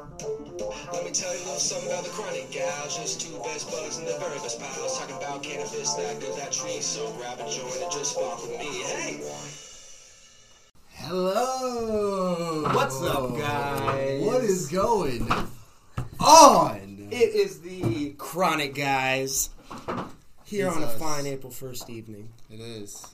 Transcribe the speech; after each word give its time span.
Let 0.00 1.04
me 1.04 1.10
tell 1.10 1.34
you 1.34 1.40
a 1.40 1.44
little 1.44 1.60
something 1.60 1.90
about 1.90 2.04
the 2.04 2.10
chronic 2.10 2.50
gals. 2.50 2.96
Just 2.96 3.20
two 3.20 3.36
best 3.40 3.70
buds 3.70 3.98
and 3.98 4.06
the 4.06 4.16
very 4.18 4.38
best 4.38 4.58
pals. 4.58 4.98
Talking 4.98 5.16
about 5.16 5.42
cannabis 5.42 5.92
that 5.94 6.20
good, 6.20 6.36
that 6.38 6.52
tree. 6.52 6.80
So 6.80 7.12
grab 7.12 7.38
a 7.38 7.50
joint 7.50 7.76
and 7.82 7.92
just 7.92 8.16
walk 8.16 8.40
with 8.42 8.58
me. 8.58 8.82
Hey! 8.82 9.20
Hello. 10.88 12.62
What's 12.74 13.02
up, 13.02 13.36
guys? 13.36 14.22
What 14.22 14.42
is 14.42 14.68
going 14.68 15.30
on? 16.18 17.08
It 17.10 17.34
is 17.34 17.60
the 17.60 18.14
Chronic 18.16 18.74
Guys 18.74 19.50
here 20.44 20.68
It's 20.68 20.76
on 20.76 20.82
a 20.82 20.86
us. 20.86 20.98
fine 20.98 21.26
April 21.26 21.52
1st 21.52 21.90
evening. 21.90 22.30
It 22.50 22.60
is. 22.60 23.06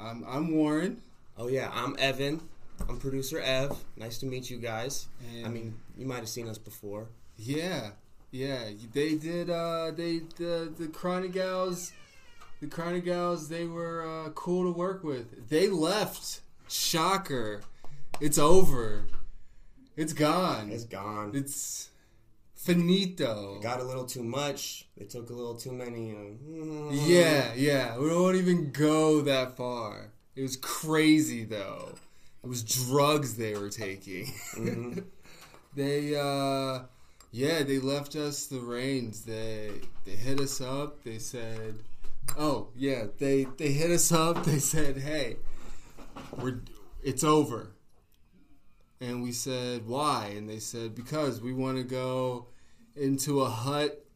I'm 0.00 0.24
I'm 0.26 0.50
Warren. 0.50 1.02
Oh, 1.36 1.46
yeah, 1.46 1.70
I'm 1.72 1.94
Evan. 2.00 2.40
I'm 2.88 2.98
producer 2.98 3.40
Ev. 3.40 3.76
Nice 3.96 4.18
to 4.18 4.26
meet 4.26 4.50
you 4.50 4.58
guys. 4.58 5.06
And- 5.34 5.46
I 5.46 5.48
mean, 5.48 5.74
you 5.96 6.06
might 6.06 6.18
have 6.18 6.28
seen 6.28 6.48
us 6.48 6.58
before. 6.58 7.08
Yeah, 7.36 7.90
yeah. 8.30 8.70
They 8.92 9.14
did. 9.14 9.48
Uh, 9.50 9.92
they 9.94 10.20
the 10.36 10.72
the 10.76 10.88
Chronic 10.88 11.32
Gals, 11.32 11.92
the 12.60 12.66
Chronic 12.66 13.04
Gals. 13.04 13.48
They 13.48 13.64
were 13.64 14.26
uh, 14.26 14.30
cool 14.30 14.64
to 14.72 14.76
work 14.76 15.04
with. 15.04 15.48
They 15.48 15.68
left. 15.68 16.40
Shocker. 16.68 17.62
It's 18.20 18.36
over. 18.38 19.04
It's 19.96 20.12
gone. 20.12 20.70
It's 20.70 20.84
gone. 20.84 21.30
It's 21.34 21.88
finito. 22.54 23.58
Got 23.62 23.80
a 23.80 23.84
little 23.84 24.04
too 24.04 24.22
much. 24.22 24.86
They 24.96 25.04
took 25.06 25.30
a 25.30 25.32
little 25.32 25.54
too 25.54 25.72
many. 25.72 26.12
Uh, 26.12 26.92
Yeah, 26.92 27.54
yeah. 27.54 27.96
We 27.98 28.08
won't 28.10 28.36
even 28.36 28.70
go 28.72 29.20
that 29.22 29.56
far. 29.56 30.12
It 30.36 30.42
was 30.42 30.56
crazy 30.56 31.44
though. 31.44 31.94
It 32.48 32.52
was 32.52 32.62
drugs 32.62 33.34
they 33.34 33.52
were 33.52 33.68
taking. 33.68 34.24
Mm-hmm. 34.54 35.00
they 35.76 36.16
uh 36.16 36.84
yeah, 37.30 37.62
they 37.62 37.78
left 37.78 38.16
us 38.16 38.46
the 38.46 38.58
reins. 38.58 39.26
They 39.26 39.82
they 40.06 40.12
hit 40.12 40.40
us 40.40 40.62
up. 40.62 41.04
They 41.04 41.18
said, 41.18 41.80
"Oh, 42.38 42.68
yeah, 42.74 43.08
they 43.18 43.44
they 43.58 43.72
hit 43.72 43.90
us 43.90 44.10
up. 44.12 44.44
They 44.46 44.60
said, 44.60 44.96
"Hey, 44.96 45.36
we're 46.38 46.62
it's 47.02 47.22
over." 47.22 47.72
And 48.98 49.22
we 49.22 49.32
said, 49.32 49.86
"Why?" 49.86 50.32
And 50.34 50.48
they 50.48 50.58
said, 50.58 50.94
"Because 50.94 51.42
we 51.42 51.52
want 51.52 51.76
to 51.76 51.84
go 51.84 52.46
into 52.96 53.42
a 53.42 53.50
hut 53.50 54.06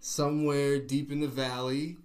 somewhere 0.00 0.78
deep 0.78 1.12
in 1.12 1.20
the 1.20 1.28
valley 1.28 1.98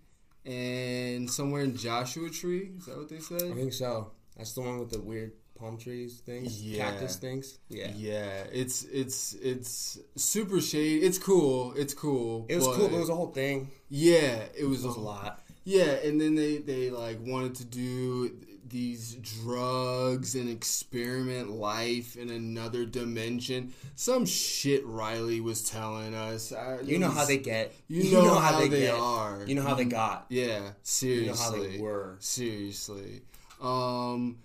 and 0.46 1.32
somewhere 1.32 1.62
in 1.62 1.78
Joshua 1.78 2.30
Tree. 2.30 2.72
Is 2.78 2.86
that 2.88 2.98
what 2.98 3.08
they 3.08 3.20
said? 3.20 3.44
I 3.44 3.54
think 3.54 3.72
so. 3.72 4.12
That's 4.36 4.52
the 4.52 4.62
one 4.62 4.80
with 4.80 4.90
the 4.90 5.00
weird 5.00 5.39
palm 5.60 5.78
trees 5.78 6.20
things, 6.26 6.62
Yeah. 6.62 6.90
cactus 6.92 7.18
things. 7.18 7.60
Yeah. 7.70 7.92
Yeah, 7.96 8.44
it's 8.52 8.84
it's 8.86 9.34
it's 9.42 10.00
super 10.16 10.62
shady. 10.62 11.00
It's 11.06 11.18
cool. 11.18 11.74
It's 11.76 11.94
cool. 11.94 12.46
It 12.50 12.56
was 12.58 12.66
cool, 12.68 12.88
but 12.88 12.96
it 12.96 13.00
was 13.00 13.10
a 13.10 13.16
whole 13.16 13.32
thing. 13.32 13.70
yeah, 13.90 14.44
it 14.58 14.66
was, 14.66 14.84
It 14.84 14.88
was 14.88 14.96
a 14.98 15.00
lot. 15.02 15.42
Yeah, 15.66 15.92
and 16.06 16.20
then 16.20 16.36
they 16.36 16.58
they 16.58 16.90
like 16.90 17.20
wanted 17.22 17.56
to 17.56 17.66
do 17.66 18.32
these 18.68 19.16
drugs 19.16 20.36
and 20.36 20.48
experiment 20.48 21.50
life 21.50 22.16
in 22.16 22.30
another 22.30 22.86
dimension. 22.86 23.74
Some 23.96 24.26
shit 24.28 24.86
Riley 24.86 25.42
was 25.42 25.68
telling 25.68 26.14
us. 26.14 26.52
I, 26.52 26.80
You 26.82 27.00
know 27.00 27.10
how 27.10 27.26
they 27.26 27.38
get. 27.38 27.74
You 27.88 28.04
know, 28.14 28.36
how, 28.36 28.60
they, 28.60 28.70
get. 28.70 28.94
are. 28.94 29.44
You 29.48 29.56
know 29.56 29.64
how 29.64 29.74
they 29.74 29.86
got. 29.86 30.28
Yeah, 30.30 30.72
seriously. 30.84 31.26
You 31.26 31.32
know 31.32 31.36
how 31.38 31.52
they 31.72 31.78
were. 31.80 32.18
Seriously. 32.20 33.22
Um, 33.60 34.38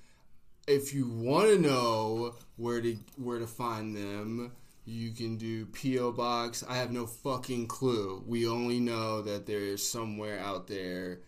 if 0.66 0.94
you 0.94 1.06
want 1.08 1.48
to 1.50 1.58
know 1.58 2.34
where 2.56 2.80
to 2.80 2.96
where 3.16 3.38
to 3.38 3.46
find 3.46 3.94
them, 3.96 4.52
you 4.84 5.12
can 5.12 5.36
do 5.36 5.66
PO 5.66 6.12
box. 6.12 6.64
I 6.68 6.76
have 6.76 6.90
no 6.92 7.06
fucking 7.06 7.66
clue. 7.68 8.22
We 8.26 8.46
only 8.46 8.80
know 8.80 9.22
that 9.22 9.46
they're 9.46 9.76
somewhere 9.76 10.38
out 10.40 10.66
there 10.66 11.20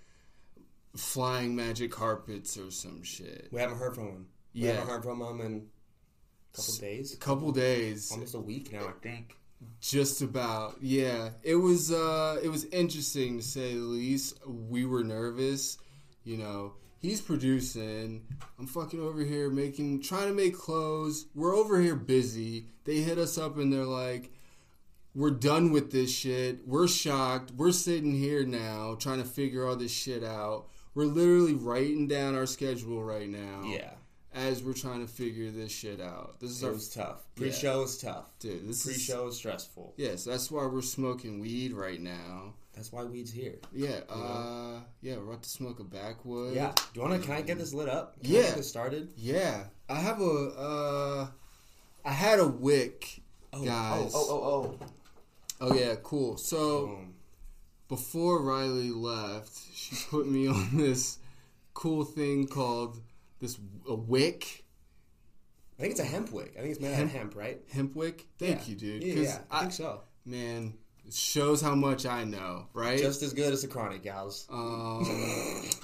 flying 0.97 1.55
magic 1.55 1.91
carpets 1.91 2.57
or 2.57 2.71
some 2.71 3.03
shit. 3.03 3.49
We 3.51 3.61
haven't 3.61 3.79
heard 3.79 3.95
from 3.95 4.07
him. 4.09 4.27
We 4.55 4.63
Yeah. 4.63 4.73
haven't 4.73 4.89
heard 4.89 5.03
from 5.03 5.21
him 5.21 5.41
in 5.41 5.69
a 6.53 6.57
couple 6.57 6.75
days. 6.79 7.13
A 7.13 7.17
couple 7.19 7.53
days, 7.53 8.13
Almost 8.13 8.35
a 8.35 8.41
week 8.41 8.73
now, 8.73 8.89
I 8.89 8.93
think. 9.03 9.37
just 9.81 10.23
about. 10.23 10.83
Yeah, 10.83 11.31
it 11.43 11.57
was. 11.57 11.93
uh 11.93 12.41
It 12.43 12.49
was 12.49 12.65
interesting 12.67 13.37
to 13.39 13.45
say 13.45 13.75
the 13.75 13.81
least. 13.81 14.39
We 14.47 14.87
were 14.87 15.05
nervous. 15.05 15.77
You 16.25 16.39
know, 16.39 16.75
he's 16.99 17.21
producing. 17.21 18.27
I'm 18.59 18.67
fucking 18.67 19.01
over 19.01 19.21
here 19.23 19.51
making, 19.51 20.03
trying 20.03 20.29
to 20.29 20.35
make 20.35 20.57
clothes. 20.57 21.27
We're 21.35 21.55
over 21.55 21.81
here 21.81 21.97
busy. 21.97 22.67
They 22.85 22.97
hit 23.01 23.19
us 23.19 23.39
up 23.39 23.57
and 23.59 23.73
they're 23.73 23.85
like, 23.85 24.31
"We're 25.15 25.31
done 25.31 25.73
with 25.73 25.93
this 25.93 26.15
shit. 26.15 26.67
We're 26.67 26.89
shocked. 26.89 27.53
We're 27.57 27.73
sitting 27.73 28.13
here 28.15 28.45
now 28.45 28.97
trying 28.99 29.23
to 29.23 29.29
figure 29.29 29.67
all 29.67 29.77
this 29.77 29.93
shit 29.93 30.23
out. 30.25 30.67
We're 30.95 31.05
literally 31.05 31.55
writing 31.55 32.09
down 32.09 32.35
our 32.35 32.47
schedule 32.47 33.03
right 33.05 33.29
now. 33.29 33.63
Yeah. 33.65 33.91
As 34.35 34.63
we're 34.63 34.75
trying 34.75 35.01
to 35.01 35.11
figure 35.11 35.51
this 35.51 35.73
shit 35.73 35.99
out. 36.01 36.41
This 36.41 36.51
is 36.51 36.63
It 36.63 36.67
our 36.67 36.73
was 36.73 36.89
tough. 36.91 37.27
Pre-show 37.37 37.83
is 37.85 37.97
tough. 37.97 38.39
dude. 38.39 38.69
This 38.69 38.85
Pre-show 38.85 39.29
is 39.29 39.37
stressful. 39.37 39.95
Yes, 39.97 40.25
that's 40.25 40.51
why 40.51 40.67
we're 40.67 40.83
smoking 40.83 41.41
weed 41.41 41.73
right 41.73 42.01
now. 42.01 42.53
That's 42.77 42.93
why 42.93 43.05
weed's 43.05 43.33
here. 43.33 43.55
Yeah, 43.73 44.01
uh, 44.11 44.81
yeah, 45.01 45.17
we're 45.17 45.25
about 45.31 45.43
to 45.43 45.49
smoke 45.49 45.81
a 45.81 45.85
backwood. 45.85 46.55
Yeah. 46.55 46.73
Do 46.77 46.83
you 46.95 47.03
wanna? 47.03 47.19
Can 47.19 47.33
I 47.33 47.41
get 47.41 47.57
this 47.59 47.73
lit 47.73 47.89
up? 47.89 48.21
Can 48.23 48.31
I 48.31 48.35
Yeah. 48.37 48.43
get 48.43 48.57
this 48.57 48.69
started. 48.69 49.09
yeah. 49.17 49.65
I 49.89 49.99
have 50.01 50.21
a, 50.21 50.25
uh, 50.59 51.29
I 52.05 52.13
had 52.13 52.39
a 52.39 52.47
wick, 52.47 53.23
Oh, 53.53 53.65
guys. 53.65 54.13
Oh, 54.15 54.27
oh, 54.31 54.79
oh, 54.81 54.87
Oh, 55.71 55.75
yeah, 55.75 55.95
cool. 56.03 56.37
So 56.37 56.59
oh. 56.59 56.87
Boom. 56.87 57.15
before 57.89 58.43
Riley 58.43 58.91
left, 58.91 59.57
she 59.75 59.97
put 60.11 60.29
me 60.29 60.47
on 60.49 60.77
this 60.77 61.19
cool 61.73 62.05
thing 62.05 62.47
called 62.47 63.01
this 63.41 63.59
a 63.89 63.95
wick, 63.95 64.65
I 65.79 65.83
think 65.83 65.93
it's 65.93 66.01
a 66.01 66.05
hemp 66.05 66.31
wick. 66.33 66.55
I 66.59 66.61
think 66.61 66.73
it's 66.73 66.81
made 66.81 66.89
out 66.93 66.97
Hemp- 66.97 67.11
of 67.13 67.17
hemp, 67.19 67.37
right? 67.37 67.63
hemp 67.73 67.95
wick. 67.97 68.27
Thank 68.39 68.61
Yeah. 68.61 68.67
you, 68.69 68.77
dude. 68.77 69.03
Yeah, 69.05 69.15
yeah. 69.15 69.39
I, 69.51 69.61
think 69.61 69.73
so. 69.73 70.01
man, 70.25 70.75
it 71.07 71.15
shows 71.15 71.61
how 71.61 71.75
much 71.75 72.07
I 72.07 72.25
know, 72.25 72.67
right? 72.73 72.99
Just 72.99 73.23
as 73.23 73.33
good 73.33 73.53
as 73.53 73.63
the 73.63 73.69
chronic 73.69 74.03
gals. 74.03 74.47
Um, 74.51 75.05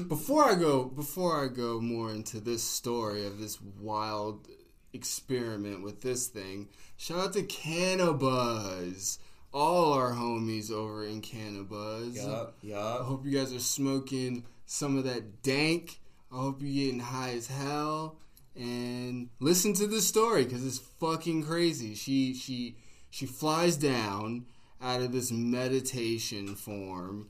before 0.09 0.45
I 0.45 0.55
go, 0.55 0.85
before 0.85 1.45
I 1.45 1.49
go 1.49 1.81
more 1.81 2.11
into 2.11 2.41
this 2.41 2.63
story 2.63 3.27
of 3.27 3.39
this 3.39 3.61
wild 3.61 4.49
experiment 4.93 5.83
with 5.83 6.03
this 6.03 6.27
thing, 6.27 6.69
shout 6.97 7.19
out 7.19 7.33
to 7.35 7.43
Cannabuzz, 7.43 9.19
all 9.53 9.93
our 9.93 10.13
homies 10.13 10.71
over 10.73 11.05
in 11.05 11.23
Cannabuzz. 11.23 12.17
yup, 12.17 12.57
yup. 12.63 13.01
I 13.01 13.05
hope 13.05 13.25
you 13.25 13.39
guys 13.39 13.53
are 13.53 13.61
smoking 13.61 14.45
some 14.67 14.99
of 14.99 15.05
that 15.05 15.43
dank. 15.43 16.01
I 16.33 16.37
hope 16.37 16.63
you're 16.63 16.85
getting 16.85 17.01
high 17.01 17.35
as 17.35 17.47
hell. 17.47 18.19
And 18.57 19.31
listen 19.41 19.73
to 19.75 19.87
this 19.87 20.07
story 20.07 20.45
because 20.45 20.67
it's 20.67 20.79
fucking 20.79 21.45
crazy. 21.45 21.95
She 21.95 22.35
she 22.35 22.77
she 23.09 23.25
flies 23.25 23.77
down 23.77 24.47
out 24.83 25.01
of 25.01 25.13
this 25.13 25.31
meditation 25.31 26.55
form. 26.55 27.29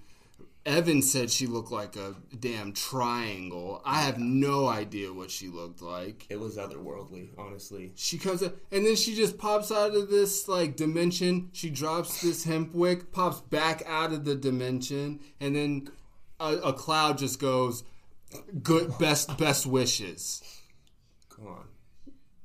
Evan 0.65 1.03
said 1.03 1.31
she 1.31 1.49
looked 1.49 1.73
like 1.73 1.97
a 1.97 2.15
damn 2.39 2.73
triangle. 2.73 3.83
I 3.85 4.03
have 4.03 4.19
no 4.19 4.69
idea 4.69 5.13
what 5.13 5.31
she 5.31 5.49
looked 5.49 5.83
like. 5.83 6.27
It 6.31 6.39
was 6.39 6.57
otherworldly, 6.57 7.31
honestly. 7.37 7.93
She 7.97 8.17
comes 8.17 8.45
up, 8.45 8.55
and 8.71 8.87
then 8.87 8.95
she 8.95 9.17
just 9.17 9.39
pops 9.39 9.73
out 9.73 9.95
of 9.95 10.09
this 10.09 10.47
like 10.47 10.77
dimension. 10.77 11.51
She 11.53 11.69
drops 11.69 12.23
this 12.23 12.45
hemp 12.45 12.75
wick, 12.75 13.11
pops 13.11 13.41
back 13.41 13.83
out 13.87 14.13
of 14.13 14.25
the 14.25 14.37
dimension, 14.37 15.21
and 15.41 15.57
then 15.57 15.89
a, 16.39 16.55
a 16.59 16.73
cloud 16.73 17.19
just 17.19 17.41
goes, 17.41 17.83
"Good, 18.63 18.97
best, 18.99 19.37
best 19.39 19.67
wishes." 19.67 20.43
Come 21.29 21.49
on. 21.49 21.65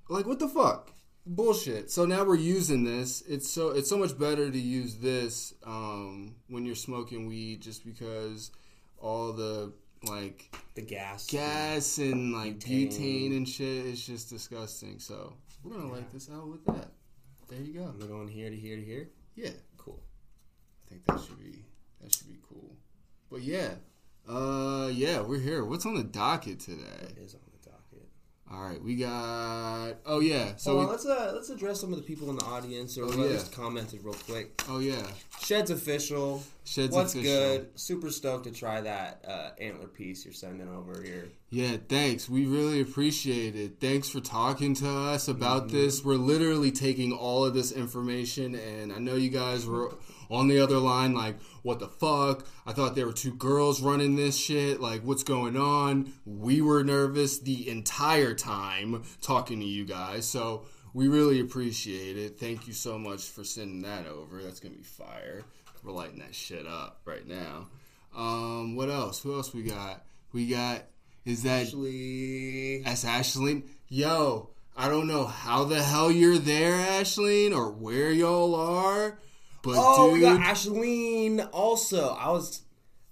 Like 0.09 0.25
what 0.25 0.39
the 0.39 0.50
fuck? 0.50 0.91
Bullshit. 1.27 1.91
So 1.91 2.05
now 2.05 2.23
we're 2.23 2.35
using 2.35 2.83
this. 2.83 3.21
It's 3.27 3.50
so 3.50 3.69
it's 3.69 3.89
so 3.89 3.97
much 3.97 4.18
better 4.18 4.50
to 4.50 4.59
use 4.59 4.95
this 4.95 5.53
um, 5.65 6.35
when 6.47 6.65
you're 6.65 6.75
smoking 6.75 7.27
weed, 7.27 7.62
just 7.62 7.85
because 7.85 8.51
all 8.97 9.33
the 9.33 9.74
like 10.03 10.56
The 10.75 10.81
gas. 10.81 11.27
gas 11.27 11.97
and 11.97 12.33
like 12.33 12.59
Butane. 12.59 12.88
butane, 12.91 13.38
and 13.38 13.47
shit 13.50 13.85
is 13.85 14.06
just 14.06 14.29
disgusting. 14.29 15.00
So 15.00 15.33
we're 15.63 15.75
gonna 15.75 15.91
light 15.91 16.12
this 16.12 16.29
out 16.31 16.47
with 16.47 16.63
that. 16.65 16.91
There 17.50 17.59
you 17.62 17.73
go. 17.73 17.94
We're 18.00 18.07
going 18.07 18.27
here 18.27 18.50
to 18.50 18.56
here 18.56 18.75
to 18.77 18.83
here. 18.83 19.09
Yeah, 19.35 19.51
Cool. 19.77 20.00
I 20.85 20.89
think 20.89 21.06
that 21.06 21.19
should 21.25 21.39
be 21.39 21.63
that 22.01 22.13
should 22.15 22.27
be 22.27 22.39
cool. 22.50 22.75
But 23.30 23.41
yeah, 23.41 23.71
uh, 24.30 24.89
yeah, 24.94 25.21
we're 25.21 25.39
here. 25.39 25.63
What's 25.65 25.85
on 25.85 25.95
the 25.95 26.03
docket 26.03 26.59
today? 26.59 26.83
It 27.09 27.18
is 27.18 27.33
on 27.35 27.41
the 27.51 27.69
docket. 27.69 28.07
All 28.49 28.61
right, 28.61 28.81
we 28.81 28.95
got. 28.95 29.95
Oh 30.05 30.21
yeah. 30.21 30.55
So 30.55 30.71
Hold 30.71 30.79
on, 30.83 30.85
we, 30.88 30.91
let's 30.94 31.05
uh, 31.05 31.31
let's 31.35 31.49
address 31.49 31.81
some 31.81 31.91
of 31.91 31.97
the 31.99 32.03
people 32.03 32.29
in 32.29 32.38
the 32.38 32.45
audience 32.45 32.97
or 32.97 33.03
Oh, 33.03 33.23
yeah. 33.25 33.33
just 33.33 33.51
commented 33.51 34.01
real 34.05 34.13
quick. 34.13 34.61
oh 34.69 34.79
yeah. 34.79 35.05
Shed's 35.41 35.69
official. 35.69 36.41
Shed's 36.63 36.95
What's 36.95 37.13
official. 37.13 37.33
good? 37.33 37.69
Super 37.79 38.09
stoked 38.09 38.45
to 38.45 38.51
try 38.51 38.79
that 38.81 39.23
uh, 39.27 39.49
antler 39.59 39.88
piece 39.88 40.23
you're 40.23 40.33
sending 40.33 40.69
over 40.69 41.01
here. 41.01 41.27
Yeah, 41.49 41.75
thanks. 41.89 42.29
We 42.29 42.45
really 42.45 42.79
appreciate 42.81 43.55
it. 43.55 43.79
Thanks 43.81 44.09
for 44.09 44.21
talking 44.21 44.73
to 44.75 44.89
us 44.89 45.27
about 45.27 45.67
Mm-hmm. 45.67 45.75
this. 45.77 46.03
We're 46.05 46.15
literally 46.15 46.71
taking 46.71 47.11
all 47.11 47.44
of 47.44 47.53
this 47.53 47.71
information, 47.73 48.55
and 48.55 48.94
I 48.94 48.99
know 48.99 49.15
you 49.15 49.29
guys 49.29 49.65
were 49.65 49.94
on 50.29 50.47
the 50.47 50.59
other 50.59 50.77
line 50.77 51.13
like, 51.13 51.39
what 51.63 51.79
the 51.79 51.88
fuck? 51.88 52.47
I 52.65 52.74
thought 52.74 52.95
there 52.95 53.06
were 53.06 53.13
two 53.13 53.33
girls 53.33 53.81
running 53.81 54.15
this 54.15 54.38
shit. 54.38 54.79
Like, 54.79 55.01
what's 55.03 55.24
going 55.24 55.57
on? 55.57 56.13
We 56.25 56.62
were 56.62 56.83
nervous 56.83 57.39
the 57.39 57.69
entire 57.69 58.33
time 58.33 59.03
talking 59.21 59.59
to 59.59 59.65
you 59.65 59.85
guys, 59.85 60.27
so 60.27 60.65
we 60.94 61.07
really 61.07 61.39
appreciate 61.39 62.18
it. 62.18 62.39
Thank 62.39 62.68
you 62.68 62.74
so 62.74 62.97
much 62.97 63.24
for 63.24 63.44
sending 63.44 63.81
that 63.81 64.07
over. 64.07 64.41
That's 64.41 64.59
gonna 64.59 64.75
be 64.75 64.83
fire. 64.83 65.44
We're 65.83 65.91
lighting 65.91 66.19
that 66.19 66.35
shit 66.35 66.65
up 66.65 67.01
right 67.06 67.25
now. 67.27 67.68
Um, 68.15 68.75
what 68.75 68.89
else? 68.89 69.21
Who 69.21 69.35
else 69.35 69.53
we 69.53 69.63
got? 69.63 70.03
We 70.33 70.47
got 70.47 70.83
is 71.27 71.44
that 71.44 71.68
Ashley. 71.68 72.81
that's 72.83 73.03
Ashley. 73.03 73.63
Yo, 73.89 74.50
I 74.77 74.88
don't 74.89 75.07
know 75.07 75.25
how 75.25 75.65
the 75.65 75.83
hell 75.83 76.09
you're 76.09 76.38
there, 76.38 76.73
Ashley, 76.73 77.51
or 77.51 77.69
where 77.69 78.12
y'all 78.12 78.56
are, 78.56 79.19
but 79.68 79.75
oh, 79.78 80.06
dude, 80.06 80.14
we 80.14 80.22
got 80.22 80.40
Ashleen 80.40 81.50
also. 81.52 82.16
I 82.16 82.30
was 82.30 82.62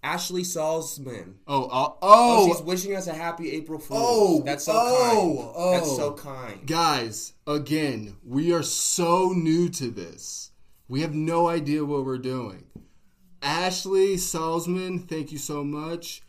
Ashley 0.02 0.44
Salzman. 0.44 1.34
oh, 1.50 1.68
oh, 1.69 1.69
Oh, 1.69 1.98
oh, 2.02 2.48
she's 2.48 2.62
wishing 2.62 2.96
us 2.96 3.07
a 3.07 3.13
happy 3.13 3.52
April 3.52 3.78
Fool's. 3.78 4.02
Oh, 4.02 4.42
that's 4.46 4.63
so 4.63 4.72
oh, 4.74 5.36
kind. 5.36 5.54
oh. 5.54 5.72
That's 5.74 5.96
so 5.98 6.06
oh. 6.06 6.13
kind. 6.13 6.66
guys, 6.66 7.34
again, 7.46 8.16
we 8.25 8.54
are 8.54 8.63
so 8.63 9.34
new 9.36 9.68
to 9.68 9.92
this. 9.92 10.52
We 10.88 11.02
have 11.02 11.13
no 11.13 11.50
idea 11.50 11.84
what 11.84 12.06
we're 12.06 12.19
doing. 12.19 12.63
Ashley 13.42 14.16
Salzman, 14.16 15.10
thank 15.10 15.34
you 15.34 15.38
so 15.38 15.62
much. 15.62 16.22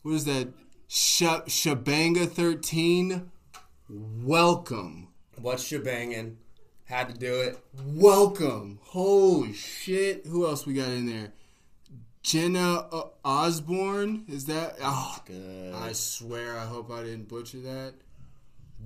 What 0.00 0.14
is 0.14 0.24
that? 0.24 0.48
Sh- 0.86 1.44
Shabanga 1.46 2.26
13, 2.26 3.30
welcome. 3.90 5.08
What's 5.36 5.70
shebangin'? 5.70 6.36
Had 6.88 7.08
to 7.10 7.14
do 7.14 7.40
it. 7.42 7.58
Welcome. 7.84 8.78
Holy 8.82 9.52
shit. 9.52 10.24
Who 10.26 10.46
else 10.46 10.64
we 10.66 10.72
got 10.72 10.88
in 10.88 11.04
there? 11.04 11.32
Jenna 12.22 12.86
uh, 12.90 13.08
Osborne? 13.24 14.24
Is 14.26 14.46
that? 14.46 14.76
Oh, 14.82 15.18
Good. 15.26 15.74
I 15.74 15.92
swear, 15.92 16.58
I 16.58 16.64
hope 16.64 16.90
I 16.90 17.02
didn't 17.02 17.28
butcher 17.28 17.60
that. 17.60 17.92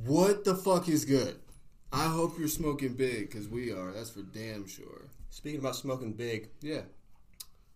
What 0.04 0.44
the 0.44 0.56
fuck 0.56 0.88
is 0.88 1.04
good? 1.04 1.38
I 1.93 2.04
hope 2.06 2.38
you're 2.38 2.49
smoking 2.49 2.94
big, 2.94 3.31
because 3.31 3.46
we 3.49 3.70
are. 3.70 3.93
That's 3.93 4.10
for 4.10 4.22
damn 4.22 4.66
sure. 4.66 5.02
Speaking 5.31 5.60
about 5.60 5.76
smoking 5.76 6.12
big, 6.12 6.48
Yeah. 6.60 6.82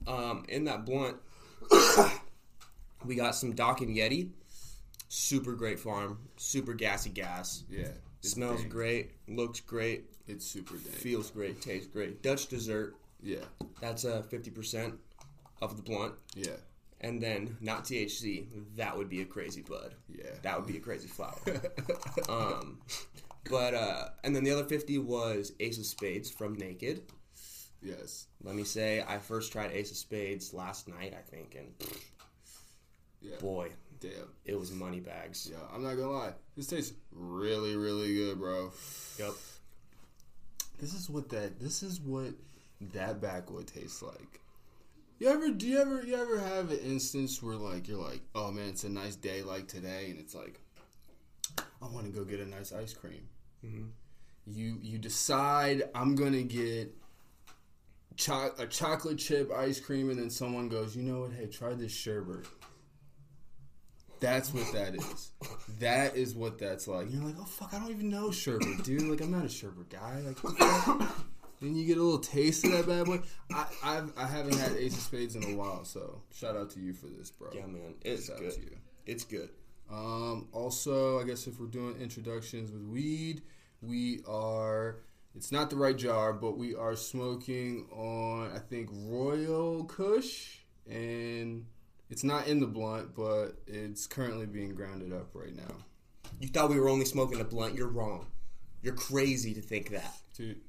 um, 0.09 0.45
in 0.49 0.65
that 0.65 0.85
blunt, 0.85 1.19
we 3.05 3.15
got 3.15 3.35
some 3.37 3.53
Doc 3.53 3.81
and 3.81 3.97
Yeti. 3.97 4.31
Super 5.09 5.53
great 5.53 5.79
farm. 5.79 6.19
Super 6.37 6.75
gassy 6.75 7.11
gas. 7.11 7.63
Yeah. 7.71 7.89
Smells 8.23 8.65
great. 8.65 9.13
Looks 9.29 9.61
great. 9.61 10.07
It's 10.29 10.45
super 10.47 10.75
dank. 10.77 10.95
Feels 10.97 11.31
great. 11.31 11.61
Tastes 11.63 11.87
great. 11.89 12.23
Dutch 12.23 12.49
dessert. 12.49 12.97
Yeah. 13.23 13.45
That's 13.81 14.05
uh, 14.05 14.23
50% 14.31 14.95
of 15.63 15.77
the 15.77 15.83
blunt. 15.83 16.15
Yeah. 16.35 16.57
And 17.01 17.23
then 17.23 17.57
not 17.61 17.85
THC. 17.85 18.47
That 18.77 18.97
would 18.97 19.09
be 19.09 19.21
a 19.23 19.25
crazy 19.25 19.63
bud. 19.63 19.95
Yeah. 20.09 20.31
That 20.43 20.59
would 20.59 20.67
be 20.67 20.79
a 20.79 20.81
crazy 20.81 21.09
flower. 21.09 21.39
um, 22.29 22.81
but 23.51 23.75
uh, 23.75 24.09
and 24.25 24.35
then 24.35 24.43
the 24.45 24.51
other 24.51 24.65
50 24.65 24.99
was 24.99 25.53
Ace 25.61 25.79
of 25.79 25.87
Spades 25.87 26.31
from 26.31 26.55
Naked. 26.55 27.03
yes. 27.83 28.27
Let 28.43 28.55
me 28.57 28.65
say, 28.65 29.05
I 29.07 29.19
first 29.19 29.53
tried 29.53 29.73
Ace 29.73 29.91
of 29.91 29.97
Spades 29.97 30.53
last 30.55 30.89
night, 30.89 31.15
I 31.17 31.23
think, 31.23 31.55
and 31.55 31.79
pfft, 31.79 32.05
Yeah. 33.21 33.37
boy, 33.41 33.71
Damn. 34.01 34.11
it 34.45 34.59
was 34.59 34.73
money 34.73 35.01
bags. 35.01 35.49
Yeah, 35.51 35.59
I'm 35.73 35.83
not 35.83 35.95
gonna 35.97 36.11
lie. 36.11 36.33
This 36.57 36.67
tastes 36.67 36.95
really, 37.13 37.77
really 37.77 38.15
good, 38.15 38.39
bro. 38.39 38.73
Yep. 39.19 39.33
This 40.79 40.93
is 40.95 41.09
what 41.09 41.29
that. 41.31 41.59
This 41.61 41.83
is 41.83 42.01
what 42.01 42.35
that 42.93 43.21
backwood 43.21 43.67
tastes 43.67 44.03
like. 44.03 44.41
You 45.19 45.29
ever? 45.29 45.51
Do 45.51 45.67
you 45.67 45.81
ever? 45.81 46.03
You 46.03 46.17
ever 46.17 46.39
have 46.39 46.71
an 46.71 46.79
instance 46.81 47.43
where 47.43 47.57
like 47.57 47.89
you're 47.89 48.03
like, 48.03 48.21
oh 48.35 48.51
man, 48.51 48.69
it's 48.69 48.85
a 48.85 48.89
nice 48.89 49.17
day 49.17 49.43
like 49.43 49.69
today, 49.69 50.11
and 50.11 50.19
it's 50.19 50.35
like, 50.35 50.61
I 51.59 51.87
want 51.87 52.07
to 52.07 52.13
go 52.13 52.25
get 52.25 52.41
a 52.41 52.47
nice 52.47 52.73
ice 52.73 52.93
cream. 52.93 53.27
Mm-hmm. 53.65 53.87
You 54.47 54.79
you 54.83 54.99
decide 54.99 55.85
I'm 55.95 56.15
gonna 56.15 56.43
get 56.43 56.95
cho- 58.17 58.53
a 58.59 58.67
chocolate 58.67 59.19
chip 59.19 59.51
ice 59.53 59.81
cream, 59.81 60.11
and 60.11 60.19
then 60.19 60.31
someone 60.31 60.69
goes, 60.69 60.95
you 60.95 61.03
know 61.03 61.21
what? 61.21 61.33
Hey, 61.33 61.47
try 61.47 61.73
this 61.73 61.93
sherbet. 61.93 62.47
That's 64.21 64.53
what 64.53 64.73
that 64.73 64.95
is. 64.95 65.31
That 65.79 66.17
is 66.17 66.35
what 66.35 66.59
that's 66.59 66.89
like. 66.89 67.11
You're 67.11 67.23
like, 67.23 67.37
oh 67.39 67.45
fuck, 67.45 67.75
I 67.75 67.79
don't 67.79 67.91
even 67.91 68.09
know 68.09 68.29
Sherbert, 68.29 68.83
dude. 68.83 69.03
Like, 69.03 69.21
I'm 69.21 69.31
not 69.31 69.45
a 69.45 69.49
Sherbert 69.49 69.91
guy. 69.91 70.21
Like, 70.21 71.09
then 71.61 71.75
you 71.75 71.87
get 71.87 71.99
a 71.99 72.03
little 72.03 72.19
taste 72.19 72.65
of 72.65 72.73
that 72.73 72.87
bad 72.87 73.07
boy. 73.07 73.21
I 73.53 73.67
I've, 73.83 74.13
I 74.17 74.27
haven't 74.27 74.57
had 74.57 74.73
Ace 74.73 74.97
of 74.97 75.03
Spades 75.03 75.37
in 75.37 75.45
a 75.45 75.57
while, 75.57 75.85
so 75.85 76.23
shout 76.33 76.57
out 76.57 76.71
to 76.71 76.81
you 76.81 76.93
for 76.93 77.07
this, 77.07 77.31
bro. 77.31 77.51
Yeah, 77.53 77.67
man, 77.67 77.95
it's 78.03 78.27
Shout 78.27 78.37
out 78.37 78.43
good. 78.43 78.79
It's 79.07 79.25
good. 79.25 79.51
Um, 79.91 80.49
also, 80.53 81.21
I 81.21 81.25
guess 81.25 81.47
if 81.47 81.61
we're 81.61 81.67
doing 81.67 81.97
introductions 82.01 82.73
with 82.73 82.83
weed, 82.83 83.43
we 83.83 84.21
are. 84.27 84.99
It's 85.35 85.53
not 85.53 85.69
the 85.69 85.77
right 85.77 85.97
jar, 85.97 86.33
but 86.33 86.57
we 86.57 86.75
are 86.75 86.97
smoking 86.97 87.87
on 87.93 88.51
I 88.55 88.59
think 88.59 88.89
Royal 88.91 89.85
Kush, 89.85 90.61
and 90.91 91.67
it's 92.11 92.25
not 92.25 92.47
in 92.47 92.61
the 92.61 92.67
blunt, 92.67 93.15
but 93.15 93.53
it's 93.67 94.07
currently 94.07 94.47
being 94.47 94.75
grounded 94.75 95.13
up 95.13 95.29
right 95.35 95.55
now. 95.55 95.75
You 96.41 96.49
thought 96.49 96.71
we 96.71 96.79
were 96.79 96.89
only 96.89 97.05
smoking 97.05 97.41
a 97.41 97.45
blunt? 97.45 97.75
You're 97.75 97.89
wrong. 97.89 98.27
You're 98.83 98.95
crazy 98.95 99.55
to 99.55 99.61
think 99.61 99.91
that. 99.91 100.15
Dude, 100.37 100.61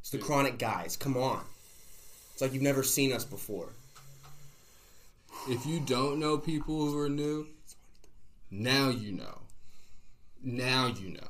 It's 0.00 0.10
the 0.10 0.18
chronic 0.18 0.58
guys. 0.58 0.96
Come 0.96 1.16
on. 1.16 1.42
It's 2.32 2.40
like 2.42 2.52
you've 2.52 2.62
never 2.62 2.82
seen 2.82 3.12
us 3.12 3.24
before. 3.24 3.70
if 5.48 5.66
you 5.66 5.80
don't 5.80 6.18
know 6.18 6.38
people 6.38 6.86
who 6.86 6.98
are 6.98 7.08
new, 7.08 7.46
now 8.50 8.88
you 8.88 9.12
know. 9.12 9.40
Now 10.42 10.86
you 10.86 11.10
know. 11.10 11.28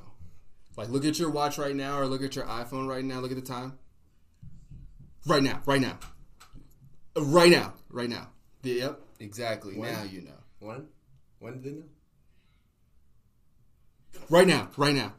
Like, 0.76 0.90
look 0.90 1.04
at 1.06 1.18
your 1.18 1.30
watch 1.30 1.56
right 1.58 1.74
now, 1.74 1.98
or 1.98 2.06
look 2.06 2.22
at 2.22 2.36
your 2.36 2.44
iPhone 2.46 2.86
right 2.86 3.04
now. 3.04 3.20
Look 3.20 3.30
at 3.30 3.36
the 3.36 3.42
time. 3.42 3.78
Right 5.26 5.42
now, 5.42 5.60
right 5.66 5.80
now, 5.80 5.98
right 7.16 7.50
now, 7.50 7.72
right 7.90 8.08
now. 8.08 8.28
Yep, 8.62 9.00
exactly. 9.20 9.76
When? 9.76 9.92
Now 9.92 10.02
you 10.04 10.22
know. 10.22 10.38
When? 10.60 10.86
When 11.38 11.52
did 11.54 11.64
they 11.64 11.70
know? 11.78 11.84
Right 14.30 14.46
now, 14.46 14.68
right 14.76 14.94
now. 14.94 15.12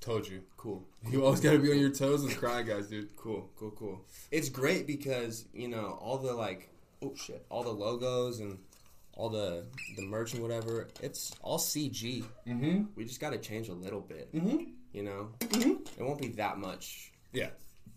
Told 0.00 0.28
you. 0.28 0.42
Cool. 0.56 0.84
You 1.10 1.24
always 1.24 1.40
got 1.40 1.52
to 1.52 1.58
be 1.58 1.70
on 1.72 1.78
your 1.78 1.90
toes 1.90 2.22
with 2.22 2.38
crying 2.38 2.66
guys, 2.66 2.88
dude. 2.88 3.14
Cool, 3.16 3.50
cool, 3.56 3.70
cool. 3.72 4.04
It's 4.30 4.48
great 4.48 4.86
because 4.86 5.46
you 5.52 5.68
know 5.68 5.98
all 6.00 6.18
the 6.18 6.32
like, 6.32 6.68
oh 7.02 7.14
shit, 7.16 7.44
all 7.48 7.62
the 7.62 7.70
logos 7.72 8.40
and 8.40 8.58
all 9.14 9.28
the 9.30 9.66
the 9.96 10.02
merch 10.02 10.34
and 10.34 10.42
whatever. 10.42 10.88
It's 11.02 11.32
all 11.42 11.58
CG. 11.58 12.24
Mm-hmm. 12.46 12.84
We 12.94 13.04
just 13.04 13.20
got 13.20 13.30
to 13.30 13.38
change 13.38 13.68
a 13.68 13.74
little 13.74 14.00
bit. 14.00 14.32
Mm-hmm. 14.34 14.64
You 14.92 15.02
know, 15.02 15.30
Mhm. 15.40 15.86
it 15.98 16.02
won't 16.02 16.20
be 16.20 16.28
that 16.28 16.58
much 16.58 17.12
Yeah. 17.32 17.50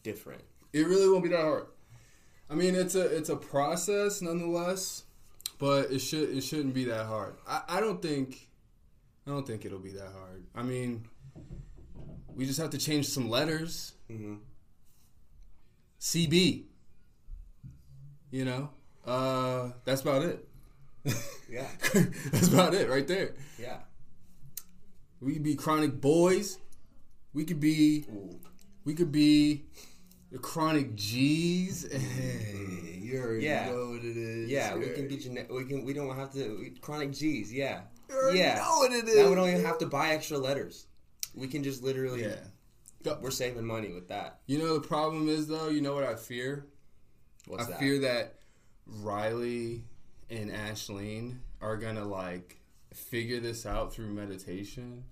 different. 0.03 0.41
It 0.74 0.88
really 0.88 1.08
won't 1.10 1.24
be 1.24 1.29
that 1.29 1.41
hard. 1.41 1.68
I 2.50 2.56
mean, 2.56 2.75
it's 2.75 2.96
a 2.96 3.01
it's 3.15 3.29
a 3.29 3.36
process 3.36 4.22
nonetheless, 4.22 5.03
but 5.60 5.92
it 5.92 6.00
should 6.00 6.30
it 6.36 6.42
shouldn't 6.42 6.74
be 6.74 6.86
that 6.86 7.06
hard. 7.06 7.36
I, 7.48 7.62
I 7.68 7.80
don't 7.82 8.01
think 8.01 8.50
I 9.28 9.32
don't 9.32 9.46
think 9.46 9.66
it'll 9.66 9.80
be 9.80 9.92
that 9.92 10.12
hard. 10.12 10.46
I 10.56 10.63
mean, 10.63 11.06
we 12.34 12.46
just 12.46 12.60
have 12.60 12.72
to 12.72 12.78
change 12.78 13.08
some 13.08 13.30
letters. 13.30 13.94
Mm-hmm. 14.10 14.36
CB. 16.00 16.63
You 18.32 18.46
know, 18.46 18.70
uh, 19.06 19.72
that's 19.86 20.01
about 20.01 20.24
it. 20.24 20.48
Yeah, 21.51 21.66
that's 22.32 22.48
about 22.48 22.75
it 22.75 22.88
right 22.92 23.08
there. 23.08 23.34
yeah. 23.58 23.78
We 25.20 25.34
could 25.34 25.42
be 25.42 25.56
chronic 25.56 26.00
boys. 26.00 26.60
We 27.34 27.44
could 27.44 27.60
be 27.60 28.06
Ooh. 28.08 28.39
we 28.86 28.94
could 28.94 29.12
be 29.12 29.63
the 30.31 30.38
chronic 30.39 30.95
G's. 30.95 31.91
Hey, 31.91 33.00
you 33.01 33.19
already 33.19 33.45
Yeah. 33.45 33.69
know 33.71 33.89
what 33.91 34.03
it 34.03 34.17
is. 34.17 34.50
Yeah, 34.50 34.74
You 34.74 34.79
we 34.79 34.86
can 34.88 34.93
already- 35.05 35.07
be 35.15 35.17
gene- 35.24 35.48
we 35.50 35.65
can 35.65 35.83
we 35.86 35.93
don't 35.93 36.15
have 36.15 36.31
to 36.33 36.57
we, 36.59 36.69
chronic 36.81 37.12
G's. 37.13 37.51
Yeah, 37.53 37.81
you 38.09 38.31
yeah. 38.36 38.55
know 38.55 38.77
what 38.79 38.91
it 38.91 39.07
is. 39.07 39.15
Now 39.15 39.29
we 39.29 39.36
don't 39.36 39.50
even 39.50 39.63
have 39.65 39.77
to 39.79 39.86
buy 39.88 40.09
extra 40.12 40.38
letters. 40.38 40.88
We 41.36 41.48
can 41.48 41.63
just 41.63 41.83
literally. 41.83 42.24
Yeah. 42.24 42.36
We're 43.21 43.31
saving 43.31 43.65
money 43.65 43.93
with 43.93 44.09
that. 44.09 44.41
You 44.45 44.57
know 44.59 44.74
the 44.77 44.86
problem 44.88 45.29
is 45.29 45.48
though. 45.48 45.69
You 45.69 45.81
know 45.81 45.93
what 45.93 46.03
I 46.03 46.15
fear? 46.15 46.65
What's 47.48 47.65
I 47.67 47.69
that? 47.71 47.79
fear 47.79 48.00
that 48.00 48.36
Riley 48.86 49.86
and 50.29 50.51
Ashleen 50.51 51.38
are 51.62 51.77
gonna 51.77 52.03
like 52.05 52.59
figure 52.93 53.39
this 53.39 53.65
out 53.65 53.93
through 53.93 54.07
meditation, 54.13 55.05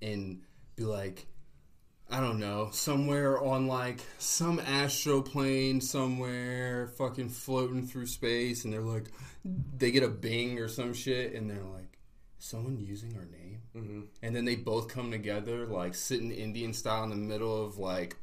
and 0.00 0.40
be 0.76 0.84
like, 0.84 1.26
I 2.08 2.20
don't 2.20 2.38
know, 2.38 2.68
somewhere 2.70 3.42
on 3.42 3.66
like 3.66 4.00
some 4.18 4.60
astro 4.60 5.22
plane 5.22 5.80
somewhere, 5.80 6.86
fucking 6.98 7.30
floating 7.30 7.86
through 7.86 8.06
space, 8.06 8.64
and 8.64 8.72
they're 8.72 8.80
like, 8.80 9.10
they 9.44 9.90
get 9.90 10.04
a 10.04 10.08
bing 10.08 10.58
or 10.60 10.68
some 10.68 10.94
shit, 10.94 11.34
and 11.34 11.50
they're 11.50 11.64
like, 11.74 11.98
someone 12.38 12.78
using 12.78 13.16
our 13.16 13.24
name? 13.24 13.60
Mm-hmm. 13.76 14.00
And 14.22 14.36
then 14.36 14.44
they 14.44 14.54
both 14.54 14.88
come 14.88 15.10
together, 15.10 15.66
like 15.66 15.94
sitting 15.96 16.30
Indian 16.30 16.72
style 16.72 17.02
in 17.02 17.10
the 17.10 17.16
middle 17.16 17.64
of 17.64 17.78
like 17.78 18.16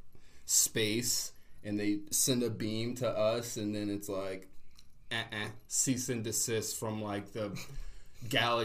space, 0.45 1.33
and 1.63 1.77
they 1.77 1.99
send 2.09 2.41
a 2.43 2.49
beam 2.49 2.95
to 2.95 3.09
us, 3.09 3.57
and 3.57 3.75
then 3.75 3.89
it's 3.89 4.07
like, 4.07 4.47
uh-uh, 5.11 5.49
cease 5.67 6.07
and 6.09 6.23
desist 6.23 6.79
from 6.79 7.01
like 7.01 7.33
the 7.33 7.51
Gal- 8.29 8.63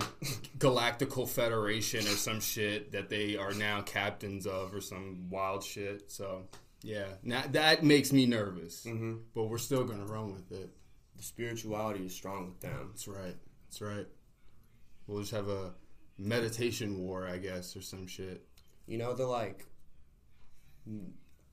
Galactical 0.58 1.28
Federation 1.28 2.00
or 2.00 2.16
some 2.16 2.40
shit 2.40 2.92
that 2.92 3.08
they 3.08 3.36
are 3.36 3.52
now 3.54 3.80
captains 3.82 4.46
of 4.46 4.74
or 4.74 4.80
some 4.80 5.28
wild 5.30 5.64
shit. 5.64 6.10
So 6.10 6.42
yeah, 6.82 7.06
now 7.22 7.42
that 7.52 7.82
makes 7.82 8.12
me 8.12 8.26
nervous. 8.26 8.84
Mm-hmm. 8.84 9.16
But 9.34 9.44
we're 9.44 9.58
still 9.58 9.84
gonna 9.84 10.06
run 10.06 10.32
with 10.32 10.52
it. 10.52 10.70
The 11.16 11.22
spirituality 11.22 12.06
is 12.06 12.14
strong 12.14 12.46
with 12.46 12.60
them. 12.60 12.90
That's 12.90 13.08
right. 13.08 13.34
That's 13.66 13.80
right. 13.80 14.06
We'll 15.06 15.20
just 15.20 15.32
have 15.32 15.48
a 15.48 15.72
meditation 16.18 16.98
war, 16.98 17.26
I 17.26 17.38
guess, 17.38 17.76
or 17.76 17.80
some 17.82 18.06
shit. 18.06 18.46
You 18.86 18.98
know 18.98 19.14
the 19.14 19.26
like 19.26 19.64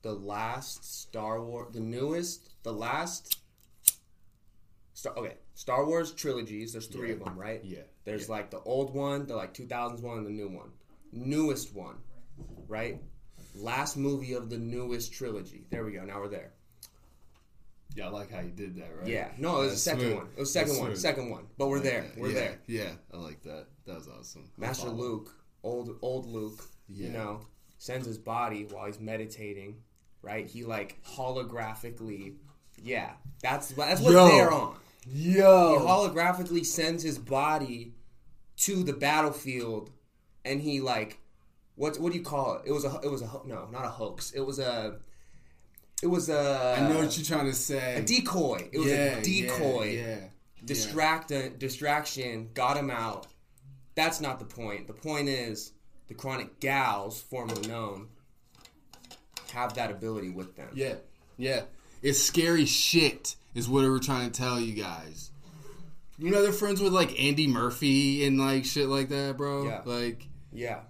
the 0.02 0.12
last 0.12 1.00
Star 1.02 1.42
Wars, 1.42 1.72
the 1.72 1.80
newest, 1.80 2.62
the 2.62 2.72
last 2.72 3.38
Star 4.94 5.14
okay, 5.18 5.34
Star 5.54 5.84
Wars 5.84 6.12
trilogies, 6.12 6.72
there's 6.72 6.86
3 6.86 7.08
Yeah. 7.08 7.14
of 7.14 7.24
them, 7.24 7.38
right? 7.38 7.62
Yeah. 7.64 7.80
There's 8.06 8.28
like 8.28 8.50
the 8.50 8.60
old 8.60 8.94
one, 8.94 9.26
the 9.26 9.36
like 9.36 9.52
2000s 9.52 10.00
one 10.00 10.18
and 10.18 10.26
the 10.26 10.30
new 10.30 10.48
one. 10.48 10.70
Newest 11.12 11.74
one, 11.74 11.96
right? 12.68 13.02
Last 13.54 13.96
movie 13.96 14.32
of 14.32 14.48
the 14.48 14.58
newest 14.58 15.12
trilogy. 15.12 15.66
There 15.70 15.84
we 15.84 15.92
go. 15.92 16.04
Now 16.04 16.20
we're 16.20 16.28
there. 16.28 16.52
Yeah, 17.96 18.06
I 18.06 18.10
like 18.10 18.30
how 18.30 18.40
you 18.40 18.50
did 18.50 18.76
that, 18.76 18.90
right? 18.96 19.08
Yeah. 19.08 19.28
No, 19.38 19.62
it 19.62 19.64
was 19.64 19.72
the 19.72 19.78
second 19.78 20.00
smooth. 20.00 20.14
one. 20.14 20.28
It 20.36 20.40
was 20.40 20.52
second 20.52 20.68
That's 20.68 20.80
one. 20.80 20.90
smooth. 20.90 21.00
Second 21.00 21.30
one. 21.30 21.46
But 21.58 21.68
we're 21.68 21.76
like 21.78 21.84
there. 21.84 22.02
that. 22.02 22.18
We're 22.18 22.28
yeah. 22.28 22.34
there. 22.34 22.58
Yeah, 22.66 22.90
I 23.12 23.16
like 23.16 23.42
that. 23.42 23.66
That 23.86 23.96
was 23.96 24.08
awesome. 24.08 24.50
Master. 24.56 24.88
Luke, 24.88 25.34
old 25.64 25.98
old 26.00 26.26
Luke, 26.26 26.62
you 26.88 27.08
know, 27.08 27.40
sends 27.78 28.06
his 28.06 28.18
body 28.18 28.66
while 28.70 28.86
he's 28.86 29.00
meditating, 29.00 29.82
right? 30.22 30.46
He 30.46 30.62
like 30.62 31.02
holographically, 31.04 32.34
yeah, 32.80 33.12
that's 33.42 33.68
that's 33.70 34.00
what 34.00 34.12
Yo. 34.12 34.28
they're 34.28 34.52
on. 34.52 34.76
He 35.08 35.36
holographically 35.36 36.64
sends 36.64 37.02
his 37.02 37.18
body 37.18 37.94
to 38.58 38.82
the 38.82 38.92
battlefield, 38.92 39.90
and 40.44 40.60
he 40.60 40.80
like, 40.80 41.18
what 41.76 41.98
what 42.00 42.12
do 42.12 42.18
you 42.18 42.24
call 42.24 42.56
it? 42.56 42.62
It 42.66 42.72
was 42.72 42.84
a 42.84 43.00
it 43.02 43.10
was 43.10 43.22
a 43.22 43.30
no, 43.44 43.68
not 43.70 43.84
a 43.84 43.88
hoax. 43.88 44.32
It 44.32 44.40
was 44.40 44.58
a 44.58 44.98
it 46.02 46.08
was 46.08 46.28
a 46.28 46.76
I 46.78 46.88
know 46.88 46.98
what 46.98 47.16
you're 47.16 47.24
trying 47.24 47.46
to 47.46 47.54
say. 47.54 47.96
a 47.96 48.02
decoy. 48.02 48.68
It 48.72 48.78
was 48.78 48.88
yeah, 48.88 49.16
a 49.18 49.22
decoy 49.22 49.84
Yeah, 49.90 50.02
yeah. 50.02 50.16
distract 50.64 51.32
uh, 51.32 51.50
distraction 51.50 52.50
got 52.54 52.76
him 52.76 52.90
out. 52.90 53.28
That's 53.94 54.20
not 54.20 54.38
the 54.38 54.44
point. 54.44 54.86
The 54.86 54.92
point 54.92 55.28
is 55.28 55.72
the 56.08 56.14
chronic 56.14 56.60
gals, 56.60 57.20
formerly 57.20 57.66
known, 57.66 58.08
have 59.52 59.74
that 59.74 59.90
ability 59.90 60.30
with 60.30 60.54
them. 60.56 60.68
Yeah, 60.74 60.94
yeah. 61.38 61.62
It's 62.02 62.22
scary 62.22 62.66
shit, 62.66 63.36
is 63.54 63.68
what 63.68 63.82
we're 63.84 63.98
trying 63.98 64.30
to 64.30 64.38
tell 64.38 64.60
you 64.60 64.74
guys. 64.74 65.30
You 66.18 66.30
know 66.30 66.42
they're 66.42 66.52
friends 66.52 66.80
with 66.80 66.92
like 66.92 67.20
Andy 67.20 67.46
Murphy 67.46 68.24
and 68.26 68.38
like 68.38 68.64
shit 68.64 68.88
like 68.88 69.08
that, 69.10 69.36
bro. 69.36 69.64
Yeah. 69.66 69.82
Like 69.84 70.26
Yeah. 70.52 70.80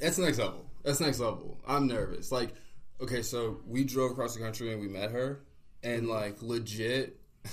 that's 0.00 0.18
next 0.18 0.38
level. 0.38 0.64
That's 0.84 1.00
next 1.00 1.18
level. 1.18 1.58
I'm 1.66 1.86
nervous. 1.86 2.30
Like, 2.32 2.54
okay, 3.00 3.22
so 3.22 3.60
we 3.66 3.84
drove 3.84 4.12
across 4.12 4.34
the 4.34 4.40
country 4.40 4.72
and 4.72 4.80
we 4.80 4.88
met 4.88 5.10
her, 5.12 5.40
and 5.82 6.08
like 6.08 6.42
legit, 6.42 7.18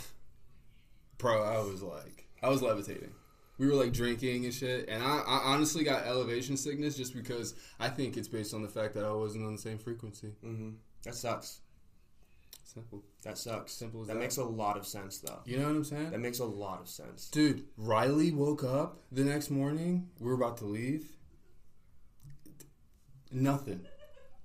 bro, 1.17 1.43
I 1.43 1.59
was 1.59 1.81
like, 1.81 2.27
I 2.41 2.49
was 2.49 2.61
levitating. 2.61 3.11
We 3.57 3.67
were 3.67 3.73
like 3.75 3.91
drinking 3.91 4.45
and 4.45 4.53
shit, 4.53 4.87
and 4.89 5.03
I, 5.03 5.17
I 5.27 5.41
honestly 5.53 5.83
got 5.83 6.05
elevation 6.05 6.55
sickness 6.55 6.95
just 6.95 7.13
because 7.13 7.55
I 7.79 7.89
think 7.89 8.15
it's 8.15 8.27
based 8.29 8.53
on 8.53 8.61
the 8.61 8.69
fact 8.69 8.93
that 8.93 9.03
I 9.05 9.11
wasn't 9.11 9.45
on 9.45 9.53
the 9.53 9.61
same 9.61 9.77
frequency. 9.77 10.29
hmm 10.41 10.71
That 11.03 11.15
sucks. 11.15 11.59
Simple. 12.73 13.03
That 13.23 13.37
sucks. 13.37 13.71
Simple 13.71 14.01
as 14.01 14.07
that 14.07 14.13
that. 14.13 14.19
makes 14.19 14.37
a 14.37 14.43
lot 14.43 14.77
of 14.77 14.85
sense, 14.85 15.17
though. 15.17 15.39
You 15.45 15.57
know 15.57 15.65
what 15.65 15.75
I'm 15.75 15.83
saying? 15.83 16.11
That 16.11 16.19
makes 16.19 16.37
a 16.37 16.45
lot 16.45 16.79
of 16.79 16.87
sense. 16.87 17.27
Dude, 17.29 17.65
Riley 17.77 18.31
woke 18.31 18.63
up 18.63 19.01
the 19.11 19.23
next 19.23 19.49
morning. 19.49 20.09
We 20.19 20.27
were 20.27 20.35
about 20.35 20.57
to 20.57 20.65
leave. 20.65 21.07
Nothing. 23.31 23.81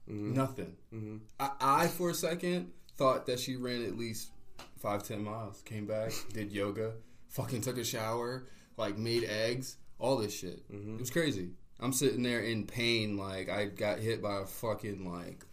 Mm-hmm. 0.08 0.34
Nothing. 0.34 0.76
Mm-hmm. 0.92 1.16
I, 1.38 1.50
I, 1.60 1.86
for 1.88 2.10
a 2.10 2.14
second, 2.14 2.72
thought 2.96 3.26
that 3.26 3.40
she 3.40 3.56
ran 3.56 3.84
at 3.84 3.98
least 3.98 4.30
five, 4.78 5.02
ten 5.02 5.22
miles. 5.22 5.60
Came 5.62 5.86
back, 5.86 6.12
did 6.32 6.50
yoga, 6.50 6.92
fucking 7.28 7.60
took 7.60 7.76
a 7.76 7.84
shower, 7.84 8.46
like 8.78 8.96
made 8.96 9.24
eggs, 9.24 9.76
all 9.98 10.16
this 10.16 10.34
shit. 10.34 10.70
Mm-hmm. 10.72 10.94
It 10.94 11.00
was 11.00 11.10
crazy. 11.10 11.50
I'm 11.80 11.92
sitting 11.92 12.22
there 12.22 12.40
in 12.40 12.66
pain, 12.66 13.18
like 13.18 13.50
I 13.50 13.66
got 13.66 13.98
hit 13.98 14.22
by 14.22 14.40
a 14.40 14.46
fucking 14.46 15.10
like 15.10 15.44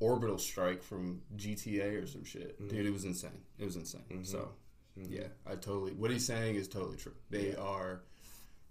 orbital 0.00 0.38
strike 0.38 0.82
from 0.82 1.22
GTA 1.36 2.02
or 2.02 2.06
some 2.06 2.24
shit. 2.24 2.60
Mm-hmm. 2.60 2.68
Dude, 2.76 2.86
it 2.86 2.92
was 2.92 3.04
insane. 3.04 3.40
It 3.58 3.64
was 3.64 3.76
insane. 3.76 4.02
Mm-hmm. 4.10 4.24
So, 4.24 4.48
mm-hmm. 4.98 5.12
yeah, 5.12 5.28
I 5.46 5.54
totally. 5.54 5.92
What 5.92 6.10
he's 6.10 6.26
saying 6.26 6.56
is 6.56 6.68
totally 6.68 6.96
true. 6.96 7.14
They 7.30 7.54
are 7.56 8.02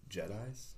Jedi's. 0.09 0.75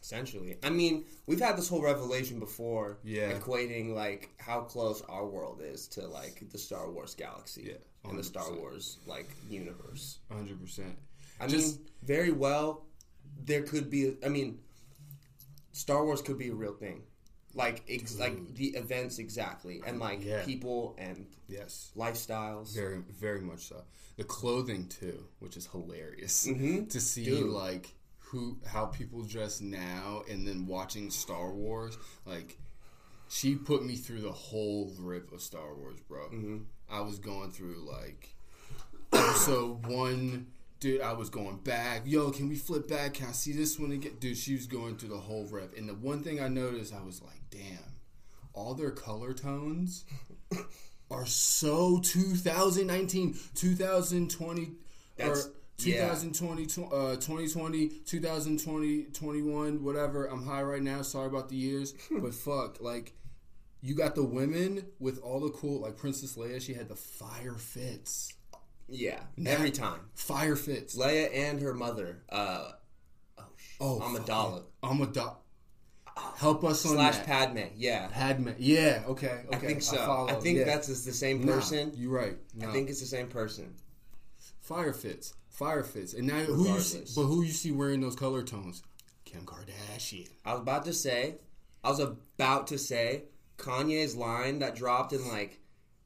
Essentially, 0.00 0.56
I 0.64 0.70
mean, 0.70 1.04
we've 1.26 1.38
had 1.38 1.56
this 1.56 1.68
whole 1.68 1.80
revelation 1.80 2.40
before, 2.40 2.98
Yeah. 3.04 3.32
equating 3.38 3.94
like 3.94 4.30
how 4.38 4.62
close 4.62 5.00
our 5.08 5.24
world 5.24 5.60
is 5.62 5.86
to 5.88 6.08
like 6.08 6.42
the 6.50 6.58
Star 6.58 6.90
Wars 6.90 7.14
galaxy, 7.14 7.62
Yeah, 7.68 8.10
and 8.10 8.18
the 8.18 8.24
Star 8.24 8.52
Wars 8.52 8.98
like 9.06 9.28
universe. 9.48 10.18
100. 10.26 10.60
percent 10.60 10.98
I 11.38 11.46
Just- 11.46 11.78
mean, 11.78 11.88
very 12.02 12.32
well, 12.32 12.84
there 13.44 13.62
could 13.62 13.90
be. 13.90 14.16
I 14.24 14.28
mean, 14.28 14.58
Star 15.70 16.04
Wars 16.04 16.20
could 16.20 16.36
be 16.36 16.48
a 16.48 16.54
real 16.54 16.74
thing, 16.74 17.02
like 17.54 17.82
ex- 17.88 18.18
like 18.18 18.54
the 18.54 18.68
events 18.68 19.18
exactly, 19.18 19.82
and 19.86 19.98
like 19.98 20.24
Yeah. 20.24 20.44
people 20.44 20.94
and 20.98 21.26
Yes. 21.48 21.90
lifestyles. 21.96 22.74
Very, 22.74 22.98
very 23.10 23.40
much 23.40 23.68
so. 23.68 23.84
The 24.16 24.24
clothing 24.24 24.88
too, 24.88 25.26
which 25.38 25.56
is 25.56 25.66
hilarious 25.66 26.46
Mhm. 26.46 26.88
to 26.90 27.00
see, 27.00 27.24
Dude. 27.24 27.50
like 27.50 27.94
who, 28.18 28.56
how 28.66 28.86
people 28.86 29.22
dress 29.22 29.60
now, 29.60 30.22
and 30.28 30.46
then 30.48 30.66
watching 30.66 31.10
Star 31.10 31.52
Wars. 31.52 31.98
Like, 32.24 32.58
she 33.28 33.54
put 33.56 33.84
me 33.84 33.96
through 33.96 34.20
the 34.22 34.32
whole 34.32 34.90
rip 34.98 35.30
of 35.32 35.42
Star 35.42 35.74
Wars, 35.74 36.00
bro. 36.08 36.62
I 36.88 37.00
was 37.02 37.18
going 37.18 37.50
through 37.50 37.76
like 37.86 38.34
episode 39.12 39.86
one. 39.86 40.46
Dude, 40.82 41.00
I 41.00 41.12
was 41.12 41.30
going 41.30 41.58
back. 41.58 42.02
Yo, 42.06 42.32
can 42.32 42.48
we 42.48 42.56
flip 42.56 42.88
back? 42.88 43.14
Can 43.14 43.28
I 43.28 43.30
see 43.30 43.52
this 43.52 43.78
one 43.78 43.92
again? 43.92 44.16
Dude, 44.18 44.36
she 44.36 44.54
was 44.54 44.66
going 44.66 44.96
through 44.96 45.10
the 45.10 45.16
whole 45.16 45.46
rep. 45.46 45.76
And 45.78 45.88
the 45.88 45.94
one 45.94 46.24
thing 46.24 46.42
I 46.42 46.48
noticed, 46.48 46.92
I 46.92 47.00
was 47.00 47.22
like, 47.22 47.40
damn, 47.50 47.78
all 48.52 48.74
their 48.74 48.90
color 48.90 49.32
tones 49.32 50.04
are 51.10 51.24
so 51.24 52.00
2019, 52.02 53.38
2020, 53.54 54.72
That's- 55.16 55.46
or 55.46 55.52
2020, 55.78 56.66
tw- 56.66 56.78
uh, 56.92 57.14
2020, 57.14 57.88
2020, 58.04 59.02
21, 59.04 59.84
whatever. 59.84 60.26
I'm 60.26 60.44
high 60.44 60.62
right 60.62 60.82
now. 60.82 61.02
Sorry 61.02 61.28
about 61.28 61.48
the 61.48 61.54
years. 61.54 61.94
but 62.10 62.34
fuck, 62.34 62.80
like, 62.80 63.12
you 63.82 63.94
got 63.94 64.16
the 64.16 64.24
women 64.24 64.86
with 64.98 65.20
all 65.20 65.38
the 65.38 65.50
cool, 65.50 65.82
like 65.82 65.96
Princess 65.96 66.36
Leia, 66.36 66.60
she 66.60 66.74
had 66.74 66.88
the 66.88 66.96
fire 66.96 67.54
fits. 67.54 68.32
Yeah, 68.92 69.20
every 69.46 69.70
time. 69.70 70.00
Fire 70.14 70.54
fits. 70.56 70.96
Leia 70.96 71.30
and 71.34 71.60
her 71.60 71.74
mother, 71.74 72.22
uh, 72.28 72.72
Oh, 73.80 73.98
Amidala. 74.00 74.62
Amidala. 74.82 75.36
Help 76.36 76.62
us 76.62 76.84
on 76.86 76.92
slash 76.92 77.16
that. 77.16 77.26
Padme. 77.26 77.58
Yeah, 77.76 78.06
Padme. 78.12 78.50
Yeah, 78.58 79.02
okay, 79.08 79.40
okay. 79.46 79.56
I 79.56 79.58
think 79.58 79.82
so. 79.82 79.96
I, 80.00 80.06
follow. 80.06 80.40
think 80.40 80.58
yeah. 80.58 80.64
that's 80.64 80.86
the 80.88 81.12
same 81.12 81.44
Nah, 81.44 81.54
person. 81.54 81.92
you're 81.96 82.12
right. 82.12 82.36
I 82.62 82.66
think 82.66 82.90
it's 82.90 83.00
the 83.00 83.06
same 83.06 83.28
person. 83.28 83.74
fire 84.60 84.92
fits. 84.92 85.34
Fire 85.48 85.82
fits. 85.82 86.14
And 86.14 86.26
now 86.26 86.40
who 86.40 86.68
you 86.68 86.80
see, 86.80 87.04
but 87.16 87.24
who 87.26 87.42
you 87.42 87.50
see 87.52 87.72
wearing 87.72 88.00
those 88.00 88.14
color 88.14 88.42
tones? 88.42 88.82
Kim 89.24 89.46
Kardashian. 89.46 90.28
I 90.44 90.52
was 90.52 90.60
about 90.60 90.84
to 90.84 90.92
say, 90.92 91.36
I 91.82 91.88
was 91.90 91.98
about 92.00 92.66
to 92.68 92.78
say 92.78 93.24
Kanye's 93.56 94.14
line 94.14 94.58
that 94.60 94.76
dropped 94.76 95.12
in 95.12 95.26
like 95.28 95.58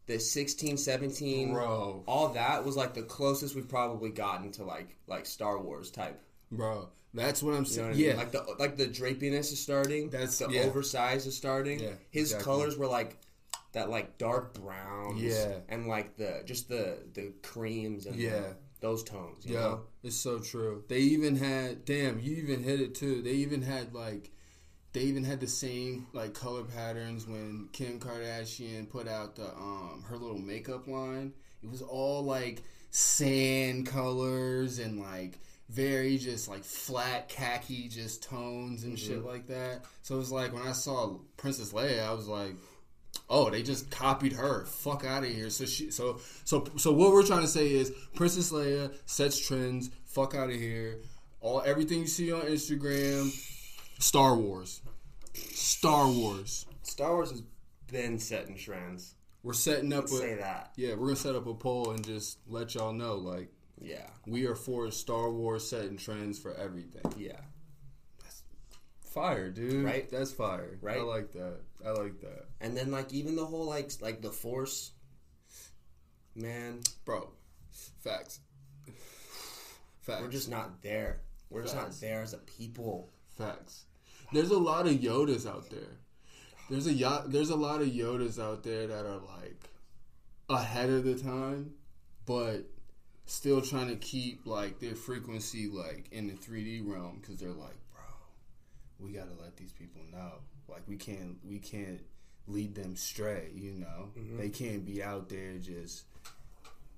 the 0.06 0.18
16, 0.18 0.76
17, 0.76 1.52
Bro. 1.52 2.04
all 2.06 2.28
that 2.30 2.64
was 2.64 2.76
like 2.76 2.94
the 2.94 3.02
closest 3.02 3.54
we've 3.54 3.68
probably 3.68 4.10
gotten 4.10 4.52
to 4.52 4.64
like 4.64 4.96
like 5.06 5.26
Star 5.26 5.58
Wars 5.60 5.90
type. 5.90 6.20
Bro, 6.52 6.88
that's 7.12 7.42
what 7.42 7.50
I'm 7.54 7.64
You 7.64 7.70
know 7.70 7.74
saying. 7.74 7.88
I 7.90 7.92
yeah. 7.94 8.08
mean? 8.10 8.16
Like 8.18 8.32
the 8.32 8.56
like 8.58 8.76
the 8.76 8.86
drapiness 8.86 9.52
is 9.52 9.60
starting. 9.60 10.10
That's- 10.10 10.38
the 10.38 10.48
yeah. 10.50 10.60
oversize 10.62 11.26
is 11.26 11.36
starting. 11.36 11.80
Yeah, 11.80 11.90
His 12.10 12.30
exactly. 12.32 12.44
colors 12.44 12.76
were 12.78 12.86
like 12.86 13.18
that 13.72 13.90
like 13.90 14.16
dark 14.18 14.54
browns. 14.54 15.20
Yeah. 15.22 15.58
And 15.68 15.86
like 15.88 16.16
the 16.16 16.42
just 16.44 16.68
the 16.68 16.98
the 17.14 17.32
creams 17.42 18.06
and 18.06 18.16
the- 18.16 18.22
Yeah. 18.22 18.52
those 18.80 19.02
tones. 19.02 19.44
You 19.44 19.54
Yeah, 19.54 19.60
know? 19.60 19.80
it's 20.04 20.16
so 20.16 20.38
true. 20.38 20.84
They 20.88 21.00
even 21.00 21.36
had 21.36 21.84
damn, 21.84 22.20
you 22.20 22.36
even 22.36 22.62
hit 22.62 22.80
it 22.80 22.94
too. 22.94 23.22
They 23.22 23.32
even 23.32 23.62
had 23.62 23.92
like 23.92 24.30
they 24.92 25.00
even 25.02 25.24
had 25.24 25.40
the 25.40 25.46
same 25.46 26.06
like 26.12 26.34
color 26.34 26.62
patterns 26.62 27.26
when 27.26 27.68
Kim 27.72 28.00
Kardashian 28.00 28.88
put 28.88 29.08
out 29.08 29.36
the 29.36 29.48
um 29.54 30.04
her 30.08 30.16
little 30.16 30.38
makeup 30.38 30.86
line. 30.88 31.32
It 31.62 31.70
was 31.70 31.82
all 31.82 32.22
like 32.22 32.62
sand 32.90 33.86
colors 33.86 34.78
and 34.78 35.00
like 35.00 35.38
very 35.68 36.16
just 36.16 36.48
like 36.48 36.64
flat 36.64 37.28
khaki 37.28 37.88
just 37.88 38.22
tones 38.22 38.84
and 38.84 38.98
shit 38.98 39.24
like 39.24 39.48
that. 39.48 39.82
So 40.02 40.14
it 40.14 40.18
was 40.18 40.32
like 40.32 40.52
when 40.52 40.62
I 40.62 40.72
saw 40.72 41.18
Princess 41.36 41.72
Leia, 41.72 42.06
I 42.06 42.12
was 42.12 42.28
like, 42.28 42.54
oh, 43.28 43.50
they 43.50 43.62
just 43.62 43.90
copied 43.90 44.32
her. 44.34 44.64
Fuck 44.64 45.04
out 45.04 45.24
of 45.24 45.30
here. 45.30 45.50
So 45.50 45.64
she, 45.66 45.90
so 45.90 46.20
so 46.44 46.66
so 46.76 46.92
what 46.92 47.12
we're 47.12 47.26
trying 47.26 47.42
to 47.42 47.48
say 47.48 47.68
is 47.72 47.92
Princess 48.14 48.52
Leia 48.52 48.94
sets 49.06 49.44
trends. 49.44 49.90
Fuck 50.04 50.34
out 50.34 50.50
of 50.50 50.56
here. 50.56 51.00
All 51.40 51.62
everything 51.62 52.00
you 52.00 52.06
see 52.06 52.32
on 52.32 52.42
Instagram, 52.42 53.30
Star 53.98 54.36
Wars, 54.36 54.82
Star 55.34 56.08
Wars. 56.08 56.66
Star 56.82 57.14
Wars 57.14 57.30
has 57.30 57.42
been 57.90 58.18
setting 58.18 58.56
trends. 58.56 59.14
We're 59.42 59.52
setting 59.52 59.92
up 59.92 60.08
Say 60.08 60.32
a 60.32 60.36
that. 60.38 60.72
yeah. 60.76 60.90
We're 60.94 61.06
gonna 61.08 61.16
set 61.16 61.34
up 61.36 61.46
a 61.46 61.54
poll 61.54 61.90
and 61.92 62.04
just 62.04 62.38
let 62.48 62.74
y'all 62.74 62.92
know 62.92 63.14
like 63.14 63.48
Yeah. 63.80 64.08
we 64.26 64.46
are 64.46 64.54
for 64.56 64.90
Star 64.90 65.30
Wars 65.30 65.68
setting 65.68 65.96
trends 65.96 66.38
for 66.38 66.54
everything. 66.54 67.02
Yeah. 67.16 67.40
That's 68.22 68.42
fire, 69.02 69.50
dude. 69.50 69.84
Right? 69.84 70.08
That's 70.10 70.32
fire. 70.32 70.78
Right? 70.80 70.98
I 70.98 71.02
like 71.02 71.32
that. 71.32 71.60
I 71.84 71.90
like 71.90 72.20
that, 72.22 72.46
And 72.60 72.76
then 72.76 72.90
like 72.90 73.12
even 73.12 73.36
the 73.36 73.46
whole 73.46 73.66
like 73.66 73.90
like 74.00 74.20
the 74.20 74.32
force 74.32 74.92
man, 76.34 76.80
bro. 77.04 77.30
Facts. 78.02 78.40
Facts. 80.00 80.22
we're 80.22 80.28
just 80.30 80.48
not 80.50 80.82
there. 80.82 81.20
We're 81.50 81.62
just 81.62 81.76
not 81.76 81.92
there 82.00 82.22
as 82.22 82.32
a 82.32 82.38
people. 82.38 83.10
Facts. 83.36 83.84
There's 84.32 84.50
a 84.50 84.58
lot 84.58 84.86
of 84.86 84.94
Yodas 84.94 85.46
out 85.46 85.70
there. 85.70 85.98
There's 86.68 86.86
a 86.86 86.92
yacht. 86.92 87.30
There's 87.30 87.50
a 87.50 87.56
lot 87.56 87.80
of 87.80 87.88
Yodas 87.88 88.42
out 88.42 88.62
there 88.64 88.86
that 88.86 89.06
are 89.06 89.20
like 89.38 89.70
ahead 90.48 90.90
of 90.90 91.04
the 91.04 91.14
time, 91.14 91.72
but 92.24 92.64
still 93.26 93.60
trying 93.60 93.88
to 93.88 93.96
keep 93.96 94.46
like 94.46 94.80
their 94.80 94.94
frequency 94.94 95.68
like 95.68 96.08
in 96.10 96.26
the 96.26 96.34
3D 96.34 96.82
realm 96.84 97.18
because 97.20 97.38
they're 97.38 97.50
like, 97.50 97.76
bro, 97.92 98.02
we 98.98 99.12
gotta 99.12 99.34
let 99.40 99.56
these 99.56 99.72
people 99.72 100.02
know. 100.12 100.32
Like 100.68 100.82
we 100.88 100.96
can't 100.96 101.36
we 101.48 101.58
can't 101.58 102.00
lead 102.48 102.74
them 102.74 102.96
stray. 102.96 103.50
You 103.54 103.74
know, 103.74 104.10
mm-hmm. 104.18 104.38
they 104.38 104.48
can't 104.48 104.84
be 104.84 105.02
out 105.02 105.28
there 105.28 105.58
just 105.58 106.04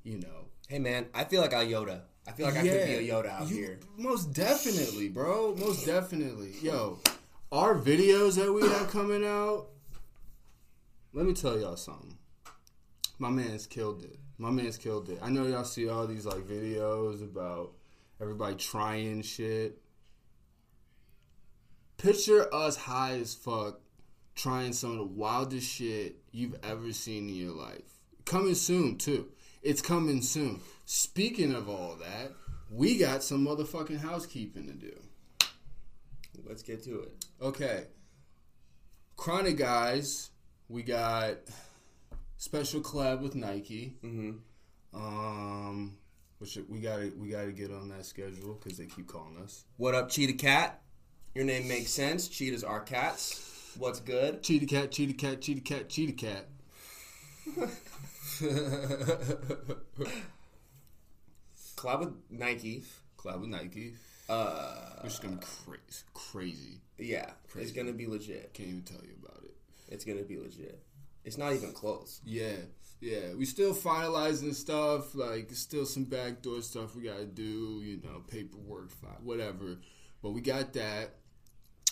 you 0.04 0.18
know 0.18 0.46
Hey 0.68 0.78
man, 0.78 1.06
I 1.14 1.24
feel 1.24 1.40
like 1.40 1.54
I 1.54 1.64
Yoda. 1.64 2.02
I 2.28 2.32
feel 2.32 2.46
like 2.46 2.56
I 2.56 2.62
could 2.62 2.86
be 2.86 3.08
a 3.08 3.08
Yoda 3.12 3.26
out 3.30 3.48
you- 3.48 3.56
here. 3.56 3.80
Most 3.96 4.32
definitely, 4.34 5.08
bro. 5.08 5.54
Most 5.56 5.86
definitely. 5.86 6.52
Yo, 6.60 6.98
our 7.50 7.74
videos 7.74 8.36
that 8.36 8.52
we 8.52 8.62
have 8.68 8.90
coming 8.90 9.24
out, 9.24 9.68
let 11.14 11.24
me 11.24 11.32
tell 11.32 11.58
y'all 11.58 11.76
something. 11.76 12.18
My 13.18 13.30
man's 13.30 13.66
killed 13.66 14.04
it. 14.04 14.18
My 14.36 14.50
man's 14.50 14.76
killed 14.76 15.08
it. 15.08 15.18
I 15.22 15.30
know 15.30 15.46
y'all 15.46 15.64
see 15.64 15.88
all 15.88 16.06
these 16.06 16.26
like 16.26 16.42
videos 16.42 17.22
about 17.22 17.72
everybody 18.20 18.56
trying 18.56 19.22
shit. 19.22 19.80
Picture 21.96 22.52
us 22.54 22.76
high 22.76 23.14
as 23.14 23.34
fuck 23.34 23.80
trying 24.36 24.72
some 24.72 24.92
of 24.92 24.98
the 24.98 25.04
wildest 25.04 25.68
shit 25.68 26.16
you've 26.30 26.54
ever 26.62 26.92
seen 26.92 27.28
in 27.28 27.34
your 27.34 27.54
life. 27.54 27.82
Coming 28.24 28.54
soon, 28.54 28.96
too. 28.98 29.28
It's 29.62 29.82
coming 29.82 30.22
soon. 30.22 30.60
Speaking 30.90 31.54
of 31.54 31.68
all 31.68 31.96
that, 31.96 32.32
we 32.70 32.96
got 32.96 33.22
some 33.22 33.44
motherfucking 33.44 34.00
housekeeping 34.00 34.66
to 34.68 34.72
do. 34.72 34.98
Let's 36.46 36.62
get 36.62 36.82
to 36.84 37.00
it. 37.00 37.26
Okay. 37.42 37.84
Chronic 39.14 39.58
guys, 39.58 40.30
we 40.66 40.82
got 40.82 41.40
special 42.38 42.80
collab 42.80 43.20
with 43.20 43.34
Nike. 43.34 43.98
Mm-hmm. 44.02 44.38
Um, 44.98 45.98
which 46.38 46.56
we 46.70 46.80
gotta 46.80 47.12
we 47.18 47.28
gotta 47.28 47.52
get 47.52 47.70
on 47.70 47.90
that 47.90 48.06
schedule 48.06 48.54
because 48.54 48.78
they 48.78 48.86
keep 48.86 49.08
calling 49.08 49.36
us. 49.44 49.66
What 49.76 49.94
up, 49.94 50.08
Cheetah 50.08 50.38
Cat? 50.38 50.80
Your 51.34 51.44
name 51.44 51.68
makes 51.68 51.90
sense. 51.90 52.28
Cheetahs 52.28 52.64
are 52.64 52.80
cats. 52.80 53.74
What's 53.76 54.00
good? 54.00 54.42
Cheetah 54.42 54.64
cat, 54.64 54.90
cheetah 54.90 55.12
cat, 55.12 55.42
cheetah 55.42 55.60
cat, 55.60 55.90
cheetah 55.90 56.12
cat. 56.14 56.48
Collab 61.78 62.00
with 62.00 62.14
Nike. 62.30 62.82
collab 63.16 63.40
with 63.40 63.50
Nike, 63.50 63.94
Uh, 64.28 65.00
which 65.02 65.14
is 65.14 65.18
gonna 65.20 65.36
be 65.36 65.46
crazy, 65.64 66.02
crazy. 66.14 66.80
yeah, 66.98 67.30
it's 67.56 67.72
gonna 67.72 67.92
be 67.92 68.06
legit. 68.06 68.52
Can't 68.52 68.68
even 68.68 68.82
tell 68.82 69.00
you 69.02 69.14
about 69.22 69.42
it. 69.44 69.54
It's 69.88 70.04
gonna 70.04 70.22
be 70.24 70.38
legit. 70.38 70.82
It's 71.24 71.38
not 71.38 71.52
even 71.52 71.72
close. 71.72 72.20
Yeah, 72.24 72.56
yeah. 73.00 73.34
We 73.34 73.44
still 73.44 73.74
finalizing 73.74 74.54
stuff. 74.54 75.14
Like, 75.14 75.50
still 75.52 75.86
some 75.86 76.04
backdoor 76.04 76.62
stuff 76.62 76.94
we 76.96 77.02
gotta 77.04 77.26
do. 77.26 77.80
You 77.84 78.00
know, 78.02 78.22
paperwork, 78.28 78.90
whatever. 79.22 79.78
But 80.22 80.30
we 80.30 80.40
got 80.40 80.72
that. 80.74 81.14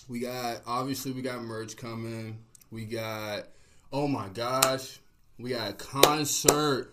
We 0.09 0.20
got 0.20 0.62
obviously 0.66 1.12
we 1.12 1.22
got 1.22 1.42
merch 1.42 1.77
coming. 1.77 2.38
We 2.70 2.85
got 2.87 3.49
oh 3.92 4.09
my 4.09 4.29
gosh, 4.29 4.99
we 5.38 5.51
got 5.51 5.70
a 5.70 5.75
concert. 5.75 6.92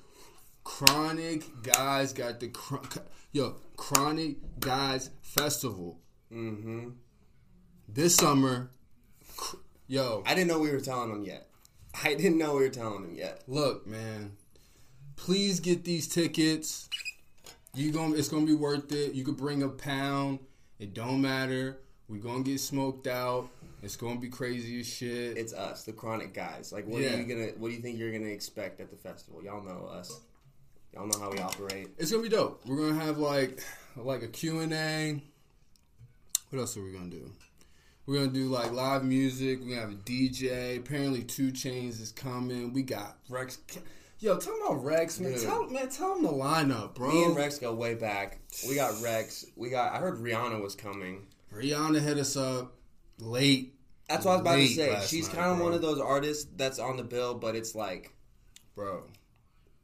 Chronic 0.63 1.43
guys 1.63 2.13
got 2.13 2.39
the 2.39 2.51
yo 3.31 3.55
Chronic 3.77 4.37
Guys 4.59 5.09
Festival 5.21 5.99
Mm-hmm. 6.31 6.89
this 7.87 8.15
summer. 8.15 8.71
Yo, 9.87 10.23
I 10.25 10.33
didn't 10.33 10.47
know 10.47 10.57
we 10.59 10.71
were 10.71 10.79
telling 10.79 11.09
them 11.11 11.23
yet. 11.23 11.47
I 12.03 12.15
didn't 12.15 12.39
know 12.39 12.55
we 12.55 12.63
were 12.63 12.69
telling 12.69 13.03
them 13.03 13.13
yet. 13.15 13.43
Look, 13.47 13.85
man. 13.85 14.31
Please 15.15 15.59
get 15.59 15.83
these 15.83 16.07
tickets. 16.07 16.89
You 17.75 17.91
going 17.91 18.17
it's 18.17 18.29
gonna 18.29 18.45
be 18.47 18.55
worth 18.55 18.91
it. 18.91 19.13
You 19.13 19.23
could 19.23 19.37
bring 19.37 19.61
a 19.61 19.69
pound. 19.69 20.39
It 20.79 20.93
don't 20.95 21.21
matter. 21.21 21.77
We 22.07 22.17
gonna 22.19 22.41
get 22.43 22.59
smoked 22.59 23.05
out. 23.07 23.49
It's 23.83 23.95
gonna 23.95 24.19
be 24.19 24.29
crazy 24.29 24.79
as 24.79 24.87
shit. 24.87 25.37
It's 25.37 25.53
us, 25.53 25.83
the 25.83 25.93
chronic 25.93 26.33
guys. 26.33 26.71
Like, 26.71 26.87
what 26.87 27.01
Yeah. 27.01 27.13
are 27.15 27.17
you 27.21 27.25
gonna? 27.25 27.47
What 27.57 27.69
do 27.69 27.75
you 27.75 27.81
think 27.81 27.99
you're 27.99 28.11
gonna 28.11 28.25
expect 28.31 28.79
at 28.79 28.89
the 28.89 28.97
festival? 28.97 29.43
Y'all 29.43 29.63
know 29.63 29.85
us. 29.85 30.19
Y'all 30.93 31.07
know 31.07 31.19
how 31.19 31.31
we 31.31 31.39
operate. 31.39 31.87
It's 31.97 32.11
gonna 32.11 32.23
be 32.23 32.29
dope. 32.29 32.63
We're 32.65 32.77
gonna 32.77 33.03
have 33.03 33.17
like 33.17 33.63
like 33.95 34.21
a 34.21 34.27
Q 34.27 34.59
and 34.59 34.73
A. 34.73 35.23
What 36.49 36.59
else 36.59 36.77
are 36.77 36.83
we 36.83 36.91
gonna 36.91 37.09
do? 37.09 37.31
We're 38.05 38.19
gonna 38.19 38.31
do 38.31 38.45
like 38.45 38.71
live 38.71 39.03
music. 39.03 39.59
We're 39.59 39.69
gonna 39.69 39.81
have 39.81 39.91
a 39.91 39.95
DJ. 39.95 40.77
Apparently, 40.77 41.23
2 41.23 41.51
Chainz 41.51 41.99
is 41.99 42.11
coming. 42.11 42.73
We 42.73 42.83
got 42.83 43.17
Rex. 43.27 43.57
Yo, 44.19 44.37
tell 44.37 44.55
about 44.61 44.83
Rex, 44.83 45.19
man. 45.19 45.33
Dude. 45.33 45.41
Tell 45.41 45.67
man, 45.67 45.89
tell 45.89 46.15
him 46.15 46.23
the 46.23 46.31
lineup, 46.31 46.93
bro. 46.93 47.11
Me 47.11 47.23
and 47.23 47.35
Rex 47.35 47.57
go 47.57 47.73
way 47.73 47.95
back. 47.95 48.39
We 48.67 48.75
got 48.75 49.01
Rex. 49.01 49.45
We 49.55 49.69
got. 49.69 49.93
I 49.93 49.97
heard 49.97 50.19
Rihanna 50.19 50.61
was 50.61 50.75
coming. 50.75 51.25
Rihanna 51.51 52.01
hit 52.01 52.17
us 52.17 52.37
up 52.37 52.75
late, 53.19 53.75
That's 54.07 54.25
what 54.25 54.31
I 54.31 54.35
was 54.35 54.41
about 54.41 54.55
to 54.57 54.67
say. 54.67 55.07
She's 55.07 55.27
kind 55.27 55.51
of 55.51 55.59
one 55.59 55.73
of 55.73 55.81
those 55.81 55.99
artists 55.99 56.49
that's 56.55 56.79
on 56.79 56.97
the 56.97 57.03
bill, 57.03 57.33
but 57.33 57.55
it's 57.55 57.73
like 57.73 58.11
bro. 58.75 59.03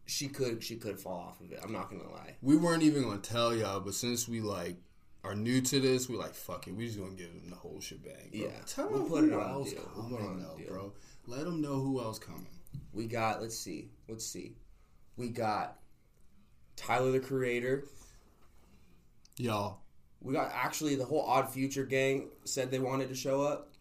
She 0.09 0.27
could 0.27 0.63
she 0.63 0.75
could 0.75 0.99
fall 0.99 1.19
off 1.29 1.39
of 1.41 1.51
it. 1.51 1.59
I'm 1.63 1.71
not 1.71 1.89
gonna 1.89 2.09
lie. 2.09 2.35
We 2.41 2.57
weren't 2.57 2.83
even 2.83 3.03
gonna 3.03 3.19
tell 3.19 3.55
y'all, 3.55 3.79
but 3.79 3.93
since 3.93 4.27
we 4.27 4.41
like 4.41 4.77
are 5.23 5.35
new 5.35 5.61
to 5.61 5.79
this, 5.79 6.09
we 6.09 6.15
like 6.17 6.33
fuck 6.33 6.67
it. 6.67 6.75
We 6.75 6.87
just 6.87 6.99
gonna 6.99 7.11
give 7.11 7.27
them 7.33 7.49
the 7.49 7.55
whole 7.55 7.79
shebang. 7.79 8.29
Bro. 8.31 8.41
Yeah. 8.41 8.49
tell 8.67 8.89
We'll 8.89 8.99
them 9.03 9.09
put 9.09 9.19
who 9.23 9.29
it 9.29 9.33
on 9.33 9.49
else 9.51 9.71
deal. 9.73 9.91
We'll 9.95 10.05
coming, 10.17 10.25
on 10.27 10.39
though, 10.41 10.57
deal. 10.57 10.67
bro. 10.67 10.93
Let 11.27 11.45
them 11.45 11.61
know 11.61 11.75
who 11.75 11.99
else 12.01 12.17
coming. 12.19 12.47
We 12.93 13.05
got. 13.05 13.41
Let's 13.41 13.57
see. 13.57 13.89
Let's 14.07 14.25
see. 14.25 14.55
We 15.17 15.29
got 15.29 15.77
Tyler 16.75 17.11
the 17.11 17.19
Creator. 17.19 17.83
Y'all, 19.37 19.79
We 20.21 20.33
got 20.33 20.51
actually 20.53 20.95
the 20.95 21.05
whole 21.05 21.21
Odd 21.21 21.49
Future 21.49 21.85
gang 21.85 22.29
said 22.43 22.71
they 22.71 22.79
wanted 22.79 23.07
to 23.09 23.15
show 23.15 23.41
up. 23.41 23.71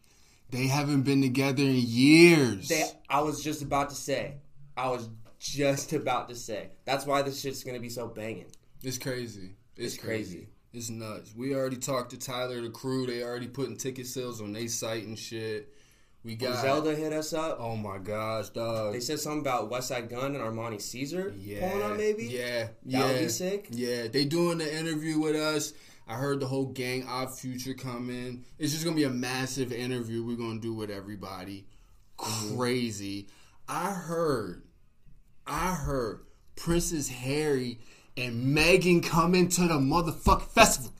they 0.51 0.67
haven't 0.69 1.03
been 1.03 1.21
together 1.21 1.63
in 1.63 1.75
years. 1.75 2.69
They, 2.69 2.85
I 3.09 3.21
was 3.23 3.43
just 3.43 3.63
about 3.63 3.91
to 3.91 3.97
say. 3.97 4.35
I 4.77 4.89
was 4.89 5.09
just 5.39 5.93
about 5.93 6.29
to 6.29 6.35
say. 6.35 6.71
That's 6.85 7.07
why 7.07 7.23
this 7.23 7.41
shit's 7.41 7.65
gonna 7.65 7.81
be 7.81 7.89
so 7.91 8.09
banging. 8.09 8.47
it's 8.83 8.99
crazy. 8.99 9.57
It's, 9.77 9.95
It's 9.95 10.03
crazy. 10.05 10.37
crazy. 10.37 10.49
It's 10.73 10.91
nuts. 10.91 11.33
We 11.37 11.55
already 11.55 11.77
talked 11.77 12.11
to 12.11 12.19
Tyler, 12.19 12.61
the 12.61 12.69
crew. 12.69 13.07
They 13.07 13.23
already 13.23 13.49
putting 13.49 13.77
ticket 13.77 14.07
sales 14.07 14.41
on 14.43 14.53
their 14.53 14.69
site 14.69 15.05
and 15.07 15.19
shit. 15.19 15.73
We 16.25 16.35
got 16.35 16.61
Zelda 16.61 16.95
hit 16.95 17.13
us 17.13 17.33
up. 17.33 17.59
Oh 17.61 17.77
my 17.77 17.97
gosh, 17.99 18.51
dog. 18.51 18.93
They 18.93 19.01
said 19.01 19.19
something 19.21 19.41
about 19.41 19.71
Westside 19.71 20.11
Gunn 20.11 20.35
and 20.35 20.45
Armani 20.45 20.81
Caesar 20.81 21.33
Yeah, 21.39 21.71
pulling 21.71 21.91
up, 21.93 21.97
maybe. 21.97 22.25
Yeah, 22.27 22.65
That 22.65 22.73
yeah, 22.85 23.07
would 23.07 23.19
be 23.21 23.29
sick. 23.29 23.69
Yeah, 23.71 24.09
they 24.09 24.25
doing 24.27 24.59
the 24.59 24.79
interview 24.79 25.19
with 25.21 25.37
us. 25.37 25.73
I 26.07 26.15
heard 26.15 26.41
the 26.41 26.47
whole 26.47 26.67
gang 26.67 27.07
Odd 27.07 27.39
Future 27.39 27.75
coming. 27.75 28.45
It's 28.59 28.73
just 28.73 28.85
gonna 28.85 28.97
be 28.97 29.05
a 29.05 29.11
massive 29.11 29.73
interview 29.73 30.25
we're 30.25 30.37
gonna 30.37 30.61
do 30.61 30.75
with 30.75 30.91
everybody. 30.91 31.67
Mm-hmm. 32.19 32.57
Crazy. 32.59 33.29
I 33.69 33.93
heard, 33.93 34.65
I 35.49 35.75
heard 35.75 36.21
Princess 36.57 37.09
Harry 37.09 37.79
and 38.17 38.57
Meghan 38.57 39.03
coming 39.03 39.49
to 39.49 39.63
the 39.63 39.75
motherfucking 39.79 40.49
festival. 40.49 40.93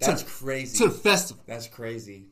That's 0.00 0.22
crazy. 0.24 0.76
To 0.78 0.84
the 0.88 0.90
festival. 0.94 1.42
That's 1.46 1.68
crazy. 1.68 2.26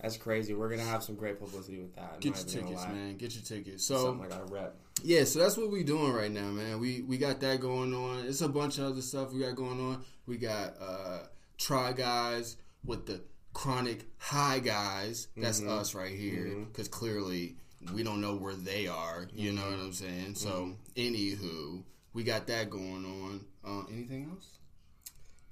That's 0.00 0.16
crazy. 0.16 0.54
We're 0.54 0.68
gonna 0.68 0.82
have 0.82 1.02
some 1.02 1.16
great 1.16 1.40
publicity 1.40 1.78
with 1.80 1.94
that. 1.96 2.12
I'm 2.14 2.20
Get 2.20 2.36
your 2.36 2.62
tickets, 2.62 2.84
man. 2.86 3.16
Get 3.16 3.34
your 3.34 3.42
tickets. 3.42 3.84
So 3.84 4.04
Something 4.04 4.26
I 4.26 4.28
gotta 4.28 4.52
rep. 4.52 4.76
Yeah, 5.02 5.24
so 5.24 5.40
that's 5.40 5.56
what 5.56 5.70
we're 5.70 5.84
doing 5.84 6.12
right 6.12 6.30
now, 6.30 6.46
man. 6.48 6.78
We 6.78 7.02
we 7.02 7.18
got 7.18 7.40
that 7.40 7.60
going 7.60 7.92
on. 7.94 8.26
It's 8.26 8.40
a 8.42 8.48
bunch 8.48 8.78
of 8.78 8.84
other 8.84 9.00
stuff 9.02 9.32
we 9.32 9.40
got 9.40 9.56
going 9.56 9.80
on. 9.80 10.04
We 10.26 10.36
got 10.36 10.74
uh 10.80 11.18
Try 11.58 11.92
Guys 11.92 12.56
with 12.84 13.06
the 13.06 13.22
Chronic 13.52 14.04
High 14.18 14.58
Guys. 14.60 15.28
That's 15.36 15.60
Mm-hmm. 15.60 15.70
us 15.70 15.94
right 15.94 16.14
here. 16.14 16.66
Because 16.66 16.88
clearly 16.88 17.56
we 17.94 18.02
don't 18.02 18.20
know 18.20 18.34
where 18.36 18.54
they 18.54 18.86
are. 18.86 19.26
You 19.34 19.52
know 19.52 19.62
what 19.62 19.78
I'm 19.80 19.92
saying? 19.92 20.34
So, 20.34 20.74
Mm-hmm. 20.96 21.00
anywho, 21.00 21.82
we 22.12 22.22
got 22.24 22.46
that 22.48 22.70
going 22.70 23.04
on. 23.04 23.44
Uh, 23.64 23.84
anything 23.92 24.28
else? 24.30 24.46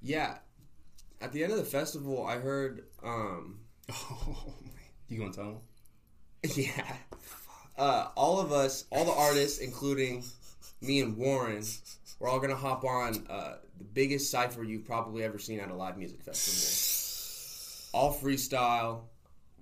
Yeah. 0.01 0.37
At 1.21 1.31
the 1.31 1.43
end 1.43 1.53
of 1.53 1.59
the 1.59 1.65
festival, 1.65 2.25
I 2.25 2.37
heard. 2.37 2.83
um 3.03 3.59
Oh 3.89 4.53
man, 4.63 4.73
you 5.09 5.19
gonna 5.19 5.31
tell 5.33 5.45
them? 5.45 5.61
Yeah. 6.55 6.95
Uh, 7.77 8.07
all 8.15 8.39
of 8.39 8.51
us, 8.51 8.85
all 8.91 9.03
the 9.05 9.11
artists, 9.11 9.59
including 9.59 10.23
me 10.81 11.01
and 11.01 11.17
Warren, 11.17 11.63
we're 12.19 12.29
all 12.29 12.39
gonna 12.39 12.55
hop 12.55 12.83
on 12.85 13.25
uh, 13.29 13.55
the 13.77 13.83
biggest 13.83 14.31
cipher 14.31 14.63
you've 14.63 14.85
probably 14.85 15.23
ever 15.23 15.37
seen 15.39 15.59
at 15.59 15.69
a 15.69 15.73
live 15.75 15.97
music 15.97 16.21
festival. 16.21 16.91
All 17.99 18.13
freestyle, 18.13 19.01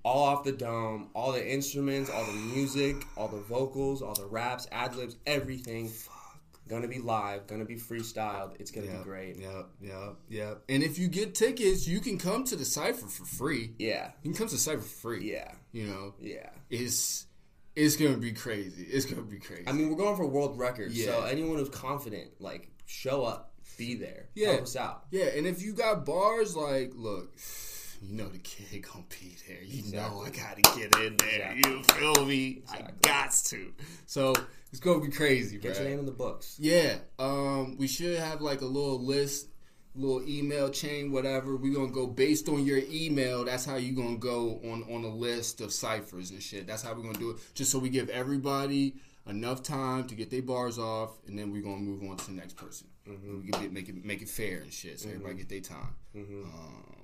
all 0.03 0.23
off 0.23 0.43
the 0.43 0.51
dome, 0.51 1.09
all 1.15 1.31
the 1.31 1.51
instruments, 1.51 2.09
all 2.09 2.25
the 2.25 2.33
music, 2.33 2.97
all 3.15 3.27
the 3.27 3.39
vocals, 3.41 4.01
all 4.01 4.13
the 4.13 4.25
raps, 4.25 4.67
ad 4.71 4.95
libs, 4.95 5.15
everything. 5.25 5.87
Fuck. 5.87 6.19
Gonna 6.69 6.87
be 6.87 6.99
live, 6.99 7.45
gonna 7.47 7.65
be 7.65 7.75
freestyled. 7.75 8.55
It's 8.59 8.71
gonna 8.71 8.87
be 8.87 9.03
great. 9.03 9.37
Yep, 9.37 9.67
yep, 9.81 10.15
yep. 10.29 10.61
And 10.69 10.81
if 10.81 10.97
you 10.97 11.09
get 11.09 11.35
tickets, 11.35 11.87
you 11.87 11.99
can 11.99 12.17
come 12.17 12.45
to 12.45 12.55
the 12.55 12.63
cipher 12.63 13.05
for 13.07 13.25
free. 13.25 13.73
Yeah, 13.79 14.11
You 14.23 14.31
can 14.31 14.37
come 14.37 14.47
to 14.47 14.55
the 14.55 14.59
cipher 14.61 14.79
for 14.81 14.87
free. 14.87 15.29
yeah, 15.31 15.51
You 15.73 15.87
know, 15.87 16.13
yeah. 16.21 16.49
it's 16.69 17.27
it's 17.75 17.97
gonna 17.97 18.17
be 18.17 18.31
crazy. 18.31 18.83
It's 18.83 19.05
gonna 19.05 19.23
be 19.23 19.39
crazy. 19.39 19.63
I 19.67 19.73
mean, 19.73 19.89
we're 19.89 19.97
going 19.97 20.15
for 20.15 20.25
world 20.25 20.57
records, 20.57 21.01
so 21.03 21.23
anyone 21.23 21.57
who's 21.57 21.69
confident, 21.69 22.31
like, 22.39 22.69
show 22.85 23.23
up, 23.25 23.51
be 23.77 23.95
there, 23.95 24.29
Yeah. 24.35 24.51
help 24.51 24.61
us 24.61 24.75
out. 24.77 25.05
yeah, 25.11 25.25
and 25.25 25.45
if 25.45 25.61
you 25.61 25.73
got 25.73 26.05
bars, 26.05 26.55
like, 26.55 26.93
look, 26.95 27.33
you 28.03 28.15
know 28.15 28.27
the 28.27 28.39
kid 28.39 28.83
gonna 28.83 29.05
be 29.09 29.37
there. 29.47 29.63
You 29.63 29.91
know 29.93 30.23
I 30.25 30.29
gotta 30.29 30.61
get 30.77 30.95
in 30.99 31.15
there. 31.17 31.53
Exactly. 31.55 31.71
You 31.71 31.83
feel 31.83 32.25
me? 32.25 32.61
I 32.71 32.89
got 33.01 33.31
to. 33.45 33.73
So 34.05 34.33
it's 34.71 34.79
gonna 34.79 34.99
be 34.99 35.11
crazy, 35.11 35.57
bro. 35.57 35.71
Get 35.71 35.79
your 35.79 35.89
name 35.89 35.99
in 35.99 36.05
the 36.05 36.11
books. 36.11 36.57
Yeah, 36.59 36.97
um, 37.17 37.77
we 37.77 37.87
should 37.87 38.19
have 38.19 38.41
like 38.41 38.61
a 38.61 38.65
little 38.65 38.99
list, 39.03 39.47
little 39.95 40.27
email 40.27 40.69
chain, 40.69 41.11
whatever. 41.11 41.55
We're 41.55 41.73
gonna 41.73 41.91
go 41.91 42.07
based 42.07 42.49
on 42.49 42.65
your 42.65 42.79
email. 42.89 43.45
That's 43.45 43.65
how 43.65 43.77
you 43.77 43.93
gonna 43.95 44.17
go 44.17 44.59
on 44.65 44.83
on 44.93 45.03
a 45.05 45.15
list 45.15 45.61
of 45.61 45.71
ciphers 45.71 46.31
and 46.31 46.43
shit. 46.43 46.67
That's 46.67 46.83
how 46.83 46.93
we're 46.93 47.03
gonna 47.03 47.19
do 47.19 47.31
it. 47.31 47.37
Just 47.53 47.71
so 47.71 47.79
we 47.79 47.89
give 47.89 48.09
everybody 48.09 48.95
enough 49.27 49.63
time 49.63 50.05
to 50.07 50.15
get 50.15 50.29
their 50.29 50.41
bars 50.41 50.77
off, 50.77 51.11
and 51.27 51.39
then 51.39 51.51
we're 51.51 51.61
gonna 51.61 51.77
move 51.77 52.03
on 52.03 52.17
to 52.17 52.25
the 52.25 52.33
next 52.33 52.57
person. 52.57 52.87
We 53.05 53.49
can 53.49 53.61
get, 53.61 53.71
make 53.71 53.89
it 53.89 54.03
make 54.03 54.21
it 54.21 54.29
fair 54.29 54.59
and 54.59 54.71
shit, 54.73 54.99
so 54.99 55.09
everybody 55.09 55.35
get 55.35 55.49
their 55.49 55.61
time. 55.61 55.95
Um, 56.15 56.23
what 56.23 56.45
else 56.45 57.02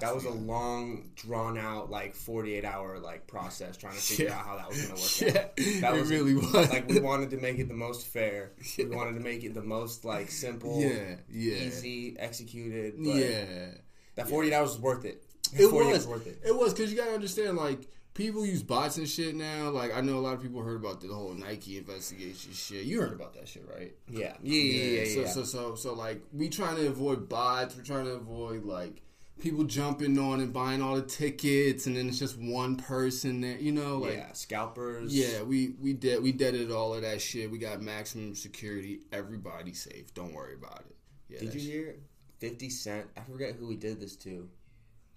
That 0.00 0.14
was 0.14 0.24
a 0.24 0.30
long, 0.30 1.10
drawn 1.16 1.58
out, 1.58 1.90
like 1.90 2.14
forty 2.14 2.54
eight 2.54 2.64
hour 2.64 2.98
like 2.98 3.26
process 3.26 3.76
trying 3.76 3.94
to 3.94 4.00
figure 4.00 4.26
Yeah. 4.26 4.38
out 4.38 4.46
how 4.46 4.56
that 4.56 4.68
was 4.68 4.82
gonna 4.82 5.00
work. 5.00 5.20
Yeah, 5.34 5.40
out. 5.42 5.56
That 5.80 5.94
it 5.96 6.00
was 6.00 6.10
really 6.10 6.34
was. 6.34 6.52
Like 6.70 6.88
we 6.88 7.00
wanted 7.00 7.30
to 7.30 7.36
make 7.38 7.58
it 7.58 7.68
the 7.68 7.74
most 7.74 8.06
fair. 8.06 8.52
We 8.78 8.86
wanted 8.86 9.14
to 9.14 9.20
make 9.20 9.42
it 9.44 9.54
the 9.54 9.62
most 9.62 10.04
like 10.04 10.30
simple, 10.30 10.80
Yeah, 10.80 11.16
yeah. 11.28 11.54
easy, 11.54 12.16
executed. 12.18 12.94
Yeah. 12.98 13.72
that 14.14 14.28
forty 14.28 14.48
eight 14.48 14.54
hours 14.54 14.70
was 14.70 14.80
worth 14.80 15.04
it. 15.04 15.22
It 15.58 15.70
was. 15.72 16.06
worth 16.06 16.26
it. 16.26 16.40
It 16.44 16.54
was 16.56 16.72
because 16.72 16.90
you 16.92 16.96
gotta 16.96 17.12
understand, 17.12 17.56
like 17.56 17.88
people 18.14 18.44
use 18.44 18.62
bots 18.62 18.98
and 18.98 19.08
shit 19.08 19.34
now. 19.34 19.70
Like 19.70 19.94
I 19.94 20.00
know 20.00 20.18
a 20.18 20.20
lot 20.20 20.34
of 20.34 20.42
people 20.42 20.62
heard 20.62 20.76
about 20.76 21.00
the 21.00 21.08
whole 21.08 21.32
Nike 21.34 21.78
investigation 21.78 22.52
shit. 22.52 22.84
You 22.84 23.00
heard 23.00 23.12
about 23.12 23.34
that 23.34 23.48
shit, 23.48 23.64
right? 23.68 23.92
Yeah, 24.08 24.34
yeah, 24.42 24.62
yeah, 24.62 24.82
yeah. 24.84 25.00
yeah, 25.02 25.14
so, 25.14 25.20
yeah. 25.20 25.26
so 25.28 25.42
so 25.44 25.74
so 25.74 25.94
like 25.94 26.20
we 26.32 26.48
trying 26.48 26.76
to 26.76 26.86
avoid 26.86 27.28
bots. 27.28 27.76
We're 27.76 27.82
trying 27.82 28.04
to 28.06 28.12
avoid 28.12 28.64
like 28.64 29.00
people 29.40 29.64
jumping 29.64 30.18
on 30.18 30.40
and 30.40 30.52
buying 30.52 30.82
all 30.82 30.96
the 30.96 31.02
tickets, 31.02 31.86
and 31.86 31.96
then 31.96 32.08
it's 32.08 32.18
just 32.18 32.38
one 32.38 32.76
person 32.76 33.40
there. 33.40 33.58
You 33.58 33.72
know, 33.72 33.98
like. 33.98 34.12
yeah, 34.14 34.32
scalpers. 34.32 35.14
Yeah, 35.16 35.42
we 35.42 35.74
we 35.80 35.92
did 35.92 36.22
we 36.22 36.32
deaded 36.32 36.70
all 36.70 36.94
of 36.94 37.02
that 37.02 37.20
shit. 37.20 37.50
We 37.50 37.58
got 37.58 37.80
maximum 37.82 38.34
security. 38.34 39.00
Everybody 39.12 39.72
safe. 39.72 40.12
Don't 40.14 40.32
worry 40.34 40.54
about 40.54 40.80
it. 40.88 40.96
Yeah, 41.28 41.40
Did 41.40 41.54
you 41.54 41.60
shit- 41.60 41.70
hear? 41.70 41.94
Fifty 42.38 42.70
Cent. 42.70 43.06
I 43.16 43.20
forget 43.30 43.54
who 43.58 43.68
he 43.70 43.76
did 43.76 44.00
this 44.00 44.16
to, 44.16 44.48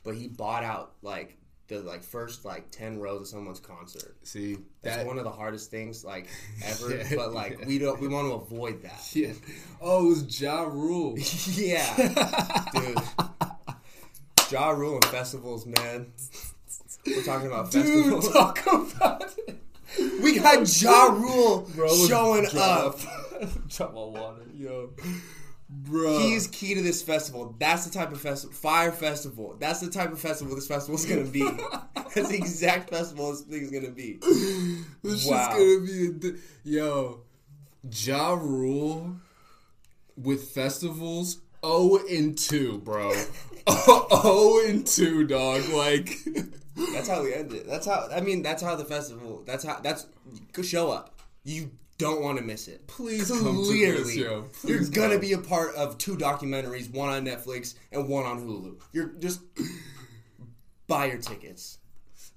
but 0.03 0.15
he 0.15 0.27
bought 0.27 0.63
out 0.63 0.95
like 1.01 1.37
the 1.67 1.79
like 1.79 2.03
first 2.03 2.43
like 2.43 2.69
ten 2.69 2.99
rows 2.99 3.21
of 3.21 3.27
someone's 3.27 3.61
concert. 3.61 4.17
see 4.23 4.57
That's 4.81 4.97
that? 4.97 5.05
one 5.05 5.17
of 5.17 5.23
the 5.23 5.31
hardest 5.31 5.71
things 5.71 6.03
like 6.03 6.27
ever. 6.65 6.97
Yeah, 6.97 7.05
but 7.15 7.33
like 7.33 7.59
yeah. 7.61 7.65
we 7.65 7.79
don't 7.79 8.01
we 8.01 8.09
want 8.09 8.27
to 8.27 8.33
avoid 8.33 8.81
that. 8.83 9.01
Yeah. 9.15 9.31
Oh, 9.81 10.05
it 10.05 10.09
was 10.09 10.41
Ja 10.41 10.63
Rule. 10.63 11.15
yeah, 11.47 12.65
dude. 12.73 12.97
Ja 14.53 14.69
Rule 14.69 14.93
and 14.97 15.05
festivals, 15.05 15.65
man. 15.65 16.13
We're 17.07 17.23
talking 17.23 17.47
about 17.47 17.71
Dude, 17.71 17.85
festivals. 17.87 18.31
talk 18.31 18.63
about 18.67 19.23
it. 19.47 19.57
we 20.21 20.37
got 20.37 20.81
Ja 20.81 21.05
Rule 21.05 21.67
Bro, 21.75 21.87
showing 22.07 22.45
drop. 22.45 22.93
up. 22.93 22.99
Drop 23.67 23.93
my 23.95 23.99
water, 23.99 24.43
yo. 24.53 24.91
Bro. 25.67 26.19
He's 26.19 26.45
key 26.45 26.75
to 26.75 26.83
this 26.83 27.01
festival. 27.01 27.55
That's 27.57 27.85
the 27.85 27.91
type 27.97 28.11
of 28.11 28.21
festival, 28.21 28.53
fire 28.55 28.91
festival. 28.91 29.55
That's 29.59 29.79
the 29.79 29.89
type 29.89 30.11
of 30.11 30.19
festival 30.19 30.53
this 30.53 30.67
festival 30.67 30.99
is 30.99 31.05
gonna 31.07 31.23
be. 31.23 31.41
That's 32.13 32.29
the 32.29 32.35
exact 32.35 32.91
festival 32.91 33.31
this 33.31 33.41
thing 33.41 33.63
is 33.63 33.71
gonna 33.71 33.89
be. 33.89 34.19
this 35.01 35.25
wow. 35.25 35.49
gonna 35.49 35.79
be 35.79 36.07
a 36.07 36.11
di- 36.11 36.39
yo. 36.63 37.21
Ja 37.91 38.33
Rule 38.33 39.15
with 40.15 40.49
festivals 40.49 41.39
0 41.65 41.99
and 42.09 42.37
2, 42.37 42.79
bro. 42.79 43.13
0 43.69 44.59
and 44.67 44.85
2, 44.85 45.27
dog. 45.27 45.67
Like 45.69 46.17
That's 46.93 47.07
how 47.07 47.23
we 47.23 47.33
end 47.33 47.53
it. 47.53 47.67
That's 47.67 47.85
how. 47.85 48.07
I 48.11 48.21
mean, 48.21 48.41
that's 48.41 48.61
how 48.61 48.75
the 48.75 48.85
festival. 48.85 49.43
That's 49.45 49.63
how. 49.63 49.79
That's 49.81 50.07
show 50.61 50.91
up. 50.91 51.21
You 51.43 51.71
don't 51.97 52.21
want 52.21 52.37
to 52.39 52.43
miss 52.43 52.67
it. 52.67 52.87
Please 52.87 53.29
come 53.29 53.43
to 53.43 53.63
Clearly, 53.63 54.19
yo. 54.19 54.45
you're 54.63 54.79
Please 54.79 54.89
gonna 54.89 55.19
be 55.19 55.33
a 55.33 55.37
part 55.37 55.75
of 55.75 55.97
two 55.97 56.17
documentaries, 56.17 56.91
one 56.91 57.09
on 57.09 57.25
Netflix 57.25 57.75
and 57.91 58.09
one 58.09 58.25
on 58.25 58.39
Hulu. 58.39 58.81
You're 58.91 59.09
just 59.19 59.41
buy 60.87 61.05
your 61.07 61.17
tickets. 61.17 61.77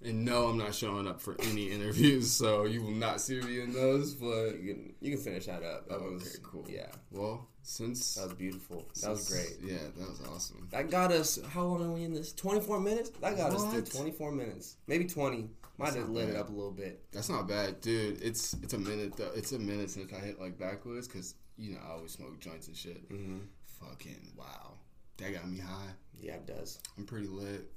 And 0.07 0.25
no, 0.25 0.47
I'm 0.47 0.57
not 0.59 0.75
showing 0.75 1.07
up 1.09 1.21
for 1.21 1.37
any 1.41 1.71
interviews, 1.71 2.31
so 2.31 2.65
you 2.65 2.83
will 2.83 2.93
not 2.93 3.21
see 3.21 3.41
me 3.41 3.61
in 3.61 3.73
those, 3.73 4.15
but 4.15 4.61
You 4.61 4.75
can 4.75 4.95
you 5.01 5.11
can 5.13 5.21
finish 5.21 5.47
that 5.47 5.63
up. 5.63 5.89
That 5.89 6.01
was 6.01 6.23
okay, 6.23 6.39
cool. 6.43 6.67
Yeah, 6.69 6.87
Well, 7.11 7.49
since 7.63 8.15
that 8.15 8.25
was 8.25 8.35
beautiful. 8.35 8.89
That 9.03 9.11
was 9.11 9.29
great. 9.29 9.57
Yeah, 9.63 9.79
that 9.97 10.09
was 10.09 10.21
awesome. 10.33 10.69
That 10.71 10.91
got 10.91 11.11
us. 11.13 11.39
How 11.51 11.65
long 11.65 11.85
are 11.85 11.91
we 11.93 12.05
in 12.05 12.15
this? 12.15 12.33
Twenty 12.33 12.61
four 12.61 12.81
minutes. 12.81 13.11
That 13.21 13.37
got 13.37 13.53
us 13.53 13.65
through 13.65 13.83
twenty 13.83 14.13
four 14.13 14.31
minutes, 14.33 14.77
maybe 14.87 15.05
twenty. 15.07 15.51
Might 15.79 15.93
have 15.95 16.09
lit 16.09 16.31
it 16.31 16.37
up 16.37 16.49
a 16.49 16.53
little 16.53 16.71
bit. 16.71 17.05
That's 17.13 17.29
not 17.29 17.47
bad, 17.49 17.81
dude. 17.83 18.23
It's 18.23 18.55
it's 18.63 18.73
a 18.73 18.79
minute 18.79 19.17
though. 19.17 19.33
It's 19.35 19.53
a 19.53 19.59
minute 19.59 19.91
since 19.91 20.11
I 20.13 20.17
hit 20.25 20.41
like 20.41 20.59
backwoods 20.59 21.07
because 21.09 21.35
you 21.59 21.73
know 21.73 21.81
I 21.87 21.93
always 21.93 22.13
smoke 22.13 22.39
joints 22.41 22.69
and 22.69 22.77
shit. 22.77 23.11
Mm-hmm. 23.11 23.39
Fucking 23.81 24.33
wow, 24.39 24.75
that 25.19 25.35
got 25.35 25.49
me 25.51 25.59
high. 25.59 25.91
Yeah, 26.19 26.35
it 26.35 26.47
does. 26.47 26.79
I'm 26.97 27.05
pretty 27.05 27.27
lit. 27.27 27.71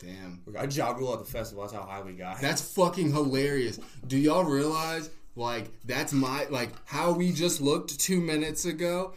Damn, 0.00 0.42
We 0.44 0.52
got 0.52 0.74
Ja 0.74 0.90
Rule 0.90 1.12
at 1.14 1.20
the 1.20 1.24
festival. 1.24 1.62
That's 1.62 1.74
how 1.74 1.82
high 1.82 2.02
we 2.02 2.12
got. 2.12 2.40
that's 2.40 2.60
fucking 2.60 3.12
hilarious. 3.12 3.78
Do 4.06 4.16
y'all 4.18 4.44
realize 4.44 5.08
like 5.36 5.70
that's 5.84 6.12
my 6.12 6.44
like 6.50 6.70
how 6.84 7.12
we 7.12 7.32
just 7.32 7.60
looked 7.60 7.98
two 7.98 8.20
minutes 8.20 8.64
ago? 8.64 9.14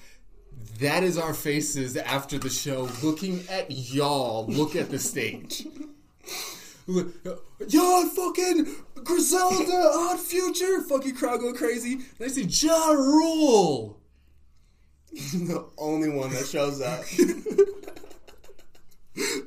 That 0.79 1.03
is 1.03 1.17
our 1.17 1.33
faces 1.33 1.97
after 1.97 2.37
the 2.39 2.49
show, 2.49 2.89
looking 3.03 3.43
at 3.49 3.69
y'all. 3.69 4.45
Look 4.47 4.75
at 4.75 4.89
the 4.89 4.97
stage. 4.99 5.67
Yo, 6.87 8.07
fucking 8.09 8.65
Griselda, 9.03 9.91
Odd 9.93 10.19
Future, 10.19 10.81
fucking 10.81 11.15
crowd 11.15 11.41
go 11.41 11.53
crazy. 11.53 11.93
And 11.93 12.03
I 12.21 12.27
see 12.27 12.43
Ja 12.43 12.91
Rule. 12.91 13.99
the 15.11 15.67
only 15.77 16.09
one 16.09 16.31
that 16.31 16.45
shows 16.47 16.81
up. 16.81 17.03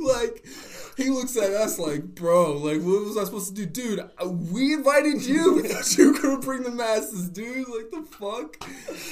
like, 0.01 0.39
he 1.01 1.11
looks 1.11 1.37
at 1.37 1.51
us 1.51 1.79
like, 1.79 2.15
bro, 2.15 2.57
like, 2.57 2.81
what 2.81 3.05
was 3.05 3.17
I 3.17 3.25
supposed 3.25 3.55
to 3.57 3.67
do? 3.67 3.97
Dude, 3.97 4.11
we 4.53 4.73
invited 4.73 5.25
you. 5.25 5.55
We 5.55 5.69
thought 5.69 5.93
you 5.99 6.13
were 6.13 6.19
going 6.19 6.41
to 6.41 6.47
bring 6.47 6.63
the 6.63 6.71
masses, 6.71 7.29
dude. 7.29 7.69
Like, 7.69 7.91
the 7.91 8.07
fuck? 8.11 8.57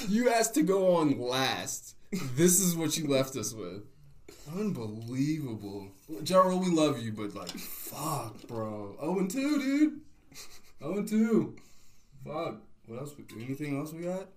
You 0.08 0.30
asked 0.30 0.54
to 0.54 0.62
go 0.62 0.96
on 0.96 1.18
last. 1.18 1.96
This 2.34 2.60
is 2.60 2.76
what 2.76 2.96
you 2.96 3.06
left 3.06 3.36
us 3.36 3.52
with. 3.52 3.82
Unbelievable. 4.56 5.88
Ja 6.24 6.40
Rule, 6.40 6.60
we 6.60 6.70
love 6.70 6.98
you, 7.02 7.12
but, 7.12 7.34
like, 7.34 7.50
fuck, 7.50 8.46
bro. 8.46 8.96
0 9.00 9.18
and 9.18 9.30
2, 9.30 9.58
dude. 9.60 10.00
0 10.82 10.98
and 10.98 11.08
2. 11.08 11.56
Fuck. 12.24 12.56
What 12.86 13.00
else? 13.00 13.14
We, 13.16 13.44
anything 13.44 13.78
else 13.78 13.92
we 13.92 14.04
got? 14.04 14.28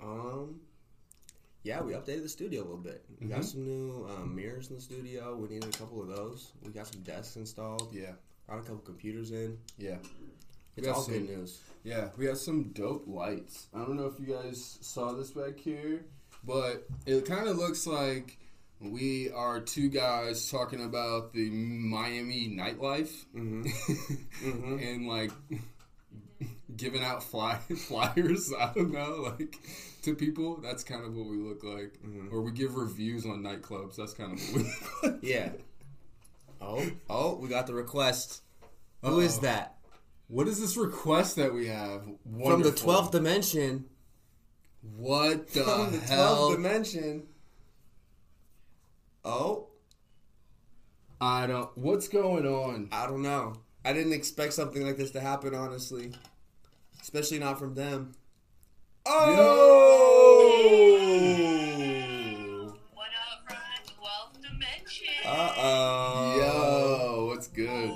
Um, 0.00 0.60
yeah, 1.66 1.82
we 1.82 1.92
updated 1.94 2.22
the 2.22 2.28
studio 2.28 2.60
a 2.62 2.66
little 2.70 2.76
bit. 2.78 3.04
We 3.20 3.26
got 3.26 3.40
Mhm. 3.40 3.44
some 3.44 3.64
new 3.64 4.06
um, 4.08 4.34
mirrors 4.36 4.68
in 4.70 4.76
the 4.76 4.80
studio. 4.80 5.34
We 5.36 5.48
needed 5.48 5.74
a 5.74 5.78
couple 5.78 6.00
of 6.00 6.08
those. 6.08 6.52
We 6.64 6.70
got 6.70 6.86
some 6.86 7.02
desks 7.02 7.34
installed. 7.36 7.92
Yeah, 7.92 8.12
Got 8.48 8.58
a 8.58 8.62
couple 8.62 8.78
computers 8.78 9.32
in. 9.32 9.58
yeah, 9.76 9.98
It's 10.76 10.86
got 10.86 10.96
all 10.96 11.02
some- 11.02 11.14
good 11.14 11.28
news. 11.28 11.60
yeah. 11.82 12.10
We 12.16 12.26
got 12.26 12.38
some 12.38 12.70
dope 12.72 13.06
lights. 13.08 13.66
I 13.74 13.78
don't 13.80 13.96
know 13.96 14.06
if 14.06 14.20
you 14.20 14.26
guys 14.26 14.78
saw 14.80 15.12
this 15.12 15.30
back 15.32 15.58
here, 15.58 16.04
but 16.44 16.86
it 17.04 17.24
kind 17.26 17.48
of 17.48 17.56
looks 17.58 17.84
like 17.86 18.38
we 18.80 19.30
are 19.30 19.60
two 19.60 19.88
guys 19.88 20.48
talking 20.50 20.84
about 20.84 21.32
the 21.32 21.50
Miami 21.50 22.48
nightlife. 22.48 23.12
Mm-hmm. 23.34 23.62
Mhm. 24.46 24.82
and 24.94 25.08
like 25.08 25.32
giving 26.76 27.02
out 27.02 27.22
fly 27.22 27.56
flyers. 27.88 28.52
I 28.58 28.72
don't 28.74 28.92
know, 28.92 29.34
like 29.38 29.56
to 30.02 30.14
people. 30.14 30.56
That's 30.60 30.84
kind 30.84 31.04
of 31.04 31.14
what 31.16 31.26
we 31.26 31.36
look 31.36 31.62
like, 31.64 31.98
Mhm. 32.04 32.32
or 32.32 32.42
we 32.42 32.52
give 32.52 32.74
reviews 32.76 33.24
on 33.26 33.42
nightclubs. 33.42 33.96
That's 33.96 34.12
kind 34.14 34.32
of 34.32 34.40
what 34.40 34.56
we 34.56 34.62
look 34.68 35.02
like. 35.02 35.18
Yeah. 35.22 35.52
Oh, 36.60 36.86
oh, 37.10 37.34
we 37.36 37.48
got 37.48 37.66
the 37.66 37.74
request. 37.74 38.42
Who 39.02 39.20
is 39.20 39.34
Uh-oh. 39.36 39.42
that? 39.42 39.72
What 40.28 40.48
is 40.48 40.60
this 40.60 40.76
request 40.76 41.36
that 41.36 41.52
we 41.54 41.66
have 41.68 42.02
From 42.44 42.62
the 42.62 42.72
twelfth 42.72 43.12
dimension. 43.12 43.84
What 44.96 45.48
the 45.52 45.62
From 45.64 45.92
the 45.92 45.98
hell? 45.98 46.36
twelfth 46.36 46.56
dimension. 46.56 47.26
Oh, 49.24 49.68
I 51.20 51.46
don't. 51.46 51.76
What's 51.76 52.08
going 52.08 52.46
on? 52.46 52.88
I 52.92 53.06
don't 53.06 53.22
know. 53.22 53.54
I 53.84 53.92
didn't 53.92 54.12
expect 54.12 54.52
something 54.54 54.84
like 54.84 54.96
this 54.96 55.12
to 55.12 55.20
happen, 55.20 55.54
honestly. 55.54 56.12
Especially 57.06 57.38
not 57.38 57.56
from 57.56 57.76
them. 57.76 58.10
Oh! 59.06 59.22
What 62.94 63.10
up 63.30 63.46
from 63.46 63.58
the 63.86 63.92
12th 63.92 64.42
dimension? 64.42 65.14
Uh 65.24 65.54
oh. 65.56 66.36
Yo, 66.36 67.26
what's 67.26 67.46
good? 67.46 67.92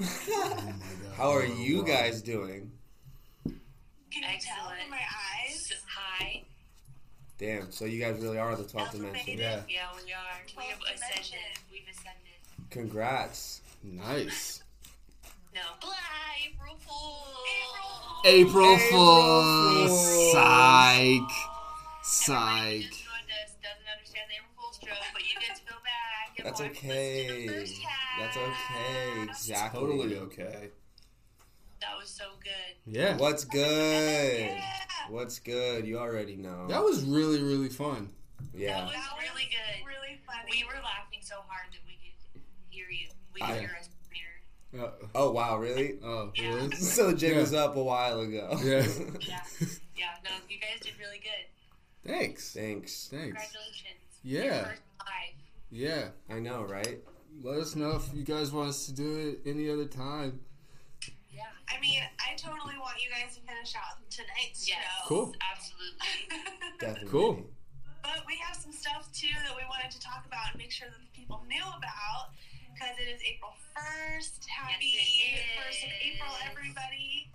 oh 0.00 0.72
How 1.16 1.30
are 1.30 1.46
you 1.46 1.84
guys 1.84 2.22
doing? 2.22 2.72
Can 3.44 3.52
you 4.14 4.22
tell 4.22 4.32
Excellent. 4.34 4.80
from 4.80 4.90
my 4.90 5.06
eyes? 5.46 5.72
Hi. 5.96 6.42
Damn, 7.38 7.70
so 7.70 7.84
you 7.84 8.00
guys 8.00 8.20
really 8.20 8.38
are 8.38 8.56
the 8.56 8.64
12th 8.64 8.90
dimension. 8.90 9.38
Yeah. 9.38 9.60
Yeah, 9.68 9.86
we 9.94 10.12
are. 10.12 10.42
We 10.56 10.64
have 10.64 10.80
ascended. 10.92 11.38
We've 11.70 11.86
ascended. 11.88 12.34
Congrats. 12.70 13.60
Nice. 13.84 14.59
No. 15.54 15.60
Blah, 15.80 15.92
April 16.46 16.76
Fool. 16.86 17.26
April 18.24 18.74
April 18.74 18.78
Fool's. 18.90 19.90
Fool's. 19.90 20.32
Psych. 20.32 21.06
Everybody 21.06 21.28
Psych. 22.02 22.80
just 22.82 23.04
joined 23.04 23.30
us 23.44 23.52
doesn't 23.62 23.88
understand 23.90 24.26
the 24.30 24.36
April 24.36 24.52
Fool's 24.56 24.78
joke, 24.78 25.04
but 25.12 25.22
you 25.22 25.34
get 25.40 25.56
to 25.56 25.62
go 25.64 25.76
back 25.82 26.38
and 26.38 26.46
That's 26.46 26.60
okay. 26.60 27.26
listen 27.28 27.46
to 27.46 27.52
the 27.52 27.60
first 27.60 27.82
half. 27.82 28.20
That's 28.20 28.36
okay. 28.36 29.22
Exactly. 29.22 29.80
Totally 29.80 30.16
okay. 30.18 30.68
That 31.80 31.96
was 31.98 32.10
so 32.10 32.24
good. 32.44 32.76
Yeah. 32.86 33.16
What's 33.16 33.44
good? 33.44 34.40
Yeah. 34.50 34.62
What's 35.08 35.38
good? 35.38 35.86
You 35.86 35.98
already 35.98 36.36
know. 36.36 36.66
That 36.68 36.82
was 36.84 37.02
really 37.04 37.42
really 37.42 37.68
fun. 37.70 38.10
yeah. 38.54 38.80
That 38.80 38.84
was 38.86 38.94
really 39.18 39.48
good. 39.50 39.86
Really 39.86 40.20
funny. 40.26 40.50
We 40.52 40.64
were 40.64 40.80
laughing 40.82 41.20
so 41.22 41.36
hard 41.48 41.72
that 41.72 41.80
we 41.86 41.94
could 41.94 42.42
hear 42.68 42.86
you. 42.90 43.08
We 43.34 43.40
I- 43.40 43.60
hear 43.60 43.76
us 43.80 43.86
from 43.86 43.94
here. 43.94 43.99
Uh, 44.78 44.88
Oh 45.14 45.30
wow, 45.32 45.56
really? 45.58 45.98
oh, 46.04 46.30
Yeah. 46.34 46.54
really? 46.54 46.76
So 46.76 47.10
the 47.10 47.16
jig 47.16 47.32
Yeah. 47.34 47.40
was 47.40 47.54
up 47.54 47.76
a 47.76 47.82
while 47.82 48.20
ago. 48.20 48.50
Yeah. 48.62 48.86
Yeah. 49.20 49.40
Yeah. 49.96 50.14
No, 50.24 50.30
you 50.48 50.58
guys 50.60 50.80
did 50.80 50.92
really 50.98 51.18
good. 51.18 51.46
Thanks. 52.06 52.52
Thanks. 52.54 53.08
Thanks. 53.10 53.26
Congratulations. 53.26 54.00
Yeah. 54.22 54.68
live. 55.00 55.34
Yeah. 55.70 56.08
I 56.28 56.38
know, 56.38 56.62
right? 56.64 56.98
Let 57.42 57.58
us 57.58 57.74
know 57.76 57.96
if 57.96 58.14
you 58.14 58.24
guys 58.24 58.52
want 58.52 58.68
us 58.70 58.86
to 58.86 58.92
do 58.92 59.38
it 59.44 59.48
any 59.48 59.68
other 59.70 59.86
time. 59.86 60.40
Yeah. 61.32 61.42
I 61.68 61.80
mean, 61.80 62.00
I 62.20 62.36
totally 62.36 62.78
want 62.78 62.96
you 63.02 63.10
guys 63.10 63.34
to 63.36 63.42
finish 63.42 63.74
out 63.76 63.98
tonight's 64.10 64.68
Yes. 64.68 64.78
show. 64.78 65.08
Cool. 65.08 65.34
Absolutely. 65.52 66.06
Definitely. 66.80 67.08
Cool. 67.10 67.46
but 68.02 68.22
we 68.26 68.36
have 68.46 68.56
some 68.56 68.72
stuff 68.72 69.10
too 69.12 69.28
that 69.46 69.54
we 69.56 69.62
wanted 69.68 69.90
to 69.90 70.00
talk 70.00 70.24
about 70.26 70.52
and 70.52 70.58
make 70.58 70.70
sure 70.72 70.88
that 70.88 70.98
the 71.00 71.12
people 71.18 71.44
knew 71.48 71.62
about 71.62 72.32
because 72.80 72.96
it 72.96 73.12
is 73.12 73.20
April 73.20 73.52
1st. 73.76 74.40
Happy 74.48 74.96
Yes, 74.96 75.44
1st 75.68 75.84
of 75.84 75.92
April, 76.00 76.32
everybody. 76.48 77.28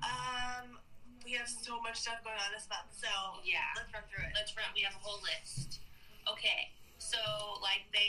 Um, 0.00 0.78
we 1.24 1.32
have 1.32 1.48
so 1.48 1.80
much 1.82 2.00
stuff 2.00 2.24
going 2.24 2.36
on 2.40 2.48
this 2.56 2.64
month, 2.72 2.88
so 2.96 3.08
Yeah. 3.44 3.60
let's 3.76 3.92
run 3.92 4.02
through 4.08 4.24
it. 4.24 4.32
Let's 4.34 4.56
run. 4.56 4.64
We 4.74 4.80
have 4.88 4.94
a 4.96 4.98
whole 4.98 5.20
list. 5.20 5.80
Okay. 6.26 6.72
So, 6.96 7.18
like 7.60 7.84
they 7.92 8.08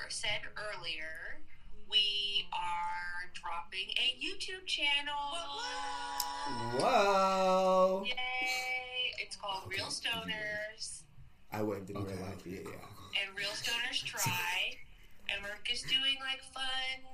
er- 0.00 0.08
said 0.08 0.40
earlier, 0.56 1.42
we 1.88 2.48
are 2.52 3.28
dropping 3.34 3.90
a 4.00 4.16
YouTube 4.16 4.66
channel. 4.66 5.36
Whoa. 6.80 8.04
Yay! 8.06 9.14
It's 9.18 9.36
called 9.36 9.68
Real 9.68 9.86
Stoners 9.86 11.02
I 11.52 11.62
waved 11.62 11.90
in 11.90 11.96
Okay. 11.98 12.14
real 12.14 12.22
life. 12.24 12.46
Yeah, 12.46 12.60
yeah. 12.64 13.20
and 13.22 13.36
Real 13.36 13.50
Stoners 13.50 14.02
Try, 14.04 14.78
and 15.30 15.42
we're 15.42 15.58
just 15.64 15.86
doing 15.88 16.16
like 16.20 16.42
fun 16.52 17.06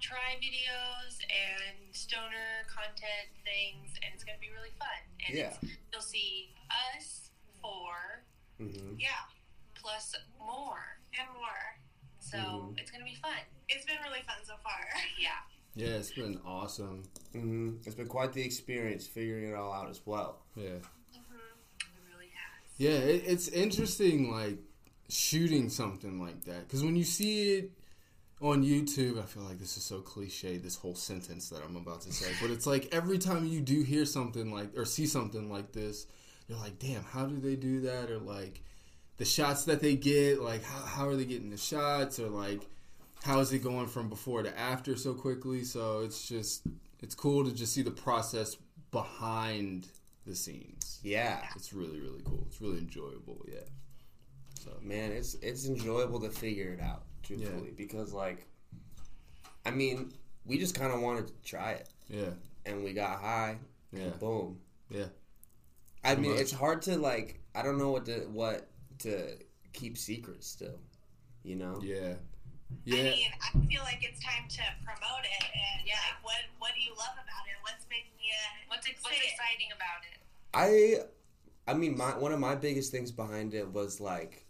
try 0.00 0.36
videos 0.36 1.16
and 1.32 1.94
stoner 1.94 2.66
content 2.68 3.30
things, 3.44 3.94
and 4.04 4.12
it's 4.12 4.22
gonna 4.24 4.38
be 4.38 4.50
really 4.52 4.74
fun. 4.78 5.00
And 5.26 5.36
Yeah. 5.38 5.56
you'll 5.92 6.02
see 6.02 6.52
us 6.96 7.30
four 7.62 8.24
hmm 8.58 8.96
Yeah, 8.98 9.08
plus 9.74 10.14
more. 10.38 10.98
and 11.18 11.28
more. 11.32 11.78
So 12.20 12.36
Mhm. 12.38 12.78
it's 12.78 12.90
gonna 12.90 13.04
be 13.04 13.14
fun. 13.16 13.38
It's 13.68 13.84
been 13.86 13.98
really 14.02 14.22
fun 14.22 14.44
so 14.44 14.56
far. 14.62 14.86
Yeah. 15.18 15.40
Yeah, 15.76 15.96
it's 15.96 16.10
been 16.12 16.38
awesome. 16.44 17.02
hmm 17.32 17.78
It's 17.86 17.94
been 17.94 18.06
quite 18.08 18.32
the 18.32 18.42
experience 18.42 19.06
figuring 19.06 19.48
it 19.50 19.54
all 19.54 19.72
out 19.72 19.88
as 19.88 20.04
well. 20.06 20.44
Yeah. 20.54 20.64
It 20.64 20.82
really 22.12 22.28
has. 22.28 22.70
Yeah, 22.78 22.90
it, 22.90 23.22
it's 23.26 23.48
interesting, 23.48 24.30
like 24.30 24.58
shooting 25.08 25.68
something 25.68 26.20
like 26.20 26.44
that. 26.44 26.66
Because 26.66 26.82
when 26.82 26.96
you 26.96 27.04
see 27.04 27.54
it 27.54 27.70
on 28.40 28.64
YouTube, 28.64 29.22
I 29.22 29.26
feel 29.26 29.42
like 29.44 29.58
this 29.58 29.76
is 29.76 29.84
so 29.84 30.00
cliche. 30.00 30.58
This 30.58 30.76
whole 30.76 30.94
sentence 30.94 31.48
that 31.50 31.62
I'm 31.64 31.76
about 31.76 32.02
to 32.02 32.12
say, 32.12 32.32
but 32.40 32.50
it's 32.50 32.66
like 32.66 32.94
every 32.94 33.18
time 33.18 33.46
you 33.46 33.60
do 33.60 33.82
hear 33.82 34.04
something 34.04 34.52
like 34.52 34.76
or 34.76 34.84
see 34.84 35.06
something 35.06 35.50
like 35.50 35.72
this, 35.72 36.06
you're 36.48 36.58
like, 36.58 36.78
damn, 36.78 37.04
how 37.04 37.26
do 37.26 37.38
they 37.38 37.56
do 37.56 37.82
that? 37.82 38.10
Or 38.10 38.18
like 38.18 38.62
the 39.16 39.24
shots 39.24 39.64
that 39.64 39.80
they 39.80 39.96
get, 39.96 40.40
like 40.40 40.62
how, 40.62 40.84
how 40.84 41.08
are 41.08 41.16
they 41.16 41.24
getting 41.24 41.50
the 41.50 41.56
shots? 41.56 42.18
Or 42.18 42.28
like 42.28 42.62
how 43.22 43.40
is 43.40 43.52
it 43.52 43.60
going 43.60 43.86
from 43.86 44.08
before 44.08 44.42
to 44.42 44.58
after 44.58 44.96
so 44.96 45.14
quickly? 45.14 45.64
So 45.64 46.00
it's 46.00 46.28
just 46.28 46.66
it's 47.00 47.14
cool 47.14 47.44
to 47.44 47.52
just 47.52 47.72
see 47.72 47.82
the 47.82 47.90
process 47.90 48.56
behind 48.90 49.88
the 50.26 50.34
scenes. 50.34 51.00
Yeah. 51.02 51.40
It's 51.56 51.72
really 51.72 52.00
really 52.00 52.22
cool. 52.24 52.44
It's 52.48 52.60
really 52.60 52.78
enjoyable. 52.78 53.44
Yeah. 53.50 53.60
So 54.64 54.70
Man, 54.82 55.12
it's 55.12 55.34
it's 55.42 55.66
enjoyable 55.66 56.20
to 56.20 56.30
figure 56.30 56.72
it 56.72 56.80
out, 56.80 57.02
truthfully, 57.22 57.72
because 57.76 58.12
like, 58.14 58.46
I 59.66 59.70
mean, 59.70 60.12
we 60.46 60.58
just 60.58 60.74
kind 60.74 60.92
of 60.92 61.00
wanted 61.00 61.26
to 61.28 61.34
try 61.44 61.72
it, 61.72 61.88
yeah, 62.08 62.30
and 62.64 62.82
we 62.82 62.92
got 62.94 63.20
high, 63.20 63.58
yeah, 63.92 64.04
and 64.04 64.18
boom. 64.18 64.58
yeah. 64.88 65.06
I 66.02 66.14
Pretty 66.14 66.22
mean, 66.22 66.30
much. 66.32 66.40
it's 66.40 66.52
hard 66.52 66.82
to 66.82 66.96
like. 66.96 67.40
I 67.54 67.62
don't 67.62 67.78
know 67.78 67.90
what 67.90 68.06
to 68.06 68.20
what 68.32 68.68
to 69.00 69.36
keep 69.72 69.98
secrets 69.98 70.46
still. 70.46 70.78
You 71.42 71.56
know. 71.56 71.80
Yeah. 71.82 72.14
Yeah. 72.84 72.96
I 72.96 73.02
Yeah. 73.04 73.10
mean, 73.10 73.30
I 73.42 73.50
feel 73.66 73.82
like 73.82 74.00
it's 74.02 74.22
time 74.24 74.48
to 74.48 74.62
promote 74.84 75.24
it 75.24 75.44
and 75.44 75.86
Yeah. 75.86 75.94
like 75.94 76.24
what 76.24 76.36
what 76.58 76.70
do 76.74 76.80
you 76.80 76.90
love 76.92 77.12
about 77.14 77.44
it? 77.46 77.56
What's 77.62 77.84
making 77.90 78.16
you 78.18 78.32
What's, 78.68 78.86
what's 79.02 79.16
exciting 79.16 79.68
about 79.76 80.02
it? 80.10 80.18
I, 80.54 81.70
I 81.70 81.74
mean, 81.74 81.96
my 81.96 82.16
one 82.18 82.32
of 82.32 82.40
my 82.40 82.54
biggest 82.54 82.90
things 82.92 83.10
behind 83.12 83.54
it 83.54 83.70
was 83.72 84.00
like 84.00 84.43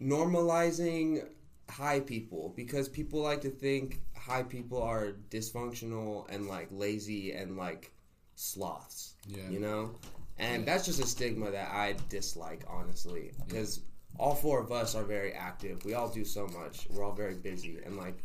normalizing 0.00 1.26
high 1.68 2.00
people 2.00 2.52
because 2.56 2.88
people 2.88 3.20
like 3.20 3.42
to 3.42 3.50
think 3.50 4.00
high 4.16 4.42
people 4.42 4.82
are 4.82 5.12
dysfunctional 5.30 6.28
and 6.30 6.46
like 6.48 6.68
lazy 6.70 7.32
and 7.32 7.56
like 7.56 7.92
sloths. 8.36 9.14
Yeah. 9.26 9.48
You 9.50 9.60
know, 9.60 9.94
and 10.38 10.64
Yeah. 10.64 10.72
that's 10.72 10.86
just 10.86 11.00
a 11.00 11.06
stigma 11.06 11.50
that 11.50 11.70
I 11.70 11.96
dislike, 12.08 12.64
honestly, 12.68 13.32
because 13.46 13.80
all 14.18 14.34
four 14.34 14.60
of 14.60 14.72
us 14.72 14.94
are 14.94 15.04
very 15.04 15.32
active. 15.32 15.84
We 15.84 15.94
all 15.94 16.08
do 16.08 16.24
so 16.24 16.46
much. 16.48 16.86
We're 16.90 17.04
all 17.04 17.12
very 17.14 17.34
busy, 17.34 17.78
and 17.84 17.96
like 17.96 18.22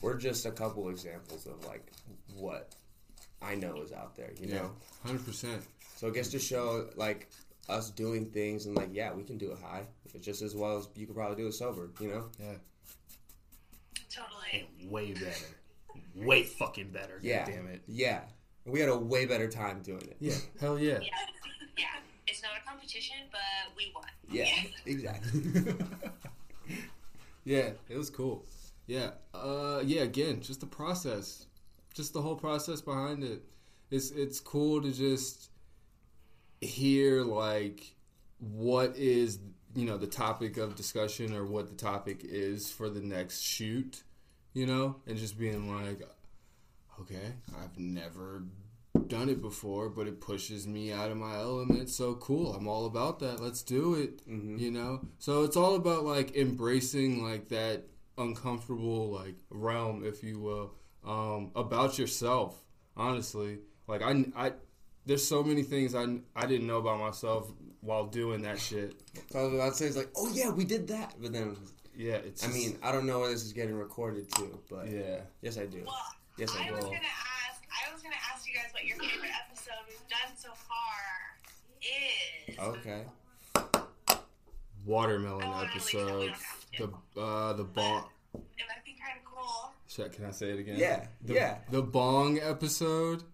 we're 0.00 0.16
just 0.16 0.46
a 0.46 0.50
couple 0.50 0.88
examples 0.88 1.46
of 1.46 1.64
like 1.66 1.90
what 2.36 2.74
I 3.42 3.54
know 3.54 3.82
is 3.82 3.92
out 3.92 4.16
there. 4.16 4.32
You 4.40 4.48
Yeah. 4.48 4.54
know. 4.62 4.70
Hundred 5.04 5.24
percent. 5.24 5.62
So 5.96 6.08
it 6.08 6.14
gets 6.14 6.28
to 6.30 6.38
show 6.38 6.88
like 6.96 7.28
us 7.68 7.90
doing 7.90 8.26
things 8.26 8.66
and 8.66 8.76
like 8.76 8.90
yeah, 8.92 9.12
we 9.12 9.22
can 9.22 9.38
do 9.38 9.52
it 9.52 9.58
high. 9.62 9.86
It's 10.14 10.24
just 10.24 10.42
as 10.42 10.54
well 10.54 10.78
as 10.78 10.88
you 10.94 11.06
could 11.06 11.16
probably 11.16 11.36
do 11.36 11.46
it 11.46 11.52
sober. 11.52 11.90
You 12.00 12.08
know? 12.08 12.24
Yeah. 12.38 12.54
totally 14.10 14.68
Way 14.88 15.12
better. 15.12 15.46
Way 16.14 16.44
fucking 16.44 16.90
better. 16.90 17.18
Yeah. 17.22 17.44
Damn 17.44 17.66
it. 17.68 17.82
Yeah. 17.86 18.20
We 18.64 18.80
had 18.80 18.88
a 18.88 18.96
way 18.96 19.26
better 19.26 19.48
time 19.48 19.82
doing 19.82 20.02
it. 20.02 20.16
Yeah. 20.20 20.34
Hell 20.60 20.78
yeah. 20.78 20.98
Yeah. 21.00 21.08
Yeah. 21.78 21.84
It's 22.26 22.42
not 22.42 22.52
a 22.58 22.66
competition, 22.66 23.16
but 23.30 23.76
we 23.76 23.92
won. 23.94 24.04
Yeah, 24.30 24.48
exactly. 24.86 25.74
yeah, 27.44 27.70
it 27.88 27.96
was 27.96 28.08
cool. 28.08 28.46
Yeah, 28.86 29.10
uh, 29.34 29.82
yeah. 29.84 30.02
Again, 30.02 30.40
just 30.40 30.60
the 30.60 30.66
process, 30.66 31.46
just 31.94 32.12
the 32.14 32.22
whole 32.22 32.36
process 32.36 32.80
behind 32.80 33.22
it. 33.24 33.42
It's 33.90 34.10
it's 34.10 34.40
cool 34.40 34.82
to 34.82 34.90
just 34.90 35.50
hear 36.60 37.22
like 37.22 37.94
what 38.38 38.96
is 38.96 39.38
you 39.74 39.84
know 39.84 39.98
the 39.98 40.06
topic 40.06 40.56
of 40.56 40.74
discussion 40.74 41.34
or 41.34 41.44
what 41.44 41.68
the 41.68 41.74
topic 41.74 42.20
is 42.22 42.70
for 42.70 42.88
the 42.88 43.00
next 43.00 43.40
shoot, 43.42 44.02
you 44.54 44.66
know, 44.66 44.96
and 45.06 45.18
just 45.18 45.38
being 45.38 45.74
like, 45.74 46.02
okay, 47.00 47.34
I've 47.62 47.78
never 47.78 48.44
done 49.06 49.28
it 49.28 49.42
before, 49.42 49.88
but 49.88 50.06
it 50.06 50.20
pushes 50.20 50.66
me 50.66 50.92
out 50.92 51.10
of 51.10 51.16
my 51.16 51.36
element. 51.36 51.90
So 51.90 52.14
cool. 52.14 52.54
I'm 52.54 52.66
all 52.66 52.86
about 52.86 53.18
that. 53.20 53.40
Let's 53.40 53.62
do 53.62 53.94
it. 53.94 54.26
Mhm. 54.28 54.58
You 54.58 54.70
know? 54.70 55.00
So 55.18 55.44
it's 55.44 55.56
all 55.56 55.74
about 55.76 56.04
like 56.04 56.34
embracing 56.36 57.22
like 57.22 57.48
that 57.50 57.84
uncomfortable 58.18 59.10
like 59.10 59.36
realm, 59.50 60.04
if 60.04 60.22
you 60.22 60.40
will, 60.40 60.74
um, 61.04 61.50
about 61.54 61.98
yourself. 61.98 62.64
Honestly, 62.96 63.58
like 63.86 64.02
I, 64.02 64.24
I, 64.34 64.52
there's 65.06 65.26
so 65.26 65.42
many 65.42 65.62
things 65.62 65.94
I, 65.94 66.18
I 66.34 66.46
didn't 66.46 66.66
know 66.66 66.78
about 66.78 66.98
myself 67.00 67.50
while 67.80 68.06
doing 68.06 68.42
that 68.42 68.58
shit. 68.58 69.00
so 69.30 69.38
I 69.38 69.42
was 69.44 69.54
about 69.54 69.68
to 69.72 69.74
say, 69.78 69.86
it's 69.86 69.96
like, 69.96 70.10
oh 70.16 70.30
yeah, 70.34 70.50
we 70.50 70.64
did 70.64 70.88
that. 70.88 71.14
But 71.20 71.32
then, 71.32 71.56
Yeah, 71.96 72.14
it's. 72.16 72.42
I 72.44 72.48
just- 72.48 72.58
mean, 72.58 72.78
I 72.82 72.90
don't 72.92 73.06
know 73.06 73.20
where 73.20 73.30
this 73.30 73.44
is 73.44 73.52
getting 73.52 73.76
recorded 73.76 74.30
to, 74.34 74.58
but 74.68 74.90
yeah. 74.90 75.20
yes, 75.42 75.56
I 75.58 75.66
do. 75.66 75.82
Well, 75.86 75.94
Yes, 76.36 76.54
I 76.54 76.64
do. 76.66 76.74
I 76.74 76.76
was 76.76 76.84
gonna 76.84 76.96
ask. 76.96 77.62
I 77.88 77.92
was 77.94 78.02
gonna 78.02 78.14
ask 78.34 78.46
you 78.46 78.52
guys 78.54 78.66
what 78.72 78.84
your 78.84 78.98
favorite 78.98 79.30
episode 79.48 79.72
we've 79.88 80.06
done 80.08 80.36
so 80.36 80.50
far 80.68 80.98
is. 81.80 82.58
Okay. 82.58 83.04
Watermelon 84.84 85.42
I 85.42 85.48
wanna 85.48 85.68
release 85.68 85.94
it, 85.94 85.96
we 86.04 86.28
episode. 86.28 86.94
The 87.14 87.20
uh 87.20 87.52
the 87.54 87.64
bong. 87.64 88.04
It 88.34 88.40
might 88.68 88.84
be 88.84 88.94
kind 89.02 89.18
of 89.18 89.24
cool. 89.24 89.72
Shit, 89.88 90.12
can 90.12 90.26
I 90.26 90.30
say 90.30 90.50
it 90.50 90.58
again? 90.58 90.76
Yeah, 90.78 91.06
The, 91.22 91.34
yeah. 91.34 91.58
The 91.70 91.82
bong 91.82 92.38
episode. 92.38 93.24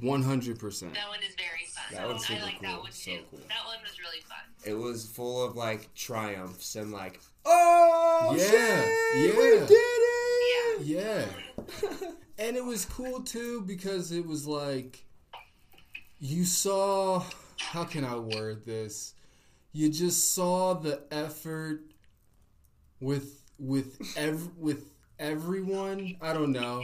One 0.00 0.22
hundred 0.22 0.58
percent. 0.58 0.94
That 0.94 1.08
one 1.08 1.18
is 1.20 1.34
very 1.36 1.66
fun. 1.66 1.84
That 1.92 2.06
one's 2.08 2.24
I 2.24 2.26
super 2.28 2.42
like 2.42 2.60
that 2.60 2.74
cool. 2.74 2.82
one 2.82 2.92
So 2.92 3.10
cool. 3.30 3.40
That 3.48 3.66
one 3.66 3.76
was 3.82 3.98
really 4.00 4.20
fun. 4.20 4.38
It 4.64 4.74
was 4.74 5.06
full 5.06 5.44
of 5.44 5.54
like 5.56 5.92
triumphs 5.94 6.76
and 6.76 6.92
like, 6.92 7.20
oh 7.44 8.34
Yeah, 8.36 8.44
shit, 8.44 9.34
yeah. 9.34 9.36
we 9.36 9.66
did 9.66 9.70
it. 9.72 10.82
Yeah. 10.82 11.24
And 12.38 12.56
it 12.56 12.64
was 12.64 12.84
cool 12.86 13.20
too 13.22 13.60
because 13.60 14.10
it 14.10 14.26
was 14.26 14.46
like 14.48 15.04
you 16.18 16.44
saw 16.44 17.22
how 17.58 17.84
can 17.84 18.04
I 18.04 18.16
word 18.16 18.64
this? 18.66 19.14
You 19.72 19.88
just 19.90 20.34
saw 20.34 20.74
the 20.74 21.02
effort 21.12 21.82
with 23.00 23.42
with 23.58 24.00
ev- 24.16 24.56
with 24.58 24.90
everyone. 25.20 26.16
I 26.20 26.32
don't 26.32 26.50
know. 26.52 26.82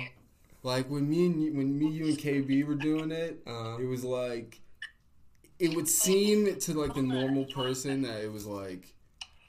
Like 0.63 0.89
when 0.91 1.09
me 1.09 1.27
and 1.27 1.43
you, 1.43 1.55
when 1.55 1.79
me, 1.79 1.89
you 1.89 2.07
and 2.07 2.19
KB 2.19 2.65
were 2.67 2.75
doing 2.75 3.11
it, 3.13 3.41
Uh-huh. 3.47 3.79
it 3.81 3.87
was 3.87 4.05
like 4.05 4.61
it 5.59 5.75
would 5.75 5.89
seem 5.89 6.55
to 6.59 6.75
like 6.75 6.95
the 6.95 7.03
normal 7.03 7.45
person 7.47 8.03
that 8.03 8.23
it 8.23 8.33
was 8.33 8.47
like 8.47 8.93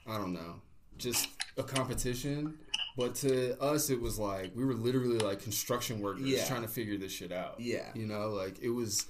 I 0.06 0.16
don't 0.18 0.32
know, 0.32 0.60
just 0.98 1.28
a 1.56 1.62
competition. 1.62 2.58
But 2.96 3.14
to 3.16 3.60
us, 3.62 3.88
it 3.90 4.00
was 4.00 4.18
like 4.18 4.52
we 4.56 4.64
were 4.64 4.74
literally 4.74 5.18
like 5.18 5.40
construction 5.42 6.00
workers 6.00 6.22
Yeah. 6.26 6.44
trying 6.46 6.62
to 6.62 6.68
figure 6.68 6.96
this 6.98 7.12
shit 7.12 7.32
out. 7.32 7.60
Yeah. 7.60 7.86
you 7.94 8.06
know, 8.06 8.28
like 8.30 8.58
it 8.60 8.70
was 8.70 9.06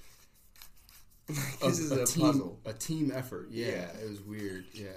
this 1.29 1.79
is 1.79 1.93
a, 1.93 2.05
team, 2.05 2.23
puzzle. 2.27 2.59
a 2.67 2.73
team 2.73 3.13
effort. 3.15 3.49
Yeah, 3.51 3.67
Yeah. 3.69 3.89
it 4.05 4.09
was 4.11 4.21
weird. 4.21 4.65
Yeah, 4.75 4.89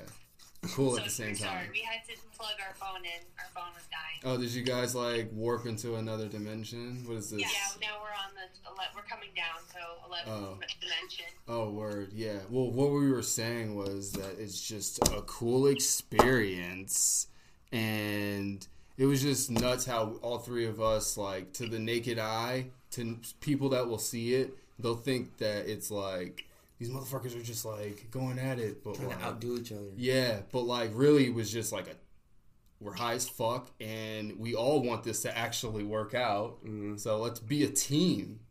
cool 0.70 0.92
so 0.94 0.98
at 1.00 1.04
the 1.06 1.10
same 1.10 1.36
sorry, 1.36 1.52
time. 1.66 1.70
we 1.72 1.80
had 1.82 2.04
to 2.08 2.16
plug 2.38 2.54
our 2.68 2.74
phone 2.76 3.04
in. 3.06 3.22
Our 3.40 3.46
phone 3.54 3.74
was 3.76 3.84
dying. 3.92 4.22
Oh, 4.24 4.40
did 4.42 4.52
you 4.52 4.64
guys 4.64 4.96
like 4.96 5.30
warp 5.34 5.66
into 5.66 5.96
another 5.96 6.28
dimension? 6.28 7.04
What 7.06 7.18
is 7.18 7.30
this? 7.30 7.42
Yeah, 7.42 7.48
now 7.82 7.98
we're 8.02 8.10
on 8.10 8.34
the. 8.36 8.70
ele- 8.70 8.92
We're 8.96 9.02
coming 9.04 9.30
down, 9.36 9.60
so 9.72 9.80
11th 10.10 10.28
Oh. 10.28 10.60
dimension. 10.82 11.26
Oh, 11.48 11.70
word. 11.72 12.12
Yeah. 12.14 12.40
Well, 12.50 12.72
what 12.72 12.92
we 12.92 13.12
were 13.12 13.22
saying 13.22 13.76
was 13.76 14.12
that 14.14 14.40
it's 14.40 14.62
just 14.66 15.00
a 15.10 15.22
cool 15.24 15.68
experience. 15.68 17.28
And 17.72 18.66
it 18.98 19.06
was 19.06 19.22
just 19.22 19.50
nuts 19.50 19.86
how 19.86 20.14
all 20.22 20.38
three 20.40 20.66
of 20.68 20.80
us, 20.80 21.18
like, 21.18 21.54
to 21.54 21.68
the 21.68 21.80
naked 21.80 22.20
eye, 22.20 22.68
to 22.92 23.18
people 23.42 23.70
that 23.70 23.88
will 23.88 23.98
see 23.98 24.36
it, 24.36 24.56
they'll 24.80 24.96
think 24.96 25.38
that 25.38 25.68
it's 25.68 25.90
like, 25.90 26.46
these 26.84 26.92
motherfuckers 26.94 27.38
are 27.40 27.42
just, 27.44 27.64
like, 27.64 28.12
going 28.12 28.38
at 28.38 28.60
it. 28.60 28.84
But, 28.84 28.96
Trying 28.96 29.08
like, 29.10 29.20
to 29.20 29.26
outdo 29.26 29.58
each 29.58 29.72
other. 29.72 29.92
yeah. 29.96 30.42
But, 30.52 30.62
like, 30.64 30.92
really, 30.94 31.28
it 31.28 31.34
was 31.34 31.50
just 31.52 31.72
like 31.72 31.88
a, 31.88 31.96
we're 32.82 32.94
high 32.94 33.14
as 33.14 33.30
fuck, 33.30 33.72
and 33.80 34.38
we 34.38 34.54
all 34.56 34.82
want 34.84 35.04
this 35.04 35.22
to 35.22 35.38
actually 35.38 35.84
work 35.86 36.14
out. 36.14 36.64
Mhm. 36.66 37.00
So 37.00 37.20
let's 37.20 37.40
be 37.40 37.64
a 37.64 37.70
team. 37.70 38.42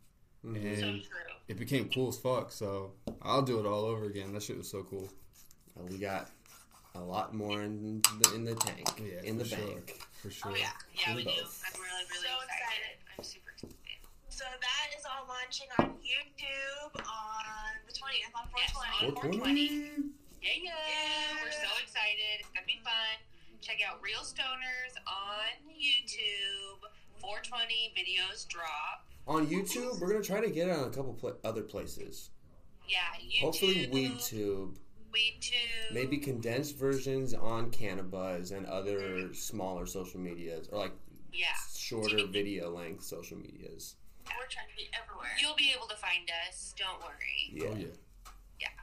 Mhm. 0.44 0.56
And 0.56 0.76
So 1.02 1.08
true. 1.10 1.18
it 1.48 1.58
became 1.58 1.90
cool 1.90 2.08
as 2.08 2.16
fuck. 2.18 2.50
So 2.52 2.92
I'll 3.20 3.42
do 3.42 3.60
it 3.60 3.66
all 3.66 3.84
over 3.84 4.06
again. 4.06 4.32
That 4.32 4.42
shit 4.42 4.56
was 4.56 4.68
so 4.70 4.82
cool. 4.84 5.10
Uh, 5.78 5.82
we 5.84 5.98
got 5.98 6.30
a 6.94 7.00
lot 7.00 7.34
more 7.34 7.62
in 7.62 8.00
the, 8.20 8.34
in 8.34 8.44
the 8.44 8.54
tank, 8.54 8.88
Yeah, 8.98 9.20
in 9.22 9.36
the 9.36 9.44
for 9.44 9.56
sure. 9.56 9.66
bank. 9.66 10.00
For 10.22 10.30
sure. 10.30 10.52
Oh 10.52 10.54
yeah, 10.56 10.70
yeah, 10.94 11.14
we 11.14 11.24
do. 11.24 11.30
both. 11.30 11.62
I'm 11.66 11.80
really, 11.80 12.04
really 12.10 12.26
So 12.26 12.44
excited. 12.48 12.96
I'm 13.18 13.24
super 13.24 13.50
excited. 13.50 13.76
So 14.30 14.44
that 14.44 14.86
is 14.98 15.04
all 15.04 15.26
launching 15.28 15.68
on 15.78 15.94
YouTube 16.00 16.96
on 16.96 17.41
the 18.02 18.10
20th 18.10 18.34
on 18.34 18.46
420. 18.50 19.14
420. 19.22 19.62
Yeah, 20.42 20.50
yeah, 20.58 20.74
Yeah. 20.74 21.44
We're 21.44 21.52
so 21.52 21.70
excited. 21.82 22.40
It's 22.40 22.48
gonna 22.50 22.66
be 22.66 22.80
fun. 22.82 23.18
Check 23.60 23.78
out 23.86 24.02
Real 24.02 24.20
Stoners 24.20 24.98
on 25.06 25.70
YouTube. 25.70 26.82
420 27.20 27.94
videos 27.96 28.46
drop. 28.48 29.06
On 29.28 29.46
YouTube, 29.46 30.00
we're 30.00 30.08
gonna 30.10 30.22
try 30.24 30.40
to 30.40 30.50
get 30.50 30.68
it 30.68 30.76
on 30.76 30.88
a 30.88 30.90
couple 30.90 31.14
pla 31.14 31.32
other 31.44 31.62
places. 31.62 32.30
Yeah, 32.88 32.98
YouTube. 33.20 33.40
Hopefully, 33.40 33.88
WeedTube. 33.92 34.76
WeedTube. 35.14 35.92
Maybe 35.92 36.18
condensed 36.18 36.76
versions 36.76 37.34
on 37.34 37.70
Cannabuzz 37.70 38.50
and 38.50 38.66
other 38.66 39.32
smaller 39.34 39.86
social 39.86 40.18
medias, 40.18 40.68
or 40.72 40.78
like 40.78 40.92
Yeah. 41.32 41.54
shorter 41.76 42.26
video 42.26 42.70
length 42.70 43.04
social 43.04 43.38
medias. 43.38 43.94
We're 44.30 44.50
trying 44.50 44.70
to 44.70 44.76
be 44.78 44.86
everywhere. 44.94 45.32
You'll 45.40 45.58
be 45.58 45.72
able 45.74 45.86
to 45.90 45.98
find 45.98 46.28
us. 46.46 46.74
Don't 46.78 46.98
worry. 47.02 47.50
Yeah. 47.50 47.70
Oh 47.70 47.76
yeah. 47.78 47.94
Yeah. 48.70 48.74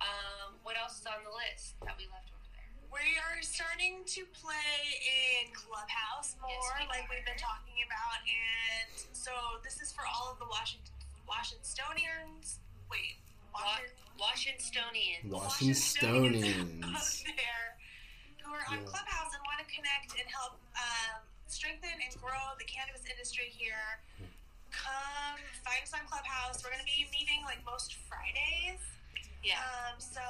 Um, 0.00 0.56
what 0.64 0.76
else 0.80 1.00
is 1.00 1.06
on 1.08 1.20
the 1.24 1.32
list 1.32 1.76
that 1.84 1.96
we 1.96 2.08
left 2.12 2.28
over 2.32 2.44
there? 2.56 2.68
We 2.92 3.16
are 3.20 3.40
starting 3.44 4.04
to 4.16 4.22
play 4.36 4.76
in 5.04 5.52
Clubhouse 5.52 6.36
more, 6.40 6.52
Yes, 6.52 6.80
we 6.80 6.84
like 6.88 7.04
we've 7.12 7.24
been 7.26 7.40
talking 7.40 7.80
about, 7.84 8.20
and 8.24 8.88
so 9.12 9.32
this 9.64 9.80
is 9.80 9.90
for 9.92 10.04
all 10.08 10.32
of 10.32 10.38
the 10.40 10.48
Washington 10.48 10.92
Washingtonians. 11.28 12.60
Wait, 12.92 13.16
Washington. 13.52 13.96
Washingtonians. 14.20 15.24
Washingtonians. 15.32 16.84
out 16.84 17.10
there 17.24 17.68
who 18.44 18.52
are 18.52 18.64
on 18.70 18.84
Yeah. 18.84 18.88
Clubhouse 18.92 19.32
and 19.32 19.42
want 19.48 19.58
to 19.64 19.68
connect 19.72 20.12
and 20.20 20.28
help 20.28 20.60
um, 20.76 21.24
strengthen 21.48 21.90
and 21.96 22.12
grow 22.20 22.52
the 22.60 22.68
cannabis 22.68 23.02
industry 23.08 23.48
here. 23.48 24.00
Come 24.82 25.38
find 25.62 25.82
us 25.82 25.94
on 25.94 26.02
Clubhouse. 26.10 26.62
We're 26.64 26.74
going 26.74 26.82
to 26.82 26.90
be 26.90 27.06
meeting 27.14 27.46
like 27.46 27.62
most 27.62 27.94
Fridays. 28.10 28.82
Yeah. 29.42 29.60
Um, 29.62 30.00
so 30.00 30.22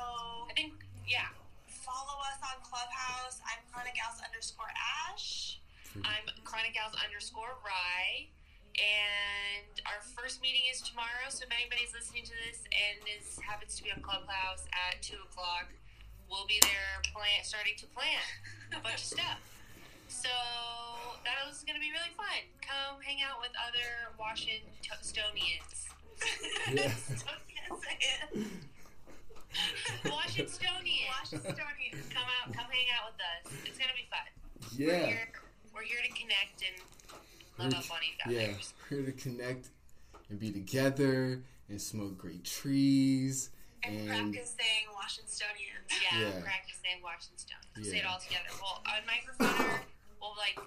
I 0.51 0.53
think, 0.53 0.75
yeah. 1.07 1.31
follow 1.69 2.17
us 2.29 2.41
on 2.43 2.61
Clubhouse. 2.65 3.41
I'm 3.47 3.61
Chronic 3.71 3.95
Gals 3.95 4.21
underscore 4.25 4.73
Ash. 5.09 5.61
I'm 6.03 6.27
Chronic 6.43 6.75
Gals 6.75 6.97
underscore 6.99 7.57
Rye. 7.63 8.27
And 8.75 9.79
our 9.87 10.03
first 10.19 10.43
meeting 10.43 10.67
is 10.67 10.83
tomorrow, 10.83 11.31
so 11.31 11.47
if 11.47 11.53
anybody's 11.55 11.95
listening 11.95 12.27
to 12.27 12.35
this 12.43 12.67
and 12.75 12.99
is 13.07 13.39
happens 13.39 13.79
to 13.79 13.87
be 13.87 13.95
on 13.95 14.03
Clubhouse 14.03 14.67
at 14.75 14.99
two 14.99 15.23
o'clock, 15.31 15.71
we'll 16.27 16.47
be 16.51 16.59
there 16.67 16.99
plan 17.15 17.47
starting 17.47 17.79
to 17.79 17.87
plan 17.95 18.19
a 18.75 18.83
bunch 18.83 19.07
of 19.07 19.15
stuff. 19.15 19.39
So 20.11 20.27
that 21.25 21.51
is 21.51 21.65
going 21.65 21.75
to 21.77 21.81
be 21.83 21.91
really 21.91 22.13
fun. 22.17 22.41
Come 22.61 23.01
hang 23.03 23.19
out 23.25 23.41
with 23.41 23.53
other 23.57 24.13
Washingtonians. 24.19 25.89
Yeah. 26.73 26.93
Don't 27.09 27.45
gonna 27.69 27.81
say 27.83 27.97
it. 28.01 28.47
Washingtonians. 30.05 31.11
Washingtonians. 31.21 32.09
Come 32.13 32.29
out, 32.41 32.53
come 32.55 32.67
hang 32.71 32.87
out 32.97 33.13
with 33.13 33.21
us. 33.21 33.53
It's 33.67 33.79
going 33.79 33.91
to 33.91 33.97
be 33.97 34.07
fun. 34.11 34.27
We're 34.79 34.91
Yeah. 34.91 35.07
here, 35.07 35.29
we're 35.75 35.83
here 35.83 36.01
to 36.03 36.09
connect 36.13 36.63
and 36.63 36.77
love 37.59 37.73
We're- 37.73 37.85
up 37.85 37.91
on 37.93 38.01
each 38.05 38.21
other. 38.25 38.35
Yeah. 38.35 38.57
We're 38.91 38.97
here 39.03 39.07
to 39.13 39.13
connect 39.13 39.69
and 40.31 40.39
be 40.41 40.51
together 40.53 41.43
and 41.69 41.81
smoke 41.81 42.19
great 42.19 42.45
trees 42.45 43.51
And 43.83 43.97
and 43.97 44.09
practice 44.33 44.55
saying 44.59 44.87
Washingtonians. 44.95 45.91
Yeah, 46.03 46.19
Yeah. 46.21 46.41
practice 46.43 46.79
saying 46.83 47.03
Washington. 47.03 47.57
Say 47.83 47.99
it 47.99 48.07
all 48.07 48.19
together. 48.19 48.49
Well, 48.61 48.83
on 48.87 49.05
microphone, 49.07 49.81
we'll 50.21 50.35
like 50.37 50.59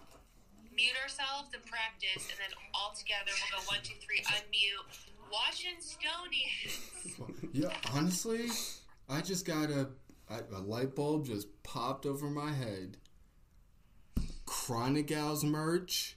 mute 0.77 0.95
ourselves 1.03 1.49
and 1.53 1.65
practice, 1.65 2.23
and 2.29 2.37
then 2.39 2.53
all 2.73 2.93
together 2.95 3.31
we'll 3.51 3.59
go 3.59 3.65
one, 3.67 3.79
two, 3.83 3.95
three, 3.99 4.21
unmute. 4.23 4.85
Washington 5.31 5.81
Stonians. 5.83 6.77
Yeah, 7.53 7.73
honestly, 7.93 8.47
I 9.09 9.21
just 9.21 9.45
got 9.45 9.69
a 9.71 9.89
I, 10.29 10.39
a 10.55 10.59
light 10.59 10.95
bulb 10.95 11.25
just 11.25 11.47
popped 11.63 12.05
over 12.05 12.29
my 12.29 12.51
head. 12.53 12.97
Chronic 14.45 15.07
Gals 15.07 15.43
merch. 15.43 16.15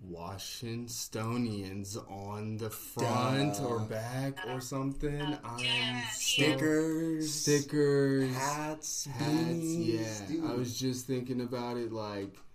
Washingtonians 0.00 1.96
on 2.08 2.56
the 2.56 2.70
front 2.70 3.54
Duh. 3.56 3.64
or 3.64 3.80
back 3.80 4.38
or 4.48 4.60
something. 4.60 5.20
I'm 5.44 5.58
yeah, 5.58 6.02
so- 6.10 6.20
Stickers, 6.20 7.34
stickers, 7.34 8.32
hats, 8.36 9.06
hats. 9.06 9.26
beanies, 9.28 9.86
Yeah, 10.00 10.26
dude. 10.28 10.44
I 10.50 10.54
was 10.54 10.78
just 10.78 11.06
thinking 11.06 11.40
about 11.40 11.76
it. 11.78 11.92
Like 11.92 12.32
Love 12.34 12.47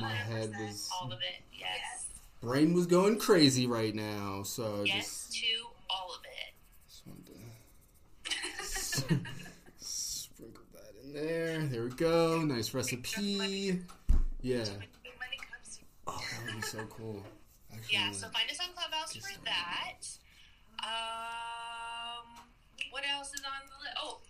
my 0.00 0.10
head 0.12 0.52
was 0.60 0.88
All 1.00 1.06
of 1.12 1.18
it. 1.20 1.42
Yes. 1.52 2.06
brain 2.40 2.74
was 2.74 2.86
going 2.86 3.18
crazy 3.18 3.66
right 3.66 3.94
now. 3.94 4.42
So 4.44 4.82
Yes 4.84 5.28
just, 5.30 5.32
to 5.42 5.46
all 5.90 6.10
of 6.14 6.20
it. 6.24 6.54
just 6.88 7.06
wanted 7.06 7.26
to 7.26 9.18
sprinkle 9.80 10.64
that 10.74 10.94
in 11.04 11.12
there. 11.14 11.60
There 11.66 11.84
we 11.84 11.90
go. 11.90 12.42
Nice 12.42 12.72
recipe. 12.74 13.80
Yeah. 14.40 14.58
Big 14.58 15.18
money 15.18 15.38
comes. 15.50 15.80
Oh, 16.06 16.20
that 16.30 16.44
would 16.46 16.56
be 16.62 16.66
so 16.66 16.78
cool. 16.90 17.24
Actually, 17.72 17.94
Yeah, 17.98 18.12
so 18.12 18.28
find 18.28 18.50
us 18.50 18.58
on 18.60 18.72
Clubhouse 18.74 19.16
for 19.16 19.40
that. 19.44 20.06
Um, 20.80 22.26
what 22.90 23.02
else 23.12 23.28
is 23.34 23.40
on 23.44 23.66
the 23.68 23.78
list? 23.82 23.96
Oh, 24.00 24.20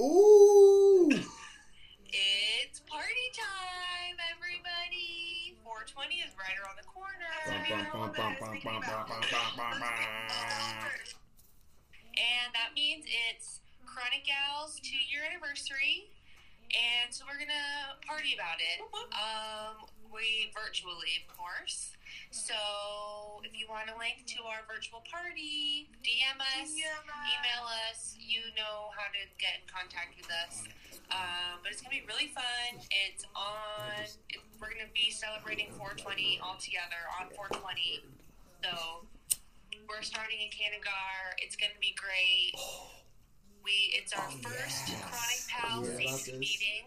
ooh, 0.00 0.04
Ooh. 0.04 1.10
party 2.96 3.28
time, 3.36 4.16
everybody. 4.32 5.52
420 5.60 6.24
is 6.24 6.32
right 6.40 6.56
around 6.56 6.80
the 6.80 6.88
corner. 6.88 7.28
And 12.16 12.48
that 12.56 12.72
means 12.72 13.04
it's 13.04 13.60
Chronic 13.84 14.24
Gal's 14.24 14.80
two 14.80 14.96
year 15.12 15.28
anniversary. 15.28 16.08
And 16.72 17.12
so 17.12 17.28
we're 17.28 17.36
going 17.36 17.52
to 17.52 18.00
party 18.08 18.32
about 18.32 18.64
it. 18.64 18.80
Um, 19.12 19.92
we 20.12 20.50
virtually, 20.54 21.22
of 21.22 21.26
course. 21.36 21.92
So 22.30 22.54
if 23.44 23.52
you 23.56 23.66
want 23.68 23.88
a 23.90 23.96
link 23.98 24.26
to 24.36 24.38
our 24.44 24.62
virtual 24.66 25.02
party, 25.06 25.88
DM 26.02 26.38
us, 26.38 26.70
email 26.74 27.64
us. 27.88 28.16
You 28.18 28.42
know 28.56 28.90
how 28.96 29.08
to 29.12 29.22
get 29.38 29.62
in 29.62 29.66
contact 29.70 30.16
with 30.18 30.28
us. 30.44 30.64
Um, 31.10 31.62
but 31.62 31.70
it's 31.70 31.80
gonna 31.80 31.94
be 31.94 32.04
really 32.08 32.28
fun. 32.34 32.82
It's 33.06 33.24
on. 33.36 34.02
It, 34.30 34.40
we're 34.60 34.70
gonna 34.74 34.90
be 34.94 35.10
celebrating 35.10 35.70
420 35.78 36.40
all 36.42 36.56
together 36.58 36.98
on 37.20 37.30
420. 37.34 38.02
So 38.64 39.06
we're 39.86 40.02
starting 40.02 40.42
in 40.42 40.50
Cannagar. 40.50 41.38
It's 41.38 41.54
gonna 41.54 41.78
be 41.80 41.94
great. 41.94 42.52
We 43.62 43.94
it's 43.98 44.12
our 44.14 44.26
Oh, 44.26 44.38
first 44.42 44.88
yes. 44.90 45.02
Chronic 45.66 45.84
Pal 45.84 46.00
Yeah, 46.00 46.06
about 46.08 46.18
this. 46.24 46.32
meeting, 46.38 46.84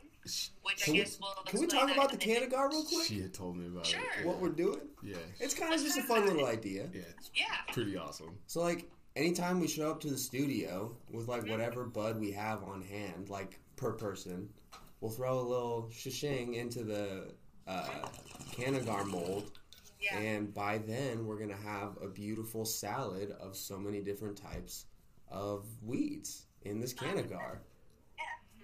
which 0.63 0.84
Can 0.84 0.91
I 0.91 0.91
we- 0.93 0.97
guess 0.99 1.19
we'll. 1.19 1.34
Can 1.45 1.59
we 1.61 1.67
talk 1.67 1.88
that 1.88 1.95
about 1.95 2.11
the 2.11 2.17
in 2.23 2.38
a 2.38 2.39
minute. 2.41 2.51
Cannagar 2.51 2.69
real 2.69 2.84
quick? 2.86 3.07
She 3.07 3.21
had 3.21 3.34
told 3.34 3.57
me 3.57 3.67
about 3.67 3.86
Sure. 3.86 4.01
it. 4.19 4.25
What 4.25 4.39
we're 4.39 4.49
doing? 4.49 4.88
Yeah. 5.03 5.17
It's 5.39 5.53
kind 5.53 5.73
of 5.73 5.82
just 5.82 5.97
a 5.97 6.03
fun 6.03 6.25
little 6.25 6.45
idea. 6.45 6.89
Yeah, 6.93 7.01
it's 7.17 7.32
Yeah. 7.36 7.45
pretty 7.73 7.95
awesome. 7.97 8.38
So 8.47 8.61
like 8.61 8.89
anytime 9.15 9.59
we 9.59 9.67
show 9.67 9.89
up 9.91 9.99
to 10.01 10.09
the 10.09 10.17
studio 10.17 10.95
with 11.11 11.27
like 11.27 11.47
whatever 11.47 11.86
bud 11.86 12.19
we 12.19 12.32
have 12.32 12.63
on 12.63 12.82
hand, 12.82 13.30
like 13.30 13.59
per 13.75 13.93
person, 13.93 14.53
we'll 15.01 15.11
throw 15.11 15.39
a 15.39 15.41
little 15.41 15.89
shishing 15.91 16.55
into 16.55 16.84
the 16.84 17.34
uh, 17.67 18.07
Cannagar 18.51 19.05
mold, 19.05 19.59
Yeah. 20.01 20.17
and 20.17 20.51
by 20.53 20.80
then 20.80 21.25
we're 21.27 21.38
gonna 21.39 21.55
have 21.55 21.97
a 22.01 22.07
beautiful 22.07 22.65
salad 22.65 23.32
of 23.32 23.55
so 23.55 23.77
many 23.77 24.01
different 24.01 24.38
types 24.38 24.86
of 25.30 25.67
weeds 25.84 26.47
in 26.63 26.80
this 26.80 26.93
Cannagar. 26.93 27.59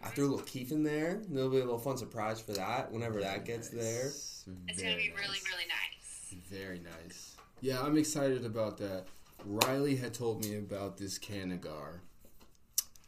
I 0.06 0.10
threw 0.10 0.28
a 0.28 0.30
little 0.30 0.46
kief 0.46 0.72
in 0.72 0.84
there. 0.84 1.22
and 1.28 1.36
There'll 1.36 1.50
be 1.50 1.58
a 1.58 1.62
little 1.62 1.80
fun 1.80 1.98
surprise 1.98 2.40
for 2.40 2.54
that 2.54 2.92
whenever 2.92 3.20
that 3.22 3.44
gets 3.44 3.70
there. 3.70 4.08
It's 4.08 4.46
gonna 4.46 4.96
be 4.96 5.12
really, 5.18 5.40
nice. 5.40 5.44
really 5.52 5.66
nice. 5.68 6.50
Very 6.50 6.80
nice. 6.80 7.36
Yeah, 7.62 7.82
I'm 7.82 7.98
excited 7.98 8.46
about 8.46 8.78
that. 8.78 9.06
Riley 9.44 9.96
had 9.96 10.14
told 10.14 10.46
me 10.46 10.58
about 10.58 10.98
this 10.98 11.18
Cannagar. 11.18 12.02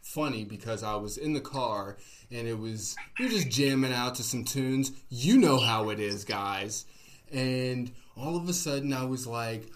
Funny 0.02 0.44
because 0.44 0.84
I 0.84 0.96
was 0.96 1.18
in 1.18 1.34
the 1.34 1.42
car 1.42 1.98
and 2.32 2.48
it 2.48 2.58
was 2.58 2.96
we 3.20 3.26
were 3.26 3.32
just 3.32 3.50
jamming 3.50 3.94
out 3.94 4.16
to 4.16 4.24
some 4.24 4.44
tunes. 4.44 4.92
You 5.10 5.38
know 5.38 5.60
how 5.60 5.90
it 5.90 6.00
is, 6.00 6.26
guys. 6.26 6.86
And 7.32 7.92
all 8.16 8.36
of 8.38 8.50
a 8.50 8.54
sudden 8.54 8.94
I 8.94 9.04
was 9.04 9.28
like, 9.28 9.70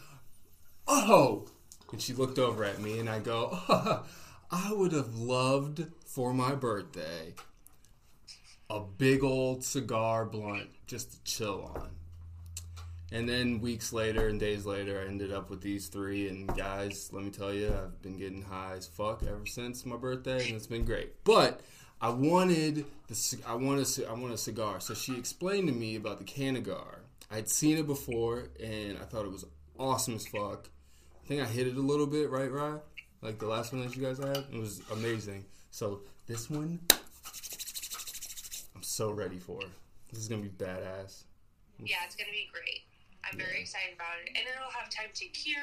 "Oh!" 0.88 1.48
And 1.92 2.02
she 2.02 2.14
looked 2.14 2.40
over 2.40 2.64
at 2.64 2.82
me 2.82 3.00
and 3.00 3.10
I 3.10 3.20
go, 3.20 3.60
"I 4.52 4.74
would 4.74 4.94
have 4.94 5.16
loved 5.16 5.86
for 6.14 6.34
my 6.34 6.56
birthday 6.56 7.34
a 8.70 8.80
big 8.80 9.24
old 9.24 9.64
cigar 9.64 10.26
blunt 10.26 10.70
just 10.88 11.12
to 11.12 11.24
chill 11.24 11.72
on." 11.76 11.90
And 13.12 13.28
then 13.28 13.60
weeks 13.60 13.92
later 13.92 14.28
and 14.30 14.40
days 14.40 14.66
later, 14.66 15.02
I 15.02 15.08
ended 15.08 15.34
up 15.34 15.50
with 15.50 15.62
these 15.62 15.88
three. 15.88 16.30
And 16.30 16.48
guys, 16.56 17.10
let 17.12 17.24
me 17.24 17.30
tell 17.30 17.54
you, 17.54 17.68
I've 17.68 18.02
been 18.02 18.18
getting 18.18 18.42
high 18.42 18.76
as 18.78 18.88
fuck 18.88 19.22
ever 19.24 19.46
since 19.46 19.86
my 19.86 19.98
birthday, 19.98 20.46
and 20.48 20.56
it's 20.56 20.68
been 20.68 20.86
great. 20.86 21.22
But 21.26 21.60
I 22.00 22.10
wanted 22.10 22.86
the 23.08 23.38
I 23.46 23.56
want 23.56 24.00
a 24.00 24.10
I 24.10 24.14
want 24.14 24.34
a 24.34 24.38
cigar. 24.38 24.80
So 24.80 24.94
she 24.94 25.18
explained 25.18 25.68
to 25.68 25.74
me 25.74 25.96
about 25.96 26.20
the 26.20 26.24
Cannagar. 26.24 27.00
I'd 27.30 27.50
seen 27.50 27.78
it 27.78 27.86
before, 27.86 28.50
and 28.62 28.98
I 28.98 29.04
thought 29.06 29.26
it 29.26 29.32
was 29.32 29.46
awesome 29.78 30.16
as 30.16 30.26
fuck. 30.28 30.70
I 31.24 31.28
think 31.28 31.42
I 31.42 31.46
hit 31.46 31.68
it 31.68 31.78
a 31.78 31.82
little 31.82 32.08
bit, 32.08 32.30
right, 32.30 32.52
Rye? 32.52 32.80
Like 33.22 33.40
the 33.40 33.46
last 33.46 33.72
one 33.72 33.84
that 33.84 33.96
you 33.96 34.02
guys 34.02 34.18
had, 34.18 34.38
it 34.38 34.60
was 34.60 34.82
amazing. 34.92 35.46
So 35.72 36.02
this 36.28 36.50
one, 36.50 36.80
I'm 38.76 38.84
so 38.84 39.10
ready 39.12 39.40
for. 39.40 39.62
This 40.12 40.20
is 40.20 40.28
gonna 40.28 40.44
be 40.44 40.50
badass. 40.50 41.24
Yeah, 41.80 42.04
it's 42.06 42.16
gonna 42.16 42.32
be 42.32 42.50
great. 42.52 42.84
I'm 43.24 43.38
very 43.38 43.62
excited 43.62 43.96
about 43.96 44.20
it, 44.20 44.36
and 44.36 44.44
it'll 44.44 44.70
have 44.76 44.90
time 44.92 45.10
to 45.14 45.26
cure. 45.32 45.58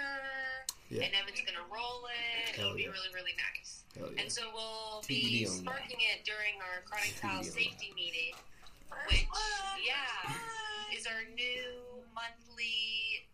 Yeah. 0.89 1.05
And 1.05 1.13
Evan's 1.13 1.45
gonna 1.45 1.69
roll 1.69 2.09
it. 2.09 2.57
Hell 2.57 2.73
It'll 2.73 2.77
be 2.77 2.89
really, 2.89 3.13
really 3.13 3.37
nice. 3.37 3.85
Hell 3.97 4.09
yeah. 4.15 4.23
And 4.23 4.33
so 4.33 4.49
we'll 4.55 5.05
be 5.07 5.45
on 5.47 5.53
sparking 5.53 6.01
it 6.01 6.25
during 6.25 6.57
our 6.65 6.81
Chronic 6.89 7.13
TBD 7.13 7.21
Pal 7.21 7.39
on 7.39 7.45
safety 7.45 7.93
meeting, 7.95 8.33
which, 9.13 9.29
yeah, 9.85 10.33
is 10.97 11.07
our 11.07 11.29
new 11.37 12.01
monthly 12.17 13.29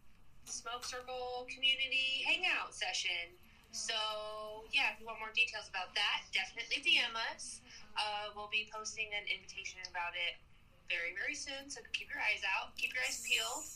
smoke 0.44 0.84
circle 0.84 1.46
community 1.54 2.26
hangout 2.26 2.74
session. 2.74 3.30
So, 3.74 4.70
yeah, 4.70 4.94
if 4.94 5.02
you 5.02 5.06
want 5.06 5.18
more 5.18 5.34
details 5.34 5.66
about 5.66 5.90
that, 5.98 6.22
definitely 6.30 6.78
DM 6.78 7.10
us. 7.34 7.58
Uh, 7.98 8.30
we'll 8.38 8.48
be 8.48 8.70
posting 8.70 9.10
an 9.10 9.26
invitation 9.26 9.82
about 9.90 10.14
it 10.14 10.38
very, 10.86 11.10
very 11.18 11.34
soon. 11.34 11.66
So 11.66 11.82
keep 11.90 12.06
your 12.06 12.22
eyes 12.22 12.46
out, 12.46 12.70
keep 12.78 12.94
your 12.94 13.02
eyes 13.02 13.18
peeled. 13.26 13.66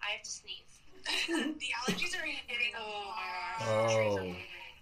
I 0.00 0.16
have 0.16 0.24
to 0.24 0.32
sneeze. 0.32 0.80
the 1.60 1.70
allergies 1.76 2.16
are 2.16 2.24
hitting 2.24 2.72
Oh 2.72 3.12
my 3.12 3.28
hard. 3.60 4.08
Oh, 4.08 4.36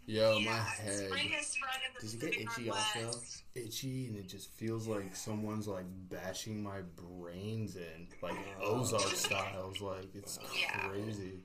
yo, 0.06 0.38
my 0.38 0.52
Yeah, 0.52 0.62
head 0.62 1.10
Spring 1.10 1.28
has 1.34 1.46
sprung 1.46 1.82
in 1.82 1.90
the 1.94 2.00
Does 2.00 2.14
it 2.14 2.20
get 2.20 2.30
Pacific 2.30 2.46
itchy 2.54 2.70
also? 2.70 3.20
Itchy, 3.54 4.06
and 4.06 4.16
it 4.16 4.28
just 4.28 4.50
feels 4.54 4.86
like 4.86 5.16
someone's 5.16 5.66
like 5.66 5.86
bashing 6.08 6.62
my 6.62 6.80
brains 6.96 7.74
in, 7.74 8.06
like 8.22 8.38
Ozark 8.62 9.02
styles. 9.16 9.80
Like 9.80 10.14
it's 10.14 10.38
Yeah. 10.38 10.86
crazy. 10.86 11.42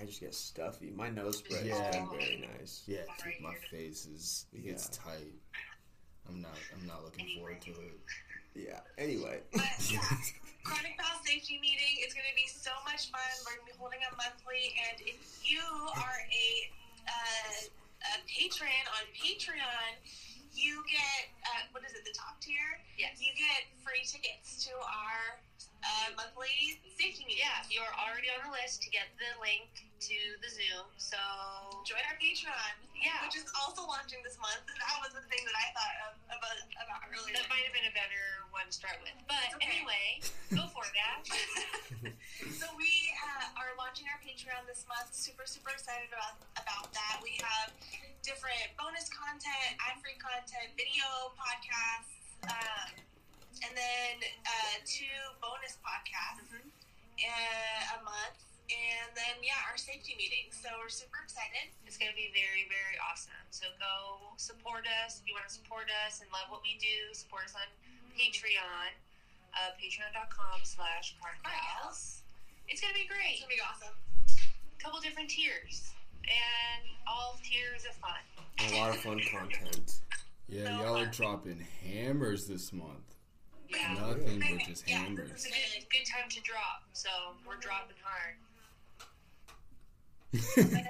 I 0.00 0.04
just 0.04 0.20
get 0.20 0.34
stuffy. 0.34 0.92
My 0.94 1.08
nose 1.10 1.38
spread 1.38 1.66
Yeah. 1.66 1.82
has 1.82 1.96
been 1.96 2.08
very 2.10 2.46
nice. 2.58 2.82
Yeah, 2.86 3.02
dude, 3.22 3.40
my 3.42 3.54
face 3.70 4.06
is 4.06 4.46
it 4.52 4.64
gets 4.64 4.88
tight. 4.88 5.34
I'm 6.28 6.40
not. 6.40 6.54
I'm 6.74 6.86
not 6.86 7.04
looking 7.04 7.26
forward 7.36 7.60
to 7.62 7.70
it. 7.70 7.98
Yeah. 8.54 8.80
Anyway. 8.98 9.40
But 9.52 9.64
yeah, 9.90 10.00
Chronic 10.62 10.98
Pal 10.98 11.18
Safety 11.24 11.58
Meeting 11.62 12.04
is 12.06 12.12
going 12.12 12.26
to 12.28 12.36
be 12.36 12.46
so 12.46 12.70
much 12.84 13.10
fun. 13.10 13.20
We're 13.46 13.56
going 13.56 13.66
to 13.66 13.72
be 13.72 13.78
holding 13.78 14.00
it 14.04 14.12
monthly, 14.18 14.76
and 14.90 15.00
if 15.08 15.18
you 15.42 15.62
are 15.96 16.18
a, 16.28 16.48
uh, 17.08 17.58
a 17.66 18.14
patron 18.28 18.82
on 19.00 19.04
Patreon, 19.16 19.90
you 20.54 20.82
get 20.90 21.32
uh, 21.48 21.70
what 21.72 21.82
is 21.86 21.94
it? 21.96 22.04
The 22.04 22.12
top 22.12 22.38
tier. 22.44 22.82
Yes. 22.98 23.18
You 23.22 23.32
get 23.34 23.66
free 23.80 24.04
tickets 24.04 24.62
to 24.68 24.74
our 24.74 25.40
uh, 25.84 26.08
monthly 26.18 26.80
safety 26.98 27.22
meeting. 27.26 27.42
Yeah, 27.42 27.62
you're 27.70 27.94
already 27.94 28.28
on 28.34 28.42
the 28.46 28.52
list 28.54 28.82
to 28.84 28.88
get 28.90 29.06
the 29.18 29.30
link 29.38 29.70
to 30.10 30.18
the 30.42 30.50
Zoom. 30.50 30.86
So 30.98 31.18
Join 31.86 32.02
our 32.10 32.18
Patreon. 32.18 32.74
Yeah. 32.98 33.14
Which 33.24 33.38
is 33.38 33.46
also 33.54 33.86
launching 33.86 34.18
this 34.26 34.34
month. 34.42 34.60
That 34.66 34.98
was 35.00 35.14
the 35.14 35.22
thing 35.30 35.40
that 35.46 35.54
I 35.56 35.66
thought 35.72 35.96
of 36.10 36.12
about, 36.34 36.58
about 36.82 37.00
earlier. 37.08 37.32
that 37.38 37.46
might 37.46 37.62
have 37.62 37.72
been 37.72 37.86
a 37.86 37.94
better 37.94 38.44
one 38.50 38.66
to 38.68 38.74
start 38.74 38.98
with. 39.00 39.14
But 39.30 39.54
Okay. 39.56 39.70
anyway, 39.78 40.18
go 40.52 40.66
for 40.74 40.82
that. 40.98 41.22
so 42.58 42.66
we 42.74 42.90
uh, 43.22 43.58
are 43.62 43.72
launching 43.78 44.10
our 44.10 44.18
Patreon 44.20 44.66
this 44.66 44.82
month. 44.90 45.14
Super, 45.14 45.46
super 45.46 45.70
excited 45.70 46.10
about 46.10 46.42
about 46.58 46.90
that. 46.92 47.22
We 47.22 47.38
have 47.40 47.70
different 48.26 48.68
bonus 48.76 49.08
content, 49.08 49.78
ad-free 49.88 50.18
content, 50.20 50.74
video 50.76 51.06
podcasts, 51.38 52.18
um, 52.50 52.88
and 53.64 53.72
then 53.74 54.14
uh, 54.46 54.76
two 54.86 55.18
bonus 55.42 55.76
podcasts 55.82 56.46
uh, 56.54 57.96
a 57.96 58.00
month, 58.04 58.38
and 58.70 59.08
then 59.16 59.40
yeah, 59.42 59.58
our 59.66 59.78
safety 59.80 60.14
meeting. 60.14 60.52
So 60.54 60.68
we're 60.78 60.92
super 60.92 61.18
excited. 61.24 61.72
It's 61.88 61.98
going 61.98 62.12
to 62.12 62.18
be 62.18 62.30
very, 62.36 62.68
very 62.70 62.96
awesome. 63.02 63.34
So 63.50 63.66
go 63.80 64.36
support 64.36 64.86
us. 65.02 65.18
If 65.18 65.26
you 65.26 65.34
want 65.34 65.48
to 65.48 65.54
support 65.54 65.88
us 66.06 66.20
and 66.22 66.28
love 66.30 66.52
what 66.52 66.62
we 66.62 66.78
do, 66.78 67.10
support 67.16 67.48
us 67.50 67.54
on 67.56 67.66
Patreon, 68.14 68.92
uh, 69.56 69.72
patreon.com 69.80 70.62
slash 70.62 71.16
chronicgals. 71.18 72.22
It's 72.68 72.80
going 72.82 72.92
to 72.94 73.00
be 73.00 73.08
great. 73.08 73.40
It's 73.40 73.46
gonna 73.46 73.56
be 73.56 73.64
awesome. 73.64 73.94
A 73.96 74.78
couple 74.82 75.00
different 75.00 75.30
tiers. 75.30 75.90
And 76.28 76.84
all 77.06 77.40
tiers 77.42 77.86
of 77.88 77.96
fun. 77.96 78.20
A 78.68 78.76
lot 78.76 78.90
of 78.90 79.00
fun 79.00 79.20
content. 79.32 80.00
Yeah, 80.48 80.64
So 80.64 80.84
y'all 80.84 80.96
are 80.98 81.06
dropping 81.06 81.64
hammers 81.82 82.46
this 82.46 82.72
month. 82.72 83.16
Yeah. 83.68 83.94
Nothing 84.00 84.40
but 84.40 84.66
just 84.66 84.88
Yeah, 84.88 84.96
hammers. 84.98 85.30
It's 85.30 85.46
a 85.46 85.48
good, 85.50 85.86
good 85.90 86.06
time 86.06 86.28
to 86.30 86.40
drop. 86.40 86.82
So 86.92 87.08
we're 87.46 87.56
dropping 87.56 87.96
hard. 88.02 88.34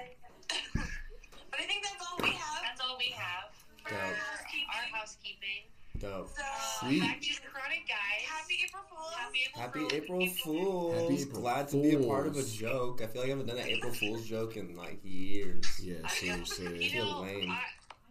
But 1.51 1.59
I 1.59 1.63
think 1.63 1.83
that's 1.83 2.05
all 2.07 2.17
we 2.21 2.29
have 2.29 2.61
That's 2.63 2.81
all 2.81 2.95
we 2.97 3.13
have 3.17 3.51
for 3.83 3.89
Dope. 3.89 3.99
our 3.99 4.97
housekeeping. 4.97 5.65
Dope. 5.99 6.29
So 6.29 6.43
Sweet. 6.87 7.01
Back 7.01 7.21
to 7.21 7.33
the 7.41 7.47
chronic 7.51 7.87
guys. 7.87 8.23
happy 8.27 8.55
April 8.65 8.83
Fools. 8.89 9.13
Happy 9.17 9.39
April 9.47 9.61
Happy 9.61 9.79
Fool's. 9.79 9.93
April 9.93 10.27
Fools. 10.27 11.01
Happy 11.01 11.21
April 11.23 11.41
Glad 11.41 11.67
to 11.69 11.81
be 11.81 11.91
a 11.95 11.99
part 12.07 12.27
of 12.27 12.37
a 12.37 12.43
joke. 12.43 13.01
I 13.03 13.07
feel 13.07 13.21
like 13.21 13.27
I 13.29 13.31
haven't 13.31 13.47
done 13.47 13.57
an 13.57 13.67
April 13.75 13.91
Fool's 13.93 14.25
joke 14.25 14.55
in 14.57 14.75
like 14.77 14.99
years. 15.03 15.65
Yeah, 15.83 16.07
seriously. 16.07 16.85
You 16.85 16.99
know, 16.99 17.21
lame. 17.21 17.49
I, 17.51 17.59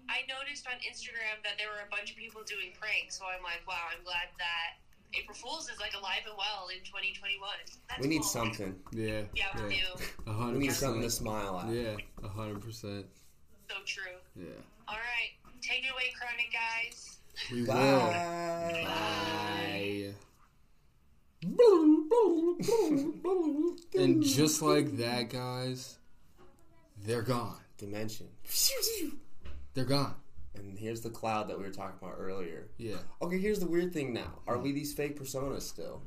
I 0.09 0.25
noticed 0.27 0.67
on 0.67 0.81
Instagram 0.81 1.43
that 1.45 1.59
there 1.59 1.69
were 1.69 1.85
a 1.87 1.91
bunch 1.91 2.11
of 2.11 2.17
people 2.17 2.41
doing 2.47 2.73
pranks, 2.81 3.19
so 3.19 3.25
I'm 3.29 3.43
like, 3.45 3.61
wow, 3.69 3.93
I'm 3.93 4.03
glad 4.05 4.33
that 4.39 4.81
April 5.15 5.37
Fool's 5.37 5.69
is 5.69 5.79
like 5.81 5.93
alive 5.95 6.25
and 6.27 6.37
well 6.37 6.69
in 6.73 6.81
2021. 6.85 7.41
That's 7.89 8.01
We 8.01 8.09
need 8.09 8.25
cool. 8.25 8.29
something. 8.29 8.75
Yeah. 8.93 9.23
Yeah, 9.35 9.53
we 9.57 9.77
yeah. 9.77 9.81
do. 10.27 10.33
A 10.33 10.51
We 10.53 10.59
need 10.59 10.73
something 10.73 11.03
to 11.03 11.11
smile 11.11 11.61
at. 11.61 11.73
Yeah, 11.73 11.97
a 12.25 12.29
hundred 12.29 12.61
percent. 12.61 13.07
So 13.69 13.77
true. 13.85 14.17
Yeah. 14.37 14.47
All 14.89 14.97
right, 14.97 15.33
take 15.61 15.85
it 15.85 15.93
away, 15.93 16.13
chronic 16.17 16.49
guys. 16.53 17.19
We 17.53 17.63
will. 17.63 17.69
Bye. 17.69 18.85
Bye. 18.85 20.15
And 23.95 24.23
just 24.23 24.61
like 24.63 24.97
that, 24.97 25.29
guys, 25.31 25.99
they're 27.05 27.23
gone. 27.23 27.59
Dimension. 27.77 28.29
They're 29.79 29.87
gone. 29.87 30.15
And 30.57 30.77
here's 30.77 31.03
the 31.03 31.11
cloud 31.11 31.49
that 31.49 31.57
we 31.57 31.63
were 31.63 31.71
talking 31.71 31.95
about 32.03 32.17
earlier. 32.19 32.67
Yeah. 32.79 32.97
Okay, 33.23 33.39
here's 33.39 33.61
the 33.61 33.69
weird 33.69 33.93
thing 33.93 34.13
now. 34.13 34.41
Are 34.49 34.59
we 34.59 34.73
these 34.73 34.93
fake 34.93 35.17
personas 35.17 35.63
still? 35.63 36.03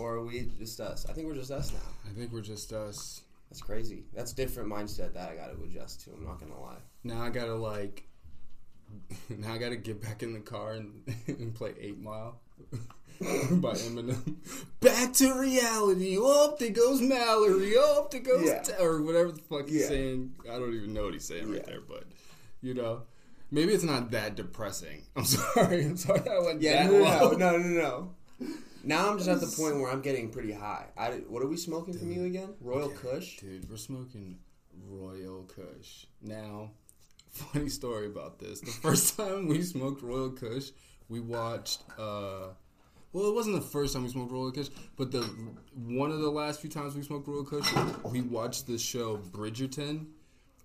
Or 0.00 0.14
are 0.14 0.24
we 0.24 0.50
just 0.58 0.80
us? 0.80 1.06
I 1.08 1.12
think 1.12 1.28
we're 1.28 1.36
just 1.36 1.52
us 1.52 1.72
now. 1.72 2.10
I 2.10 2.12
think 2.18 2.32
we're 2.32 2.40
just 2.40 2.72
us. 2.72 3.20
That's 3.50 3.60
crazy. 3.62 4.02
That's 4.12 4.32
different 4.32 4.68
mindset 4.68 5.14
that 5.14 5.30
I 5.30 5.36
gotta 5.36 5.52
adjust 5.62 6.00
to. 6.06 6.10
I'm 6.10 6.24
not 6.24 6.40
gonna 6.40 6.60
lie. 6.60 6.78
Now 7.04 7.22
I 7.22 7.30
gotta 7.30 7.54
like. 7.54 8.02
Now 9.38 9.52
I 9.54 9.58
gotta 9.58 9.76
get 9.76 10.02
back 10.02 10.24
in 10.24 10.32
the 10.32 10.40
car 10.40 10.72
and, 10.72 11.02
and 11.28 11.54
play 11.54 11.74
Eight 11.80 12.00
Mile 12.02 12.40
by 13.20 13.74
Eminem. 13.74 14.34
Back 14.80 15.12
to 15.14 15.38
reality. 15.38 16.18
Up 16.20 16.58
there 16.58 16.70
goes 16.70 17.00
Mallory. 17.00 17.74
Up 17.78 18.10
there 18.10 18.20
goes 18.22 18.44
Yeah. 18.48 18.60
Ta- 18.62 18.82
or 18.82 19.02
whatever 19.02 19.30
the 19.30 19.40
fuck 19.42 19.68
he's 19.68 19.82
Yeah. 19.82 19.88
saying. 19.88 20.32
I 20.50 20.58
don't 20.58 20.74
even 20.74 20.92
know 20.92 21.04
what 21.04 21.12
he's 21.14 21.24
saying 21.24 21.48
right 21.48 21.62
Yeah. 21.64 21.74
there, 21.74 21.80
but 21.80 22.04
you 22.64 22.74
know, 22.74 23.02
maybe 23.50 23.72
it's 23.72 23.84
not 23.84 24.10
that 24.12 24.34
depressing. 24.36 25.02
I'm 25.16 25.24
sorry. 25.24 25.84
I'm 25.84 25.96
sorry. 25.96 26.22
I 26.28 26.38
went 26.40 26.62
Yeah, 26.62 26.86
that 26.86 26.92
no, 26.92 26.98
low. 27.02 27.30
no, 27.32 27.56
no, 27.56 27.58
no, 27.58 27.68
no. 28.38 28.48
Now 28.82 29.10
I'm 29.10 29.18
just 29.18 29.30
at 29.30 29.40
the 29.40 29.46
point 29.62 29.80
where 29.80 29.90
I'm 29.90 30.02
getting 30.02 30.30
pretty 30.30 30.52
high. 30.52 30.86
I, 30.96 31.10
what 31.28 31.42
are 31.42 31.46
we 31.48 31.56
smoking 31.56 31.94
from 31.98 32.10
you 32.12 32.24
again? 32.24 32.54
Royal 32.60 32.88
Kush? 32.90 33.38
Dude, 33.38 33.68
we're 33.70 33.76
smoking 33.76 34.38
Royal 34.88 35.44
Kush. 35.44 36.06
Now, 36.22 36.70
funny 37.30 37.68
story 37.68 38.06
about 38.06 38.38
this. 38.38 38.60
The 38.60 38.70
first 38.70 39.16
time 39.16 39.46
we 39.48 39.62
smoked 39.62 40.02
Royal 40.02 40.30
Kush, 40.30 40.70
we 41.08 41.20
watched 41.20 41.82
uh 41.98 42.48
well, 43.12 43.28
it 43.28 43.34
wasn't 43.34 43.54
the 43.54 43.62
first 43.68 43.94
time 43.94 44.02
we 44.02 44.08
smoked 44.08 44.32
Royal 44.32 44.50
Kush, 44.50 44.68
but 44.96 45.12
the 45.12 45.20
one 45.76 46.10
of 46.10 46.18
the 46.20 46.30
last 46.30 46.60
few 46.60 46.68
times 46.68 46.96
we 46.96 47.02
smoked 47.02 47.28
Royal 47.28 47.44
Kush, 47.44 47.70
we 48.10 48.22
watched 48.22 48.66
the 48.66 48.76
show 48.76 49.18
Bridgerton, 49.18 50.06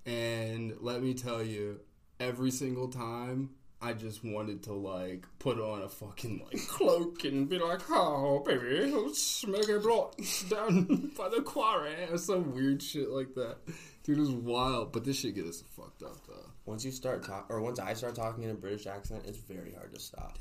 and 0.08 0.74
let 0.82 1.04
me 1.04 1.14
tell 1.14 1.43
you, 1.43 1.80
every 2.20 2.52
single 2.52 2.88
time 2.88 3.52
I 3.82 3.94
just 3.94 4.24
wanted 4.26 4.64
to 4.64 4.74
like 4.74 5.26
put 5.40 5.58
on 5.60 5.82
a 5.82 5.90
fucking 5.90 6.46
like 6.52 6.68
cloak 6.68 7.24
and 7.24 7.48
be 7.48 7.60
like, 7.60 7.82
"Oh, 7.90 8.40
baby, 8.46 8.92
a 8.92 9.80
blot 9.80 10.20
down 10.50 11.12
by 11.18 11.30
the 11.30 11.42
quarry," 11.42 11.96
or 12.12 12.18
some 12.18 12.54
weird 12.54 12.84
shit 12.84 13.10
like 13.10 13.34
that. 13.36 13.58
Dude, 14.04 14.18
it 14.18 14.22
was 14.22 14.32
wild, 14.32 14.92
but 14.92 15.06
this 15.06 15.20
shit 15.20 15.36
gets 15.36 15.50
us 15.50 15.64
fucked 15.76 16.04
up 16.04 16.18
though. 16.28 16.50
Once 16.66 16.84
you 16.84 16.92
start 16.92 17.24
talk, 17.24 17.46
or 17.50 17.62
once 17.62 17.80
I 17.80 17.94
start 17.94 18.16
talking 18.16 18.44
in 18.44 18.50
a 18.50 18.54
British 18.56 18.86
accent, 18.86 19.24
it's 19.26 19.38
very 19.40 19.74
hard 19.74 19.94
to 19.94 20.00
stop. 20.00 20.38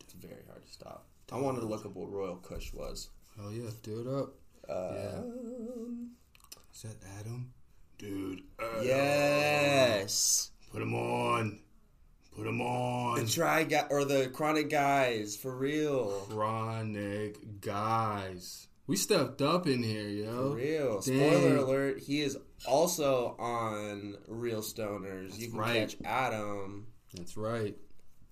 It's 0.00 0.14
very 0.14 0.44
hard 0.48 0.64
to 0.64 0.72
stop. 0.72 1.06
I 1.32 1.36
wanted 1.38 1.60
to 1.60 1.66
look 1.66 1.84
up 1.84 1.94
what 1.94 2.10
Royal 2.10 2.36
Kush 2.36 2.72
was. 2.72 3.10
Hell 3.36 3.52
yeah, 3.52 3.70
do 3.82 4.00
it 4.00 4.06
up. 4.06 4.34
Uh, 4.68 4.94
Yeah. 4.94 5.22
Is 6.74 6.82
that 6.82 6.96
Adam? 7.20 7.52
Dude, 7.98 8.42
Adam. 8.60 8.84
Yes. 8.84 10.50
Put 10.72 10.82
him 10.82 10.94
on. 10.94 11.60
Put 12.36 12.46
him 12.46 12.60
on. 12.60 13.24
The 13.24 13.30
try 13.30 13.64
guy 13.64 13.84
or 13.90 14.04
the 14.04 14.28
chronic 14.28 14.70
guys 14.70 15.36
for 15.36 15.56
real. 15.56 16.26
Chronic 16.30 17.60
guys. 17.60 18.68
We 18.86 18.96
stepped 18.96 19.42
up 19.42 19.66
in 19.66 19.82
here, 19.82 20.08
yo. 20.08 20.50
For 20.50 20.56
real. 20.56 21.00
Dang. 21.00 21.30
Spoiler 21.30 21.56
alert, 21.56 22.00
he 22.00 22.22
is 22.22 22.38
also 22.66 23.36
on 23.38 24.16
Real 24.26 24.62
Stoners. 24.62 25.38
you 25.38 25.48
can 25.48 25.58
right. 25.58 25.88
catch 25.88 25.96
Adam. 26.04 26.86
That's 27.14 27.36
right. 27.36 27.76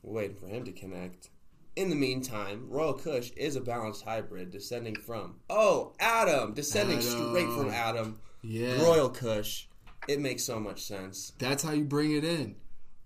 We're 0.02 0.14
waiting 0.14 0.36
for 0.36 0.46
him 0.46 0.64
to 0.64 0.72
connect. 0.72 1.30
In 1.74 1.90
the 1.90 1.96
meantime, 1.96 2.68
Royal 2.70 2.94
Kush 2.94 3.32
is 3.32 3.56
a 3.56 3.60
balanced 3.60 4.02
hybrid 4.02 4.50
descending 4.50 4.96
from 4.96 5.40
oh 5.50 5.92
Adam, 6.00 6.54
descending 6.54 6.98
Adam. 6.98 7.28
straight 7.28 7.48
from 7.48 7.68
Adam. 7.68 8.18
Yeah. 8.42 8.80
Royal 8.82 9.10
Kush. 9.10 9.66
It 10.08 10.20
makes 10.20 10.44
so 10.44 10.60
much 10.60 10.82
sense. 10.82 11.32
That's 11.38 11.62
how 11.62 11.72
you 11.72 11.84
bring 11.84 12.12
it 12.12 12.24
in. 12.24 12.56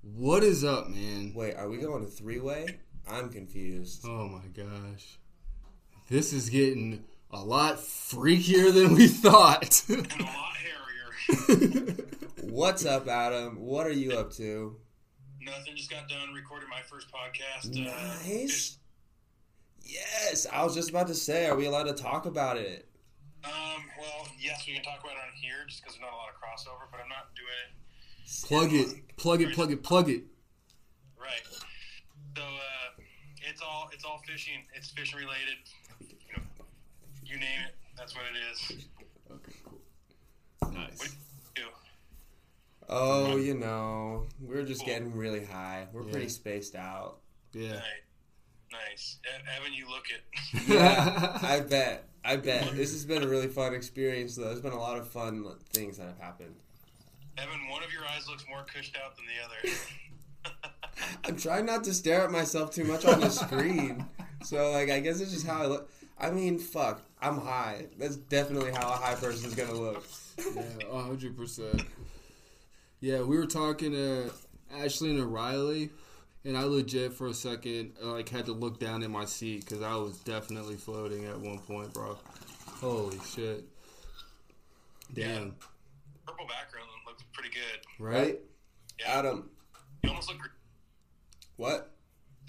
What 0.02 0.42
is 0.44 0.64
up, 0.64 0.88
man? 0.88 1.32
Wait, 1.34 1.54
are 1.54 1.68
we 1.68 1.78
going 1.78 2.04
to 2.04 2.10
three 2.10 2.40
way? 2.40 2.78
I'm 3.08 3.30
confused. 3.30 4.04
Oh 4.06 4.28
my 4.28 4.46
gosh. 4.54 5.18
This 6.08 6.32
is 6.32 6.50
getting 6.50 7.04
a 7.30 7.40
lot 7.42 7.76
freakier 7.76 8.72
than 8.72 8.94
we 8.94 9.08
thought. 9.08 9.82
and 9.88 10.06
a 10.20 10.24
lot 10.24 10.54
hairier. 11.38 11.96
What's 12.42 12.84
up, 12.84 13.08
Adam? 13.08 13.60
What 13.60 13.86
are 13.86 13.92
you 13.92 14.12
up 14.12 14.32
to? 14.34 14.76
Nothing. 15.40 15.76
Just 15.76 15.90
got 15.90 16.08
done 16.08 16.34
recording 16.34 16.68
my 16.68 16.82
first 16.82 17.08
podcast. 17.10 17.74
Uh, 17.74 18.26
Nice. 18.26 18.78
Yes, 19.82 20.46
I 20.52 20.62
was 20.64 20.74
just 20.74 20.90
about 20.90 21.06
to 21.08 21.14
say, 21.14 21.46
are 21.46 21.56
we 21.56 21.66
allowed 21.66 21.84
to 21.84 21.94
talk 21.94 22.26
about 22.26 22.58
it? 22.58 22.89
Um. 23.44 23.84
Well, 23.98 24.28
yes, 24.38 24.64
we 24.66 24.74
can 24.74 24.82
talk 24.82 25.00
about 25.00 25.16
it 25.16 25.24
on 25.24 25.34
here 25.36 25.64
just 25.68 25.80
because 25.80 25.96
there's 25.96 26.04
not 26.04 26.12
a 26.12 26.20
lot 26.20 26.32
of 26.32 26.36
crossover. 26.40 26.88
But 26.90 27.00
I'm 27.00 27.08
not 27.08 27.32
doing 27.36 27.48
it 27.68 27.80
plug 28.30 28.72
it, 28.72 29.16
plug 29.16 29.42
it, 29.42 29.54
plug 29.54 29.72
it, 29.72 29.82
plug 29.82 30.08
it. 30.08 30.22
right. 31.20 31.42
So 32.36 32.42
uh, 32.42 33.02
it's 33.48 33.60
all 33.60 33.88
it's 33.92 34.04
all 34.04 34.20
fishing. 34.26 34.62
It's 34.74 34.90
fishing 34.90 35.18
related. 35.18 35.58
You 36.00 36.36
know, 36.36 36.42
you 37.24 37.36
name 37.38 37.60
it. 37.66 37.74
That's 37.96 38.14
what 38.14 38.24
it 38.24 38.52
is. 38.52 38.86
Okay, 39.30 39.58
cool. 39.64 40.72
Nice. 40.72 40.98
What 40.98 41.08
do 41.08 41.14
you 41.62 41.66
do? 41.66 41.70
Oh, 42.88 43.36
you 43.36 43.54
know, 43.54 44.26
we're 44.40 44.64
just 44.64 44.84
getting 44.84 45.14
really 45.14 45.44
high. 45.44 45.86
We're 45.92 46.04
pretty 46.04 46.28
spaced 46.28 46.74
out. 46.74 47.18
Yeah. 47.52 47.74
Right. 47.74 47.82
Nice. 48.72 49.18
Evan, 49.56 49.72
you 49.72 49.88
look 49.88 50.04
it. 50.10 50.22
Yeah, 50.68 51.38
I 51.42 51.60
bet. 51.60 52.04
I 52.24 52.36
bet. 52.36 52.76
This 52.76 52.92
has 52.92 53.04
been 53.04 53.22
a 53.22 53.28
really 53.28 53.48
fun 53.48 53.74
experience, 53.74 54.36
though. 54.36 54.44
There's 54.44 54.60
been 54.60 54.72
a 54.72 54.78
lot 54.78 54.98
of 54.98 55.08
fun 55.08 55.44
things 55.72 55.98
that 55.98 56.06
have 56.06 56.18
happened. 56.18 56.54
Evan, 57.38 57.68
one 57.70 57.82
of 57.82 57.92
your 57.92 58.02
eyes 58.04 58.28
looks 58.28 58.44
more 58.48 58.64
cushed 58.72 58.96
out 59.02 59.16
than 59.16 59.24
the 59.26 59.44
other. 59.44 59.76
I'm 61.24 61.36
trying 61.36 61.66
not 61.66 61.84
to 61.84 61.94
stare 61.94 62.22
at 62.22 62.30
myself 62.30 62.70
too 62.72 62.84
much 62.84 63.04
on 63.04 63.20
the 63.20 63.30
screen. 63.30 64.04
So, 64.44 64.70
like, 64.70 64.90
I 64.90 65.00
guess 65.00 65.20
it's 65.20 65.32
just 65.32 65.46
how 65.46 65.62
I 65.62 65.66
look. 65.66 65.90
I 66.18 66.30
mean, 66.30 66.58
fuck. 66.58 67.02
I'm 67.20 67.38
high. 67.38 67.86
That's 67.98 68.16
definitely 68.16 68.72
how 68.72 68.88
a 68.88 68.96
high 68.96 69.14
person's 69.14 69.54
gonna 69.54 69.74
look. 69.74 70.06
Yeah, 70.38 71.02
hundred 71.02 71.36
percent. 71.36 71.82
Yeah, 73.00 73.22
we 73.22 73.36
were 73.36 73.46
talking 73.46 73.92
to 73.92 74.30
Ashley 74.74 75.10
and 75.10 75.32
Riley, 75.32 75.90
and 76.44 76.56
I 76.56 76.64
legit 76.64 77.12
for 77.12 77.26
a 77.28 77.34
second 77.34 77.92
like 78.02 78.28
had 78.28 78.46
to 78.46 78.52
look 78.52 78.80
down 78.80 79.02
in 79.02 79.10
my 79.10 79.24
seat 79.24 79.64
because 79.64 79.82
I 79.82 79.94
was 79.96 80.18
definitely 80.18 80.76
floating 80.76 81.26
at 81.26 81.38
one 81.38 81.58
point, 81.58 81.92
bro. 81.92 82.18
Holy 82.80 83.18
shit! 83.34 83.64
Damn. 85.12 85.54
Purple 86.26 86.46
background 86.46 86.88
looks 87.06 87.24
pretty 87.32 87.50
good. 87.50 88.04
Right? 88.04 88.18
Right? 88.18 88.38
Yeah. 89.00 89.18
Adam, 89.18 89.50
You 90.02 90.10
almost 90.10 90.28
look. 90.28 90.38
gr- 90.38 90.48
what? 91.56 91.90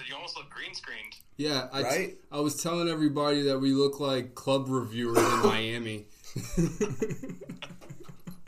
You 0.07 0.15
almost 0.15 0.35
look 0.37 0.49
green 0.49 0.73
screened. 0.73 1.15
Yeah, 1.37 1.67
I, 1.71 1.81
Right? 1.83 2.17
I 2.31 2.39
was 2.39 2.61
telling 2.61 2.89
everybody 2.89 3.43
that 3.43 3.59
we 3.59 3.71
look 3.71 3.99
like 3.99 4.35
club 4.35 4.67
reviewers 4.67 5.17
in 5.17 5.23
Miami. 5.43 6.05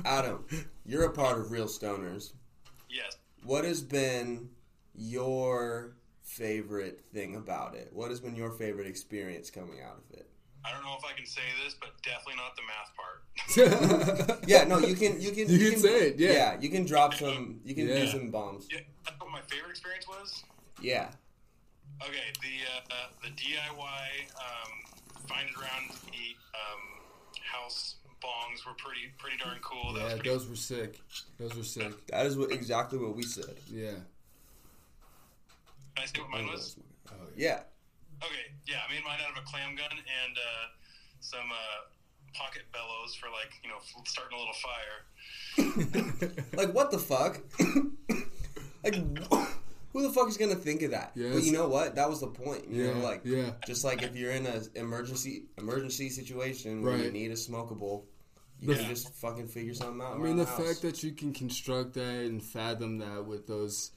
Adam, 0.06 0.46
you're 0.86 1.06
a 1.06 1.12
part 1.12 1.39
of 1.39 1.52
Real 1.52 1.68
Stoners. 1.68 2.34
Yes. 2.89 3.18
What 3.44 3.66
has 3.66 3.82
been 3.82 4.50
your 4.96 5.96
favorite 6.22 7.02
thing 7.14 7.36
about 7.36 7.76
it? 7.76 7.89
What 7.94 8.10
has 8.10 8.20
been 8.20 8.36
your 8.36 8.52
favorite 8.52 8.88
experience 8.88 9.50
coming 9.50 9.82
out 9.82 9.98
of 9.98 10.18
it? 10.18 10.28
I 10.66 10.72
don't 10.72 10.84
know 10.84 10.96
if 10.98 11.04
I 11.04 11.12
can 11.16 11.26
say 11.26 11.41
this, 11.66 11.76
but 11.80 11.89
definitely 12.04 12.36
not 12.38 12.56
the 12.56 12.62
math 12.68 12.94
part. 12.96 14.39
Yeah, 14.48 14.64
no, 14.66 14.80
you 14.80 14.96
can 14.96 15.20
you 15.20 15.32
can 15.32 15.50
You 15.50 15.72
can 15.72 15.80
say 15.80 16.08
it, 16.10 16.20
yeah. 16.20 16.58
you 16.60 16.70
can 16.70 16.86
drop 16.86 17.14
some 17.14 17.60
you 17.66 17.76
can 17.76 17.88
do 17.88 18.08
some 18.08 18.30
bombs. 18.32 18.68
yeah, 18.72 18.80
that's 19.06 19.20
what 19.20 19.30
my 19.32 19.41
favorite 19.50 19.72
experience 19.72 20.08
was. 20.08 20.44
Yeah. 20.82 21.10
Okay, 22.02 22.32
the 22.41 22.56
uh, 22.72 22.96
uh, 22.96 23.08
the 23.24 23.30
DIY 23.30 24.08
um, 24.38 24.72
find 25.28 25.48
it 25.50 25.56
around 25.56 25.91
the 26.12 26.36
um, 26.56 26.82
house 27.41 27.96
bongs 28.22 28.66
were 28.66 28.74
pretty 28.78 29.12
pretty 29.18 29.38
darn 29.38 29.58
cool. 29.62 29.94
That 29.94 30.04
was 30.04 30.12
yeah, 30.14 30.20
pretty 30.20 30.30
those 30.30 30.48
were 30.50 30.56
sick. 30.56 31.00
Those 31.39 31.56
were 31.56 31.64
sick. 31.64 32.08
That 32.08 32.26
is 32.26 32.38
what 32.38 32.52
exactly 32.52 33.00
what 33.00 33.16
we 33.16 33.24
said. 33.24 33.56
Yeah. 33.72 33.91
Can 35.96 36.04
I 36.04 36.06
say 36.08 36.22
what 36.22 36.30
mine 36.32 36.48
was? 36.48 36.78
Oh, 37.10 37.14
Yeah. 37.36 37.62
Okay, 38.24 38.54
yeah, 38.68 38.78
I 38.88 38.94
made 38.94 39.04
mine 39.04 39.20
out 39.26 39.32
of 39.38 39.44
a 39.44 39.46
clam 39.46 39.76
gun 39.76 39.91
and 39.91 40.38
uh, 40.38 40.68
some 41.20 41.52
uh, 41.52 42.34
pocket 42.34 42.64
bellows 42.72 43.16
for 43.16 43.28
like 43.30 43.52
you 43.64 43.70
know 43.70 43.80
starting 44.06 44.38
a 44.38 44.39
little 44.39 44.54
fire. 44.64 46.39
Like 46.58 46.74
what 46.74 46.91
the 46.91 47.00
fuck? 47.00 47.41
like 48.84 48.96
who 49.94 50.02
the 50.04 50.10
fuck 50.14 50.30
is 50.30 50.38
gonna 50.38 50.56
think 50.56 50.84
of 50.84 50.91
that? 50.91 51.12
Yes. 51.16 51.34
But 51.34 51.44
you 51.44 51.52
know 51.52 51.68
what? 51.68 51.96
That 51.96 52.10
was 52.10 52.22
the 52.22 52.28
point. 52.28 52.70
You 52.70 52.86
Yeah, 52.86 52.94
know, 52.94 53.00
like 53.04 53.22
yeah. 53.26 53.52
just 53.68 53.84
like 53.84 54.02
if 54.04 54.16
you're 54.16 54.32
in 54.32 54.46
an 54.46 54.64
emergency 54.76 55.46
emergency 55.58 56.10
situation 56.10 56.82
where 56.84 56.98
you 56.98 57.12
need 57.12 57.32
a 57.32 57.36
smokable, 57.36 58.04
you 58.60 58.70
The 58.70 58.76
can 58.76 58.86
just 58.89 59.14
fucking 59.16 59.48
figure 59.48 59.74
something 59.74 60.02
out. 60.02 60.16
I 60.16 60.18
mean, 60.18 60.38
the 60.38 60.46
the 60.46 60.50
house. 60.50 60.66
fact 60.66 60.82
that 60.84 61.04
you 61.04 61.12
can 61.12 61.34
construct 61.34 61.94
that 61.96 62.26
and 62.26 62.41
fathom 62.41 63.00
that 63.00 63.26
with 63.26 63.48
those 63.48 63.91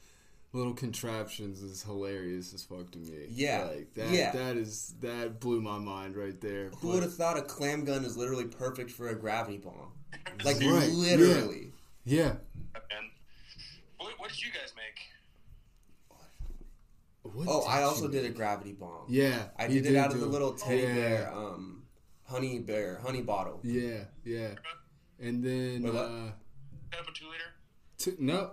little 0.53 0.73
contraptions 0.75 1.63
is 1.63 1.83
hilarious 1.83 2.55
as 2.55 2.63
fuck 2.63 2.91
to 2.93 2.99
me. 2.99 3.27
Yeah, 3.29 3.65
like 3.65 3.93
that. 3.95 4.11
yeah. 4.11 4.33
That 4.33 4.57
is 4.57 4.95
that 5.01 5.39
blew 5.41 5.61
my 5.61 5.79
mind 5.79 6.17
right 6.17 6.41
there. 6.41 6.71
Who 6.81 6.89
But- 6.89 6.95
would 6.95 7.03
have 7.03 7.15
thought 7.15 7.37
a 7.39 7.43
clam 7.43 7.85
gun 7.85 8.05
is 8.05 8.17
literally 8.17 8.47
perfect 8.47 8.91
for 8.91 9.09
a 9.09 9.15
gravity 9.15 9.59
bong? 9.59 9.93
Like 10.45 10.57
Right, 10.61 10.89
literally. 10.91 11.73
Yeah. 12.05 12.37
And 12.75 13.11
what, 13.99 14.13
what 14.19 14.29
did 14.31 14.43
you 14.43 14.51
guys 14.53 14.73
make? 14.77 14.99
What 17.23 17.47
Oh, 17.49 17.63
I 17.67 17.83
also 17.83 18.09
did 18.09 18.25
a 18.25 18.31
gravity 18.31 18.73
bong. 18.73 19.07
Yeah, 19.09 19.49
I 19.59 19.67
he 19.67 19.81
did 19.81 19.93
it 19.93 19.97
out 19.97 20.13
of 20.13 20.21
the 20.21 20.27
little 20.27 20.53
teddy 20.55 20.83
Yeah. 20.83 20.95
bear, 20.95 21.35
um, 21.35 21.83
honey 22.25 22.61
bear, 22.61 22.99
honey 23.03 23.21
bottle. 23.23 23.61
Yeah, 23.63 24.05
yeah. 24.25 24.51
And 25.19 25.43
then 25.43 25.83
Wait, 25.83 25.93
what? 25.95 26.05
uh, 26.05 26.31
Set 26.93 27.01
up 27.01 27.09
a 27.09 27.13
two 27.13 27.27
liter. 27.27 27.45
t- 27.99 28.17
no, 28.21 28.53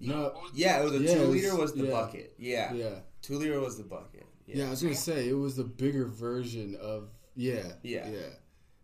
no. 0.00 0.34
Yeah, 0.54 0.80
it 0.80 0.84
was 0.84 0.92
a 0.94 0.98
Yeah, 0.98 1.14
two 1.14 1.20
it 1.22 1.26
was- 1.28 1.42
liter 1.42 1.56
was 1.56 1.72
the 1.74 1.84
yeah. 1.84 1.90
bucket. 1.90 2.34
Yeah. 2.38 2.72
Yeah, 2.74 2.98
two 3.22 3.38
liter 3.38 3.60
was 3.60 3.76
the 3.76 3.84
bucket. 3.84 4.26
yeah. 4.46 4.56
Yeah, 4.58 4.66
I 4.66 4.70
was 4.70 4.82
gonna 4.82 4.94
say 4.94 5.28
it 5.28 5.32
was 5.34 5.56
the 5.56 5.64
bigger 5.64 6.06
version 6.06 6.76
of 6.80 7.08
yeah, 7.36 7.72
Yeah. 7.82 8.08
yeah. 8.08 8.28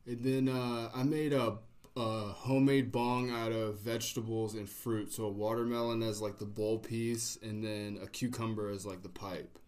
And 0.07 0.25
then 0.25 0.49
uh, 0.49 0.91
I 0.95 1.03
made 1.05 1.33
a, 1.33 1.59
a 1.97 2.21
homemade 2.33 2.91
bong 2.91 3.31
out 3.31 3.53
of 3.53 3.79
vegetables 3.81 4.55
and 4.55 4.69
fruit. 4.69 5.13
So 5.13 5.25
a 5.25 5.31
watermelon 5.31 6.03
as 6.03 6.21
like 6.21 6.39
the 6.39 6.47
bowl 6.47 6.79
piece, 6.79 7.39
and 7.43 7.63
then 7.63 7.99
a 8.03 8.07
cucumber 8.07 8.69
as 8.71 8.85
like 8.87 9.03
the 9.03 9.09
pipe. 9.11 9.59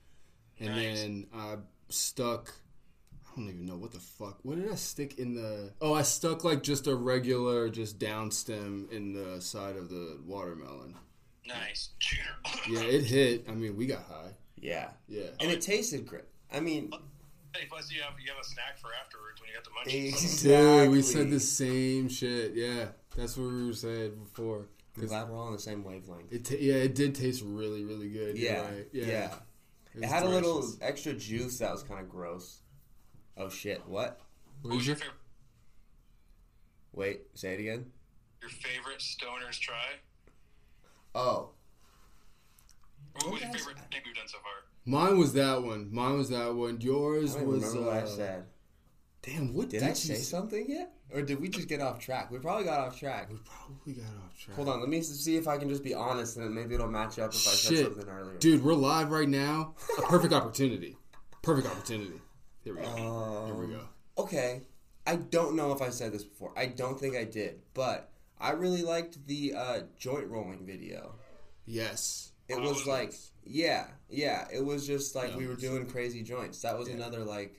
And 0.58 0.70
Nice. 0.70 1.00
then 1.00 1.26
I 1.34 1.56
stuck. 1.90 2.54
I 3.24 3.36
don't 3.40 3.48
even 3.48 3.66
know 3.66 3.76
what 3.76 3.92
the 3.92 3.98
fuck. 4.00 4.38
What 4.42 4.56
did 4.56 4.70
I 4.70 4.74
stick 4.74 5.18
in 5.18 5.34
the? 5.34 5.72
Oh, 5.80 5.94
I 5.94 6.02
stuck 6.02 6.42
like 6.44 6.62
just 6.62 6.86
a 6.86 6.94
regular, 6.94 7.68
just 7.68 7.98
down 7.98 8.30
stem 8.30 8.88
in 8.90 9.12
the 9.12 9.40
side 9.40 9.76
of 9.76 9.88
the 9.90 10.18
watermelon. 10.26 10.96
Nice. 11.46 11.90
Yeah, 12.68 12.80
it 12.82 13.04
hit. 13.04 13.44
I 13.48 13.52
mean, 13.52 13.76
we 13.76 13.86
got 13.86 14.02
high. 14.04 14.32
yeah, 14.56 14.90
Yeah. 15.08 15.28
and 15.40 15.50
it 15.50 15.60
tasted 15.60 16.06
great. 16.06 16.24
I 16.52 16.60
mean, 16.60 16.92
Hey, 17.54 17.66
plus 17.68 17.90
you 17.92 18.00
have 18.02 18.14
you 18.18 18.30
have 18.32 18.40
a 18.40 18.44
snack 18.44 18.78
for 18.78 18.88
afterwards 18.98 19.40
when 19.40 19.48
you 19.50 19.54
got 19.54 19.64
the 19.64 19.70
munchies. 19.90 20.22
exactly. 20.22 20.50
Dude, 20.84 20.90
we 20.90 21.02
said 21.02 21.30
the 21.30 21.40
same 21.40 22.08
shit. 22.08 22.54
Yeah, 22.54 22.88
that's 23.16 23.36
what 23.36 23.48
we 23.52 23.66
were 23.66 23.72
saying 23.74 24.14
before. 24.24 24.68
I'm 24.96 25.00
'Cause 25.02 25.10
glad 25.10 25.28
we're 25.28 25.36
all 25.38 25.46
on 25.48 25.52
the 25.52 25.58
same 25.58 25.82
wavelength. 25.84 26.32
It 26.32 26.44
ta- 26.44 26.54
yeah, 26.58 26.74
it 26.74 26.94
did 26.94 27.14
taste 27.14 27.42
really, 27.44 27.84
really 27.84 28.08
good. 28.10 28.36
Yeah, 28.38 28.60
right. 28.62 28.88
yeah. 28.92 29.06
yeah. 29.06 29.34
It 29.94 30.00
was 30.00 30.10
had 30.10 30.22
a 30.22 30.28
little 30.28 30.66
extra 30.80 31.12
juice 31.14 31.58
that 31.58 31.70
was 31.72 31.82
kind 31.82 32.00
of 32.00 32.08
gross. 32.08 32.60
Oh 33.36 33.48
shit! 33.50 33.86
What? 33.86 34.20
What 34.20 34.20
What 34.62 34.68
was 34.70 34.76
was 34.78 34.86
your 34.86 34.96
your? 34.96 35.00
favorite, 35.04 35.18
Wait, 36.92 37.20
say 37.34 37.54
it 37.54 37.60
again. 37.60 37.90
your 38.40 38.50
favorite 38.50 38.98
stoners 38.98 39.58
try? 39.58 39.94
Oh, 41.14 41.50
What 43.14 43.32
was 43.32 43.40
your 43.42 43.50
favorite 43.52 43.76
thing 43.90 44.00
we've 44.04 44.14
done 44.14 44.26
so 44.26 44.38
far? 44.38 44.52
Mine 44.84 45.18
was 45.18 45.32
that 45.34 45.62
one. 45.62 45.88
Mine 45.92 46.16
was 46.16 46.30
that 46.30 46.54
one. 46.54 46.80
Yours 46.80 47.36
I 47.36 47.40
don't 47.40 47.48
was. 47.48 47.64
remember 47.64 47.90
uh, 47.90 47.94
what 47.94 48.02
I 48.04 48.06
said. 48.06 48.44
Damn, 49.22 49.54
what 49.54 49.68
Did, 49.68 49.78
did, 49.80 49.84
I 49.84 49.88
you 49.90 49.94
say 49.94 50.14
something 50.16 50.66
yet, 50.68 50.94
or 51.14 51.22
did 51.22 51.40
we 51.40 51.48
just 51.48 51.68
get 51.68 51.80
off 51.80 52.00
track? 52.00 52.32
We 52.32 52.38
probably 52.38 52.64
got 52.64 52.80
off 52.80 52.98
track. 52.98 53.30
We 53.30 53.36
probably 53.44 53.92
got 53.92 54.06
off 54.24 54.36
track. 54.36 54.56
Hold 54.56 54.68
on, 54.68 54.80
let 54.80 54.88
me 54.88 55.00
see 55.00 55.36
if 55.36 55.46
I 55.46 55.58
can 55.58 55.68
just 55.68 55.84
be 55.84 55.94
honest, 55.94 56.36
and 56.36 56.44
then 56.46 56.52
maybe 56.54 56.74
it'll 56.74 56.88
match 56.90 57.20
up 57.20 57.30
if 57.30 57.36
I 57.46 57.50
said 57.52 57.84
something 57.84 58.08
earlier. 58.08 58.36
Dude, 58.38 58.64
we're 58.64 58.74
live 58.74 59.12
right 59.12 59.28
now. 59.28 59.74
A 59.98 60.02
perfect 60.02 60.32
opportunity. 60.34 60.96
Perfect 61.42 61.68
opportunity. 61.68 62.20
Here 62.64 62.74
we 62.74 62.82
go. 62.82 62.88
Here 63.46 63.54
we 63.54 63.64
Um, 63.66 63.70
go. 63.70 64.22
Okay, 64.24 64.62
I 65.06 65.14
don't 65.16 65.54
know 65.54 65.70
if 65.70 65.80
I 65.82 65.90
said 65.90 66.12
this 66.12 66.24
before. 66.24 66.52
I 66.56 66.66
don't 66.66 66.98
think 66.98 67.14
I 67.14 67.22
did, 67.22 67.60
but 67.74 68.10
I 68.42 68.50
really 68.52 68.82
liked 68.82 69.26
the 69.26 69.54
uh, 69.54 69.80
joint 69.98 70.28
rolling 70.28 70.66
video. 70.66 71.14
Yes. 71.64 72.32
It 72.48 72.54
Oh, 72.54 72.60
was 72.60 72.70
was 72.78 72.86
like, 72.86 73.10
nice. 73.10 73.30
yeah, 73.44 73.86
yeah. 74.10 74.48
It 74.52 74.64
was 74.64 74.86
just 74.86 75.14
like 75.14 75.30
Yeah, 75.30 75.36
we 75.36 75.46
were 75.46 75.52
it 75.52 75.56
was- 75.56 75.62
doing 75.64 75.86
crazy 75.86 76.22
joints. 76.22 76.60
That 76.62 76.76
was 76.78 76.88
Yeah. 76.88 76.94
another 76.96 77.24
like 77.24 77.54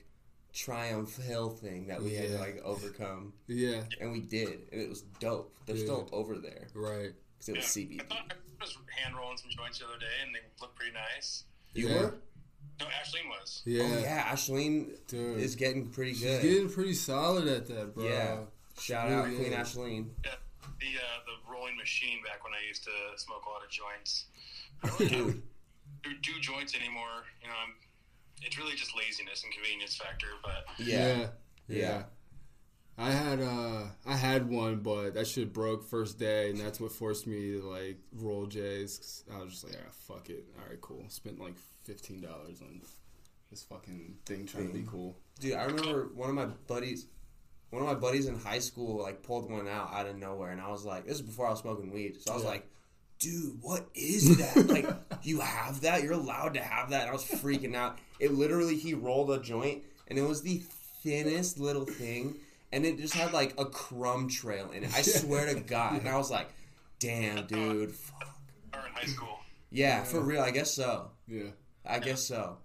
Triumph 0.52 1.16
Hill 1.16 1.50
thing 1.50 1.88
that 1.88 2.00
we 2.02 2.14
had 2.14 2.28
to 2.28 2.38
like 2.38 2.58
overcome, 2.62 3.32
Yeah. 3.48 3.82
and 4.00 4.12
we 4.12 4.20
did, 4.20 4.68
and 4.70 4.80
it 4.82 4.88
was 4.88 5.02
dope. 5.18 5.56
They're 5.66 5.74
Dude. 5.74 5.84
still 5.86 6.08
over 6.12 6.38
there 6.38 6.68
Right. 6.74 7.12
because 7.38 7.48
it 7.48 7.56
was 7.56 7.64
Yeah. 7.76 7.82
CBD. 7.84 8.00
I 8.02 8.04
thought 8.04 8.34
I 8.60 8.64
was 8.64 8.78
hand 8.96 9.16
rolling 9.16 9.36
some 9.38 9.50
joints 9.50 9.78
the 9.80 9.86
other 9.86 9.98
day, 9.98 10.06
and 10.24 10.34
they 10.34 10.40
look 10.60 10.76
pretty 10.76 10.92
nice. 10.92 11.44
You 11.72 11.88
Yeah. 11.88 12.00
were? 12.02 12.14
No, 12.80 12.86
Ashleen 12.86 13.28
was. 13.28 13.62
Yeah. 13.64 13.82
Oh 13.84 13.98
yeah, 14.00 14.32
Ashleen 14.32 14.96
Dude. 15.08 15.38
is 15.40 15.56
getting 15.56 15.90
pretty 15.90 16.12
good. 16.12 16.40
She's 16.42 16.52
getting 16.52 16.70
pretty 16.70 16.94
solid 16.94 17.48
at 17.48 17.66
that, 17.68 17.94
bro. 17.94 18.04
Yeah. 18.04 18.44
Shout 18.80 19.08
Really 19.08 19.34
out 19.36 19.40
Queen 19.40 19.52
is. 19.52 19.74
Ashleen. 19.74 20.10
Yeah, 20.24 20.34
the 20.80 20.98
uh, 20.98 21.18
the 21.26 21.52
rolling 21.52 21.76
machine 21.76 22.22
back 22.24 22.44
when 22.44 22.52
I 22.52 22.66
used 22.66 22.84
to 22.84 22.90
smoke 23.16 23.42
a 23.46 23.50
lot 23.50 23.62
of 23.64 23.70
joints. 23.70 24.26
I 24.82 24.88
don't 24.88 25.00
really 25.00 25.42
do, 26.02 26.10
do 26.22 26.40
joints 26.40 26.74
anymore. 26.74 27.24
You 27.42 27.48
know, 27.48 27.54
I'm, 27.62 27.74
it's 28.42 28.58
really 28.58 28.74
just 28.74 28.92
laziness 28.96 29.44
and 29.44 29.52
convenience 29.52 29.96
factor. 29.96 30.26
But 30.42 30.64
yeah. 30.78 31.28
yeah. 31.68 31.78
Yeah. 31.78 32.02
I 32.96 33.10
had 33.10 33.40
uh 33.40 33.82
I 34.06 34.14
had 34.16 34.48
one, 34.48 34.76
but 34.76 35.14
that 35.14 35.26
shit 35.26 35.52
broke 35.52 35.82
first 35.84 36.18
day, 36.18 36.50
and 36.50 36.60
that's 36.60 36.78
what 36.78 36.92
forced 36.92 37.26
me 37.26 37.52
to 37.52 37.62
like 37.62 37.98
roll 38.12 38.46
J's. 38.46 38.98
'cause 38.98 39.24
I 39.34 39.42
was 39.42 39.50
just 39.52 39.64
like, 39.64 39.74
ah, 39.84 39.90
fuck 40.06 40.30
it. 40.30 40.44
All 40.58 40.68
right, 40.68 40.80
cool. 40.80 41.04
Spent 41.08 41.40
like 41.40 41.56
fifteen 41.82 42.20
dollars 42.20 42.60
on 42.60 42.80
this 43.50 43.64
fucking 43.64 44.18
thing 44.26 44.46
trying 44.46 44.68
to 44.68 44.74
be 44.74 44.84
cool. 44.88 45.16
Dude, 45.40 45.54
I 45.54 45.64
remember 45.64 46.10
one 46.14 46.28
of 46.28 46.36
my 46.36 46.46
buddies, 46.68 47.06
one 47.74 47.82
of 47.82 47.88
my 47.88 47.94
buddies 47.94 48.26
in 48.26 48.38
high 48.38 48.60
school, 48.60 49.02
like 49.02 49.22
pulled 49.22 49.50
one 49.50 49.68
out 49.68 49.92
out 49.92 50.06
of 50.06 50.16
nowhere, 50.16 50.50
and 50.50 50.60
I 50.60 50.68
was 50.70 50.84
like, 50.84 51.04
"This 51.06 51.16
is 51.16 51.22
before 51.22 51.46
I 51.46 51.50
was 51.50 51.60
smoking 51.60 51.92
weed." 51.92 52.20
So 52.22 52.32
I 52.32 52.34
was 52.34 52.44
Yeah. 52.44 52.50
like, 52.50 52.68
"Dude, 53.18 53.58
what 53.60 53.86
is 53.94 54.36
that? 54.38 54.66
like, 54.68 54.86
you 55.22 55.40
have 55.40 55.80
that? 55.82 56.02
You're 56.02 56.12
allowed 56.12 56.54
to 56.54 56.60
have 56.60 56.90
that?" 56.90 57.02
And 57.02 57.10
I 57.10 57.12
was 57.12 57.24
freaking 57.24 57.74
out. 57.74 57.98
It 58.20 58.32
literally, 58.32 58.76
he 58.76 58.94
rolled 58.94 59.30
a 59.30 59.40
joint, 59.40 59.82
and 60.08 60.18
it 60.18 60.22
was 60.22 60.42
the 60.42 60.62
thinnest 61.02 61.58
little 61.58 61.84
thing, 61.84 62.36
and 62.72 62.86
it 62.86 62.98
just 62.98 63.14
had 63.14 63.32
like 63.32 63.54
a 63.58 63.64
crumb 63.66 64.28
trail 64.28 64.70
in 64.70 64.84
it. 64.84 64.94
I 64.96 65.02
swear 65.02 65.52
to 65.52 65.60
God, 65.60 65.98
and 66.00 66.08
I 66.08 66.16
was 66.16 66.30
like, 66.30 66.48
"Damn, 66.98 67.46
dude, 67.46 67.92
fuck." 67.94 68.28
or 68.72 68.80
in 68.86 68.92
high 68.92 69.04
school. 69.06 69.38
yeah, 69.70 70.02
for 70.04 70.20
real. 70.20 70.40
I 70.42 70.50
guess 70.50 70.72
so. 70.74 71.10
Yeah. 71.28 71.50
I 71.86 71.98
guess 71.98 72.22
so. 72.22 72.58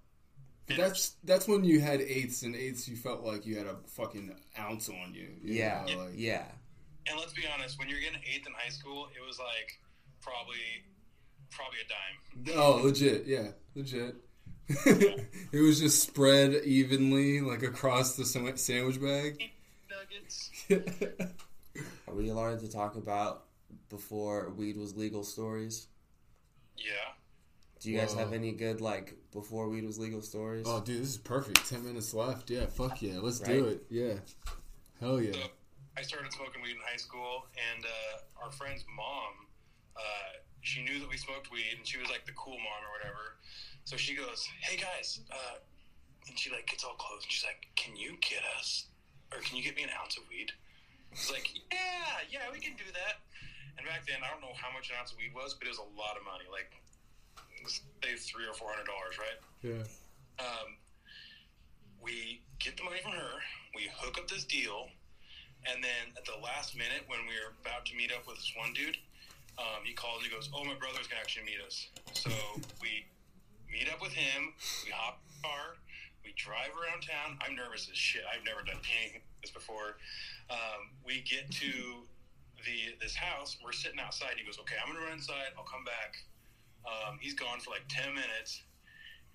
But 0.70 0.78
that's 0.78 1.15
that's 1.24 1.47
when 1.47 1.63
you 1.63 1.80
had 1.82 1.99
eighths, 2.01 2.43
and 2.43 2.55
eighths 2.55 2.88
you 2.88 2.95
felt 2.95 3.24
like 3.24 3.45
you 3.45 3.57
had 3.57 3.67
a 3.67 3.76
fucking 3.88 4.34
ounce 4.57 4.88
on 4.89 5.13
you. 5.13 5.28
you 5.41 5.55
Yeah, 5.55 5.84
know, 5.88 5.97
like- 6.05 6.13
yeah. 6.15 6.45
And 7.07 7.17
let's 7.20 7.34
be 7.34 7.43
honest, 7.53 7.80
when 7.80 7.89
you're 7.89 7.99
getting 7.99 8.20
eighth 8.32 8.45
in 8.45 8.53
high 8.55 8.70
school, 8.70 9.07
it 9.15 9.26
was 9.26 9.39
like 9.39 9.80
probably 10.22 10.55
probably 11.49 11.80
a 11.84 12.47
dime. 12.53 12.55
Oh, 12.59 12.82
legit. 12.84 13.26
Yeah, 13.26 13.47
legit. 13.76 14.15
it 15.51 15.59
was 15.61 15.80
just 15.80 16.03
spread 16.03 16.53
evenly, 16.63 17.41
like 17.41 17.63
across 17.63 18.15
the 18.15 18.24
sandwich 18.26 19.01
bag. 19.01 19.41
Nuggets. 19.89 20.51
Are 22.07 22.13
we 22.13 22.30
allowed 22.30 22.59
to 22.59 22.72
talk 22.72 22.95
about 22.95 23.45
before 23.89 24.51
weed 24.55 24.78
was 24.78 24.95
legal 24.95 25.24
stories? 25.24 25.88
Yeah. 26.78 27.13
Do 27.80 27.89
you 27.89 27.97
guys 27.97 28.13
have 28.13 28.34
any 28.34 28.51
good 28.51 28.82
like 28.82 29.15
before 29.32 29.69
weed 29.69 29.86
was 29.86 29.97
legal 29.97 30.21
stories? 30.21 30.65
Oh, 30.67 30.82
dude, 30.82 31.01
this 31.01 31.09
is 31.09 31.17
perfect. 31.17 31.67
Ten 31.69 31.86
minutes 31.86 32.13
left. 32.13 32.49
Yeah, 32.49 32.65
fuck 32.65 33.01
yeah. 33.01 33.19
Let's 33.21 33.39
do 33.39 33.67
it. 33.67 33.86
Yeah. 33.89 34.15
Hell 34.99 35.21
yeah. 35.21 35.32
So 35.32 35.47
I 35.95 36.01
started 36.01 36.32
smoking 36.34 36.61
weed 36.61 36.75
in 36.75 36.84
high 36.84 36.97
school, 36.97 37.47
and 37.55 37.86
uh, 37.86 38.43
our 38.43 38.51
friend's 38.51 38.84
mom, 38.95 39.47
uh, 39.95 40.43
she 40.59 40.84
knew 40.84 40.99
that 40.99 41.09
we 41.09 41.15
smoked 41.15 41.51
weed, 41.51 41.71
and 41.77 41.88
she 41.88 41.97
was 41.97 42.09
like 42.09 42.25
the 42.25 42.34
cool 42.34 42.59
mom 42.59 42.84
or 42.84 42.91
whatever. 42.99 43.39
So 43.86 43.95
she 43.95 44.13
goes, 44.13 44.47
"Hey 44.59 44.75
guys," 44.75 45.21
uh, 45.32 45.63
and 46.27 46.38
she 46.38 46.51
like 46.51 46.67
gets 46.67 46.84
all 46.84 46.95
close, 46.95 47.23
and 47.23 47.32
she's 47.32 47.45
like, 47.45 47.67
"Can 47.75 47.95
you 47.95 48.17
get 48.19 48.43
us, 48.59 48.88
or 49.32 49.39
can 49.39 49.55
you 49.55 49.63
get 49.63 49.75
me 49.75 49.84
an 49.84 49.89
ounce 49.99 50.17
of 50.17 50.23
weed?" 50.27 50.51
It's 51.13 51.32
like, 51.32 51.47
"Yeah, 51.71 52.27
yeah, 52.30 52.51
we 52.51 52.59
can 52.59 52.75
do 52.75 52.91
that." 52.91 53.23
And 53.80 53.88
back 53.88 54.03
then, 54.03 54.19
I 54.19 54.27
don't 54.27 54.43
know 54.43 54.51
how 54.59 54.67
much 54.75 54.91
an 54.91 54.99
ounce 54.99 55.15
of 55.15 55.17
weed 55.17 55.32
was, 55.32 55.55
but 55.55 55.67
it 55.67 55.71
was 55.71 55.80
a 55.80 55.91
lot 55.95 56.19
of 56.19 56.27
money, 56.27 56.43
like 56.51 56.75
say 57.68 58.16
three 58.18 58.45
or 58.47 58.53
four 58.53 58.70
hundred 58.70 58.86
dollars, 58.88 59.18
right? 59.18 59.39
Yeah. 59.62 59.84
um, 60.39 60.78
we 62.01 62.41
get 62.60 62.78
the 62.78 62.84
money 62.84 62.99
from 63.03 63.12
her, 63.12 63.39
we 63.76 63.89
hook 63.93 64.18
up 64.18 64.28
this 64.28 64.45
deal, 64.45 64.88
and 65.68 65.84
then 65.84 66.16
at 66.18 66.24
the 66.26 66.39
last 66.41 66.76
minute, 66.78 67.03
when 67.07 67.20
we 67.28 67.36
were 67.36 67.51
about 67.62 67.86
to 67.88 67.95
meet 67.95 68.12
up 68.12 68.26
with 68.28 68.38
this 68.38 68.53
one 68.55 68.72
dude, 68.74 68.97
um, 69.60 69.84
he 69.84 69.93
calls. 69.93 70.24
He 70.24 70.30
goes, 70.30 70.49
"Oh, 70.53 70.64
my 70.64 70.76
brother's 70.76 71.07
gonna 71.07 71.22
actually 71.22 71.45
meet 71.45 71.60
us." 71.66 71.88
So 72.14 72.32
we 72.82 73.05
meet 73.72 73.91
up 73.91 74.01
with 74.01 74.14
him. 74.14 74.53
We 74.86 74.91
hop 74.91 75.20
in 75.28 75.41
the 75.41 75.47
car. 75.47 75.76
We 76.24 76.34
drive 76.38 76.72
around 76.76 77.03
town. 77.03 77.38
I'm 77.41 77.55
nervous 77.55 77.89
as 77.91 77.97
shit. 77.97 78.24
I've 78.28 78.43
never 78.45 78.62
done 78.64 78.80
anything 79.03 79.22
like 79.22 79.41
this 79.41 79.51
before. 79.51 79.99
Um, 80.49 80.95
we 81.05 81.22
get 81.22 81.51
to 81.64 81.72
the 82.66 82.95
this 83.01 83.16
house. 83.16 83.57
We're 83.64 83.72
sitting 83.76 83.99
outside. 83.99 84.36
He 84.38 84.45
goes, 84.45 84.60
"Okay, 84.60 84.76
I'm 84.80 84.93
gonna 84.93 85.03
run 85.05 85.20
inside. 85.20 85.51
I'll 85.57 85.68
come 85.68 85.84
back." 85.84 86.16
Um, 86.86 87.17
he's 87.19 87.34
gone 87.34 87.59
for 87.59 87.71
like 87.71 87.86
ten 87.89 88.13
minutes, 88.13 88.63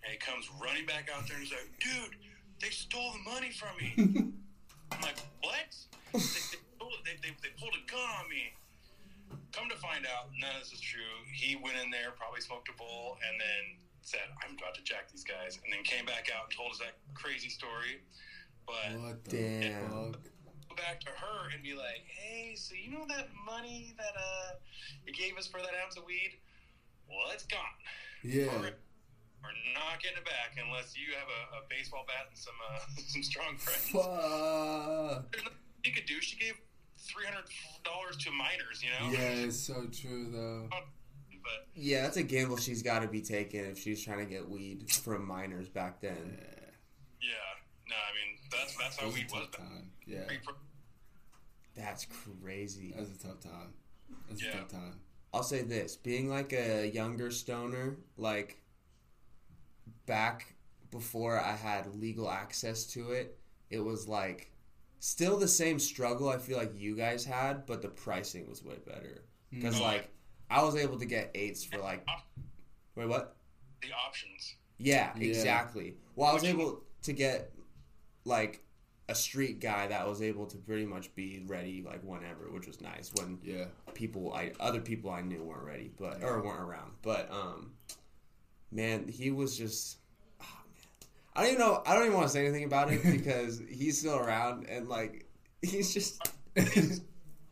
and 0.03 0.13
he 0.13 0.19
comes 0.19 0.49
running 0.61 0.87
back 0.87 1.09
out 1.13 1.27
there 1.29 1.37
and 1.37 1.45
he's 1.45 1.53
like, 1.53 1.71
"Dude, 1.81 2.17
they 2.61 2.71
stole 2.71 3.13
the 3.13 3.31
money 3.31 3.51
from 3.53 3.77
me." 3.77 3.93
I'm 4.93 5.01
like, 5.03 5.19
"What?" 5.41 5.71
They, 6.13 6.21
they, 6.21 6.59
stole 6.77 6.91
they, 7.05 7.17
they, 7.23 7.35
they 7.43 7.53
pulled 7.59 7.75
a 7.75 7.85
gun 7.91 8.09
on 8.23 8.29
me. 8.29 8.55
Come 9.53 9.69
to 9.71 9.77
find 9.77 10.07
out, 10.07 10.31
none 10.41 10.57
of 10.57 10.63
this 10.63 10.73
is 10.73 10.81
true. 10.81 11.23
He 11.33 11.55
went 11.55 11.77
in 11.79 11.91
there, 11.91 12.11
probably 12.17 12.41
smoked 12.41 12.69
a 12.69 12.75
bowl, 12.75 13.19
and 13.23 13.39
then 13.39 13.63
said, 14.03 14.27
"I'm 14.43 14.57
about 14.57 14.75
to 14.77 14.83
jack 14.83 15.11
these 15.11 15.25
guys," 15.25 15.59
and 15.63 15.73
then 15.73 15.83
came 15.85 16.05
back 16.05 16.29
out 16.35 16.51
and 16.51 16.53
told 16.57 16.73
us 16.73 16.79
that 16.79 16.97
crazy 17.15 17.49
story. 17.49 18.01
But 18.67 18.97
What 18.99 19.25
the 19.25 19.37
Damn. 19.61 20.13
fuck? 20.13 20.21
go 20.69 20.75
back 20.77 21.01
to 21.01 21.11
her 21.11 21.51
and 21.53 21.63
be 21.63 21.75
like, 21.75 22.05
"Hey, 22.07 22.55
so 22.57 22.75
you 22.75 22.91
know 22.91 23.05
that 23.09 23.29
money 23.47 23.95
that 23.99 24.15
uh 24.17 24.57
you 25.07 25.13
gave 25.13 25.37
us 25.37 25.47
for 25.47 25.61
that 25.61 25.75
ounce 25.85 25.97
of 25.97 26.05
weed? 26.05 26.39
Well, 27.09 27.31
it's 27.33 27.45
gone. 27.45 27.61
Yeah. 28.23 28.47
We're, 28.61 28.75
we're 29.43 29.61
not 29.75 30.01
getting 30.03 30.19
it 30.19 30.25
back 30.25 30.57
unless 30.57 30.95
you 30.97 31.13
have 31.19 31.29
a, 31.29 31.59
a 31.59 31.69
baseball 31.69 32.05
bat 32.09 32.27
and 32.31 32.39
some 32.39 32.55
uh, 32.71 32.79
some 32.97 33.23
strong 33.23 33.57
friends." 33.57 33.91
Fuck. 33.91 35.31
There's 35.33 35.45
you 35.85 35.93
could 35.93 36.07
do. 36.07 36.21
She 36.21 36.37
gave 36.39 36.55
three 36.99 37.27
hundred 37.27 37.45
dollars 37.85 38.17
to 38.25 38.31
minors, 38.31 38.83
you 38.83 38.89
know. 38.91 39.13
Yeah, 39.13 39.45
it's 39.47 39.61
so 39.61 39.87
true 39.93 40.29
though. 40.33 40.69
But 40.71 41.67
Yeah, 41.75 42.03
that's 42.03 42.17
a 42.17 42.23
gamble 42.23 42.57
she's 42.57 42.83
got 42.83 43.01
to 43.01 43.09
be 43.09 43.21
taking 43.21 43.61
if 43.67 43.79
she's 43.79 44.03
trying 44.03 44.21
to 44.21 44.25
get 44.25 44.49
weed 44.49 44.91
from 44.91 45.27
minors 45.29 45.69
back 45.69 46.01
then. 46.01 46.39
yeah, 47.21 47.29
no, 47.87 47.95
I 47.97 48.13
mean 48.17 48.39
that's 48.51 48.75
that's 48.79 48.97
how 48.97 49.03
That 49.03 49.07
was 49.09 49.15
a 49.15 49.19
weed 49.19 49.31
was. 49.31 49.41
tough 49.43 49.59
time. 49.59 49.91
Yeah. 50.07 50.21
That's 51.77 52.07
crazy. 52.43 52.93
That 52.93 53.01
was 53.01 53.11
a 53.11 53.19
tough 53.19 53.41
time. 53.41 53.75
That's 54.29 54.41
a 54.43 54.45
Yeah. 54.47 54.53
tough 54.53 54.69
time. 54.69 55.01
I'll 55.35 55.43
say 55.43 55.63
this: 55.63 55.97
being 55.97 56.29
like 56.31 56.53
a 56.53 56.87
younger 56.89 57.31
stoner, 57.31 57.97
like 58.17 58.61
back 60.07 60.55
before 60.91 61.41
I 61.41 61.53
had 61.57 61.95
legal 61.95 62.31
access 62.31 62.85
to 62.93 63.13
it, 63.13 63.39
it 63.71 63.81
was 63.81 64.09
like 64.09 64.53
still 65.01 65.37
the 65.39 65.49
same 65.49 65.79
struggle. 65.79 66.29
I 66.29 66.39
feel 66.39 66.57
like 66.59 66.73
you 66.79 66.97
guys 66.97 67.25
had, 67.25 67.67
but 67.67 67.83
the 67.83 67.89
pricing 67.89 68.49
was 68.49 68.63
way 68.63 68.77
better 68.87 69.25
because 69.51 69.77
Mm. 69.77 69.83
like 69.83 70.09
I 70.51 70.63
was 70.63 70.77
able 70.77 70.99
to 70.99 71.07
get 71.07 71.31
eights 71.35 71.65
for 71.65 71.79
like 71.79 72.07
wait 72.95 73.09
what? 73.09 73.37
The 73.83 73.93
options. 73.93 74.55
Yeah, 74.79 75.13
Yeah. 75.17 75.25
exactly. 75.29 75.97
Well, 76.17 76.31
I 76.31 76.35
was 76.35 76.45
able 76.45 76.83
to 77.03 77.13
get 77.13 77.53
like 78.25 78.64
a 79.09 79.15
street 79.15 79.61
guy 79.61 79.87
that 79.89 80.09
was 80.09 80.23
able 80.23 80.47
to 80.47 80.57
pretty 80.57 80.87
much 80.87 81.15
be 81.15 81.43
ready 81.47 81.83
like 81.85 82.01
whenever, 82.03 82.51
which 82.51 82.67
was 82.67 82.81
nice 82.81 83.13
when 83.17 83.39
Yeah. 83.43 83.67
people 83.93 84.33
I 84.33 84.53
other 84.61 84.81
people 84.81 85.11
I 85.11 85.21
knew 85.21 85.43
weren't 85.43 85.65
ready, 85.65 85.91
but 85.99 86.23
or 86.23 86.43
weren't 86.43 86.61
around. 86.61 86.93
But 87.03 87.31
um, 87.31 87.73
man, 88.73 89.07
he 89.09 89.31
was 89.31 89.57
just. 89.59 89.99
Oh, 90.41 90.47
man. 90.67 91.11
I 91.37 91.43
don't 91.43 91.53
even 91.55 91.61
know. 91.61 91.83
I 91.87 91.95
don't 91.95 92.05
even 92.05 92.15
want 92.17 92.29
to 92.29 92.33
say 92.33 92.47
anything 92.47 92.65
about 92.65 92.93
it 92.93 93.03
because 93.19 93.61
he's 93.69 93.99
still 93.99 94.17
around 94.19 94.67
and 94.69 94.89
like 94.89 95.27
he's 95.63 95.93
just. 95.93 96.27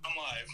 I'm 0.05 0.17
live. 0.17 0.49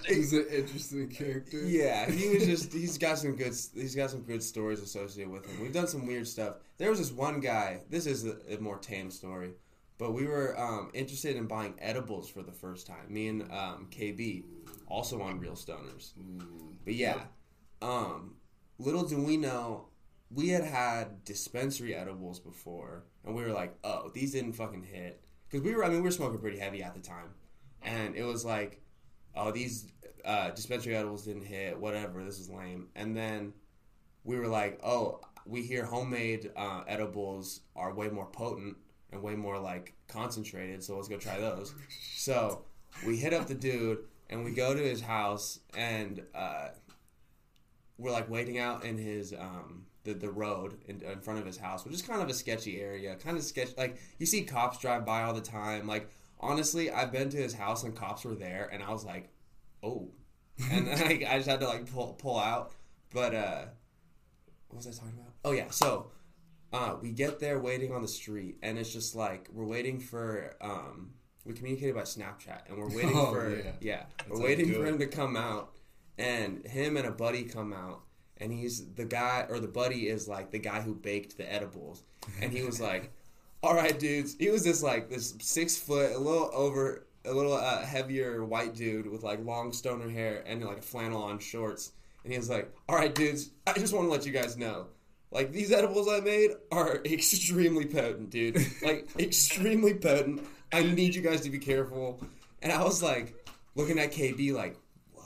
He's 0.06 0.32
an 0.32 0.46
interesting 0.50 1.08
character. 1.08 1.58
Yeah, 1.62 2.10
he 2.10 2.30
was 2.30 2.46
just 2.46 2.72
he's 2.72 2.96
got 2.96 3.18
some 3.18 3.36
good 3.36 3.54
he's 3.74 3.94
got 3.94 4.10
some 4.10 4.22
good 4.22 4.42
stories 4.42 4.80
associated 4.80 5.30
with 5.30 5.44
him. 5.44 5.60
We've 5.60 5.74
done 5.74 5.86
some 5.86 6.06
weird 6.06 6.26
stuff. 6.26 6.54
There 6.78 6.88
was 6.88 6.98
this 6.98 7.12
one 7.12 7.40
guy. 7.40 7.80
This 7.90 8.06
is 8.06 8.24
a, 8.24 8.36
a 8.50 8.58
more 8.60 8.78
tame 8.78 9.10
story, 9.10 9.50
but 9.98 10.12
we 10.12 10.26
were 10.26 10.58
um, 10.58 10.90
interested 10.94 11.36
in 11.36 11.46
buying 11.46 11.74
edibles 11.78 12.28
for 12.28 12.42
the 12.42 12.52
first 12.52 12.86
time. 12.86 13.12
Me 13.12 13.28
and 13.28 13.42
um, 13.52 13.88
KB, 13.90 14.44
also 14.86 15.20
on 15.20 15.40
Real 15.40 15.54
Stoners. 15.54 16.12
But 16.84 16.94
yeah, 16.94 17.22
um, 17.82 18.36
little 18.78 19.04
do 19.04 19.20
we 19.20 19.36
know, 19.36 19.88
we 20.30 20.48
had 20.48 20.64
had 20.64 21.24
dispensary 21.24 21.94
edibles 21.94 22.38
before, 22.38 23.04
and 23.24 23.34
we 23.34 23.42
were 23.42 23.52
like, 23.52 23.76
oh, 23.82 24.10
these 24.14 24.32
didn't 24.32 24.52
fucking 24.52 24.84
hit 24.84 25.22
because 25.48 25.64
we 25.64 25.74
were. 25.74 25.84
I 25.84 25.88
mean, 25.88 25.98
we 25.98 26.02
were 26.02 26.10
smoking 26.10 26.38
pretty 26.38 26.58
heavy 26.58 26.82
at 26.82 26.94
the 26.94 27.00
time, 27.00 27.34
and 27.82 28.14
it 28.14 28.24
was 28.24 28.44
like, 28.44 28.80
oh, 29.34 29.50
these 29.50 29.88
uh, 30.24 30.50
dispensary 30.50 30.94
edibles 30.94 31.24
didn't 31.24 31.46
hit. 31.46 31.78
Whatever, 31.78 32.24
this 32.24 32.38
is 32.38 32.48
lame. 32.48 32.88
And 32.94 33.16
then 33.16 33.52
we 34.24 34.38
were 34.38 34.46
like, 34.46 34.78
oh, 34.84 35.20
we 35.46 35.62
hear 35.62 35.84
homemade 35.84 36.52
uh, 36.56 36.82
edibles 36.86 37.60
are 37.74 37.94
way 37.94 38.08
more 38.08 38.26
potent 38.26 38.76
and 39.12 39.22
way 39.22 39.34
more 39.34 39.58
like 39.58 39.94
concentrated. 40.06 40.82
So 40.82 40.96
let's 40.96 41.08
go 41.08 41.16
try 41.16 41.38
those. 41.38 41.74
So 42.14 42.64
we 43.06 43.16
hit 43.16 43.32
up 43.32 43.46
the 43.46 43.54
dude 43.54 43.98
and 44.30 44.44
we 44.44 44.52
go 44.52 44.74
to 44.74 44.80
his 44.80 45.00
house 45.00 45.60
and 45.76 46.22
uh, 46.34 46.68
we're 47.96 48.10
like 48.10 48.30
waiting 48.30 48.58
out 48.58 48.84
in 48.84 48.98
his 48.98 49.32
um, 49.32 49.86
the 50.04 50.14
the 50.14 50.30
road 50.30 50.78
in, 50.86 51.02
in 51.02 51.20
front 51.20 51.40
of 51.40 51.46
his 51.46 51.56
house, 51.56 51.84
which 51.84 51.94
is 51.94 52.02
kind 52.02 52.22
of 52.22 52.28
a 52.28 52.34
sketchy 52.34 52.80
area, 52.80 53.16
kind 53.16 53.36
of 53.36 53.42
sketch. 53.42 53.70
Like 53.76 53.98
you 54.18 54.26
see 54.26 54.42
cops 54.42 54.78
drive 54.78 55.04
by 55.04 55.22
all 55.22 55.34
the 55.34 55.40
time. 55.40 55.86
Like 55.86 56.10
honestly, 56.40 56.90
I've 56.90 57.12
been 57.12 57.30
to 57.30 57.36
his 57.36 57.54
house 57.54 57.82
and 57.82 57.94
cops 57.94 58.24
were 58.24 58.34
there, 58.34 58.68
and 58.72 58.82
I 58.82 58.90
was 58.90 59.04
like, 59.04 59.28
oh, 59.82 60.10
and 60.70 60.88
I, 60.88 61.24
I 61.28 61.36
just 61.36 61.48
had 61.48 61.60
to 61.60 61.68
like 61.68 61.90
pull 61.90 62.14
pull 62.14 62.38
out. 62.38 62.72
But 63.12 63.34
uh, 63.34 63.64
what 64.68 64.78
was 64.78 64.86
I 64.86 64.90
talking 64.90 65.18
about? 65.18 65.32
Oh 65.44 65.52
yeah, 65.52 65.70
so. 65.70 66.10
Uh, 66.72 66.96
we 67.00 67.10
get 67.10 67.38
there 67.40 67.58
waiting 67.58 67.92
on 67.94 68.02
the 68.02 68.08
street, 68.08 68.56
and 68.62 68.78
it's 68.78 68.92
just 68.92 69.14
like 69.14 69.48
we're 69.52 69.64
waiting 69.64 70.00
for. 70.00 70.54
Um, 70.60 71.12
we 71.44 71.54
communicated 71.54 71.94
by 71.94 72.02
Snapchat, 72.02 72.68
and 72.68 72.76
we're 72.76 72.94
waiting 72.94 73.12
Oh, 73.14 73.32
for 73.32 73.56
yeah. 73.56 73.72
yeah, 73.80 74.02
we're 74.28 74.42
waiting 74.42 74.72
for 74.74 74.84
it. 74.84 74.88
him 74.90 74.98
to 74.98 75.06
come 75.06 75.34
out, 75.36 75.72
and 76.18 76.66
him 76.66 76.96
and 76.98 77.06
a 77.06 77.10
buddy 77.10 77.44
come 77.44 77.72
out, 77.72 78.02
and 78.36 78.52
he's 78.52 78.86
the 78.94 79.06
guy 79.06 79.46
or 79.48 79.58
the 79.60 79.68
buddy 79.68 80.08
is 80.08 80.28
like 80.28 80.50
the 80.50 80.58
guy 80.58 80.80
who 80.82 80.94
baked 80.94 81.38
the 81.38 81.50
edibles, 81.50 82.02
and 82.42 82.52
he 82.52 82.62
was 82.62 82.80
like, 82.82 83.12
"All 83.62 83.74
right, 83.74 83.98
dudes." 83.98 84.36
He 84.38 84.50
was 84.50 84.62
this 84.62 84.82
like 84.82 85.08
this 85.08 85.34
six 85.40 85.76
foot, 85.78 86.12
a 86.12 86.18
little 86.18 86.50
over, 86.52 87.06
a 87.24 87.32
little 87.32 87.54
uh, 87.54 87.80
heavier 87.82 88.44
white 88.44 88.74
dude 88.74 89.06
with 89.10 89.22
like 89.22 89.42
long 89.42 89.72
stoner 89.72 90.10
hair 90.10 90.42
and 90.46 90.62
like 90.62 90.78
a 90.78 90.82
flannel 90.82 91.22
on 91.22 91.38
shorts, 91.38 91.92
and 92.24 92.32
he 92.32 92.38
was 92.38 92.50
like, 92.50 92.70
"All 92.90 92.96
right, 92.96 93.14
dudes, 93.14 93.52
I 93.66 93.72
just 93.72 93.94
want 93.94 94.04
to 94.06 94.10
let 94.10 94.26
you 94.26 94.32
guys 94.32 94.58
know." 94.58 94.88
Like 95.30 95.52
these 95.52 95.72
edibles 95.72 96.08
I 96.08 96.20
made 96.20 96.52
are 96.72 96.96
extremely 97.04 97.86
potent, 97.86 98.30
dude. 98.30 98.56
Like 98.82 99.08
extremely 99.18 99.94
potent. 99.94 100.46
I 100.72 100.82
need 100.82 101.14
you 101.14 101.22
guys 101.22 101.42
to 101.42 101.50
be 101.50 101.58
careful. 101.58 102.20
And 102.62 102.72
I 102.72 102.82
was 102.82 103.02
like 103.02 103.34
looking 103.74 103.98
at 103.98 104.12
KB 104.12 104.52
like, 104.52 104.76
what? 105.12 105.24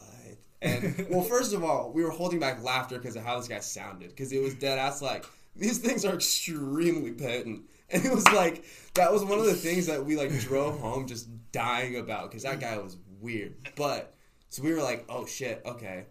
And 0.61 1.07
well, 1.09 1.23
first 1.29 1.55
of 1.55 1.65
all, 1.65 1.93
we 1.93 2.03
were 2.03 2.11
holding 2.11 2.41
back 2.41 2.63
laughter 2.63 2.99
because 2.99 3.17
of 3.17 3.25
how 3.25 3.39
this 3.39 3.49
guy 3.49 3.61
sounded. 3.61 4.11
Because 4.11 4.33
it 4.33 4.43
was 4.43 4.55
dead 4.55 4.79
ass 4.79 5.03
like 5.03 5.25
these 5.55 5.79
things 5.79 6.05
are 6.05 6.15
extremely 6.15 7.13
potent. 7.13 7.63
And 7.91 8.05
it 8.05 8.13
was 8.13 8.27
like 8.33 8.65
that 8.95 9.13
was 9.13 9.25
one 9.25 9.39
of 9.39 9.47
the 9.47 9.55
things 9.55 9.87
that 9.87 10.05
we 10.05 10.17
like 10.17 10.33
drove 10.41 10.81
home 10.81 11.07
just 11.07 11.29
dying 11.53 11.97
about 11.97 12.31
because 12.31 12.43
that 12.43 12.61
guy 12.61 12.79
was 12.79 12.97
weird. 13.21 13.55
But 13.77 14.15
so 14.49 14.63
we 14.63 14.73
were 14.73 14.83
like, 14.83 15.05
oh 15.09 15.27
shit, 15.27 15.63
okay. 15.65 16.07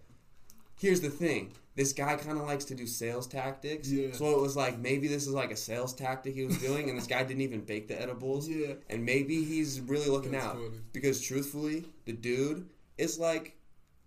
Here's 0.80 1.02
the 1.02 1.10
thing. 1.10 1.54
This 1.82 1.94
guy 1.94 2.16
kind 2.16 2.38
of 2.38 2.46
likes 2.46 2.66
to 2.66 2.76
do 2.76 2.86
sales 2.86 3.26
tactics. 3.26 3.90
Yeah. 3.90 4.12
So 4.12 4.30
it 4.38 4.40
was 4.40 4.56
like 4.56 4.78
maybe 4.78 5.08
this 5.08 5.24
is 5.26 5.34
like 5.34 5.50
a 5.50 5.56
sales 5.56 5.96
tactic 5.96 6.36
he 6.36 6.46
was 6.46 6.58
doing, 6.60 6.90
and 6.90 6.98
this 6.98 7.08
guy 7.08 7.24
didn't 7.24 7.42
even 7.42 7.62
bake 7.62 7.88
the 7.88 8.00
edibles. 8.00 8.48
Yeah. 8.48 8.74
And 8.92 9.04
maybe 9.04 9.44
he's 9.44 9.82
really 9.82 10.08
looking 10.08 10.34
That's 10.34 10.46
out 10.46 10.56
funny. 10.58 10.78
because 10.94 11.20
truthfully, 11.22 11.86
the 12.06 12.14
dude 12.14 12.70
is 13.00 13.18
like 13.18 13.56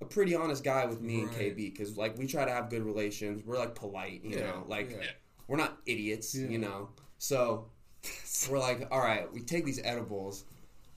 a 0.00 0.04
pretty 0.04 0.36
honest 0.36 0.62
guy 0.62 0.86
with 0.86 1.00
me 1.00 1.22
and 1.22 1.30
KB 1.32 1.56
because 1.56 1.96
like 1.96 2.16
we 2.16 2.28
try 2.28 2.44
to 2.44 2.50
have 2.52 2.70
good 2.70 2.84
relations. 2.84 3.42
We're 3.44 3.58
like 3.58 3.74
polite, 3.74 4.20
you 4.22 4.36
Yeah, 4.38 4.50
know, 4.50 4.64
like 4.68 4.90
yeah. 4.92 5.06
we're 5.48 5.56
not 5.56 5.78
idiots, 5.86 6.32
you 6.36 6.58
know. 6.58 6.90
So 7.18 7.66
we're 8.50 8.60
like, 8.60 8.86
all 8.92 9.00
right, 9.00 9.32
we 9.32 9.40
take 9.40 9.64
these 9.64 9.80
edibles. 9.82 10.44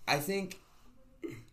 I 0.08 0.18
think 0.18 0.60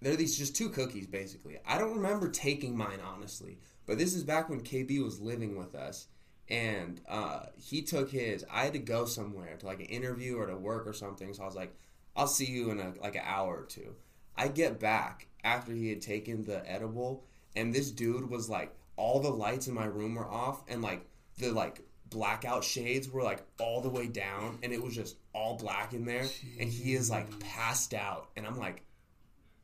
they're 0.02 0.16
these 0.16 0.36
just 0.36 0.54
two 0.54 0.68
cookies 0.68 1.06
basically. 1.06 1.56
I 1.66 1.78
don't 1.78 1.96
remember 1.96 2.28
taking 2.28 2.76
mine 2.76 2.98
honestly, 3.02 3.56
but 3.86 3.98
this 3.98 4.14
is 4.14 4.24
back 4.24 4.48
when 4.48 4.60
KB 4.60 5.02
was 5.02 5.20
living 5.20 5.56
with 5.56 5.74
us. 5.74 6.06
And 6.48 7.00
uh, 7.08 7.46
he 7.56 7.80
took 7.80 8.10
his. 8.10 8.44
I 8.50 8.64
had 8.64 8.74
to 8.74 8.78
go 8.78 9.06
somewhere 9.06 9.56
to 9.56 9.66
like 9.66 9.80
an 9.80 9.86
interview 9.86 10.36
or 10.36 10.46
to 10.46 10.56
work 10.56 10.86
or 10.86 10.92
something. 10.92 11.32
So 11.32 11.42
I 11.42 11.46
was 11.46 11.56
like, 11.56 11.74
"I'll 12.14 12.26
see 12.26 12.44
you 12.44 12.70
in 12.70 12.80
a, 12.80 12.92
like 13.00 13.16
an 13.16 13.22
hour 13.24 13.60
or 13.60 13.64
two. 13.64 13.94
I 14.36 14.48
get 14.48 14.78
back 14.78 15.28
after 15.42 15.72
he 15.72 15.88
had 15.88 16.02
taken 16.02 16.44
the 16.44 16.70
edible, 16.70 17.24
and 17.56 17.74
this 17.74 17.90
dude 17.90 18.28
was 18.28 18.50
like, 18.50 18.74
all 18.96 19.20
the 19.20 19.30
lights 19.30 19.68
in 19.68 19.74
my 19.74 19.86
room 19.86 20.14
were 20.14 20.28
off, 20.28 20.62
and 20.68 20.82
like 20.82 21.06
the 21.38 21.50
like 21.52 21.80
blackout 22.10 22.64
shades 22.64 23.08
were 23.08 23.22
like 23.22 23.42
all 23.58 23.80
the 23.80 23.88
way 23.88 24.06
down, 24.06 24.58
and 24.62 24.72
it 24.72 24.82
was 24.82 24.94
just 24.94 25.16
all 25.32 25.56
black 25.56 25.92
in 25.92 26.04
there, 26.04 26.26
and 26.60 26.70
he 26.70 26.94
is 26.94 27.10
like 27.10 27.38
passed 27.40 27.94
out, 27.94 28.28
and 28.36 28.46
I'm 28.46 28.58
like, 28.58 28.82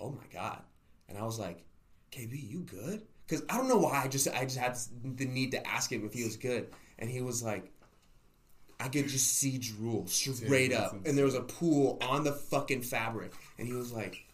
oh 0.01 0.11
my 0.11 0.27
god, 0.33 0.63
and 1.09 1.19
I 1.19 1.25
was 1.25 1.39
like, 1.39 1.65
KB, 2.13 2.31
you 2.33 2.61
good? 2.61 3.03
Because 3.31 3.47
I 3.49 3.57
don't 3.57 3.69
know 3.69 3.79
why 3.79 4.03
I 4.03 4.09
just 4.09 4.27
I 4.29 4.45
just 4.45 4.59
had 4.59 4.77
the 5.05 5.25
need 5.25 5.53
to 5.53 5.65
ask 5.65 5.93
him 5.93 6.05
if 6.05 6.13
he 6.13 6.25
was 6.25 6.37
good, 6.37 6.69
and 6.99 7.09
he 7.09 7.23
was 7.23 7.43
like. 7.43 7.71
I 8.83 8.89
could 8.89 9.09
just 9.09 9.35
see 9.35 9.59
drool 9.59 10.07
straight 10.07 10.73
up, 10.73 10.97
and 11.05 11.17
there 11.17 11.27
was 11.27 11.35
a 11.35 11.43
pool 11.43 11.99
on 12.01 12.25
the 12.25 12.33
fucking 12.33 12.81
fabric, 12.81 13.35
and 13.59 13.69
he 13.69 13.75
was 13.75 13.93
like, 13.93 14.25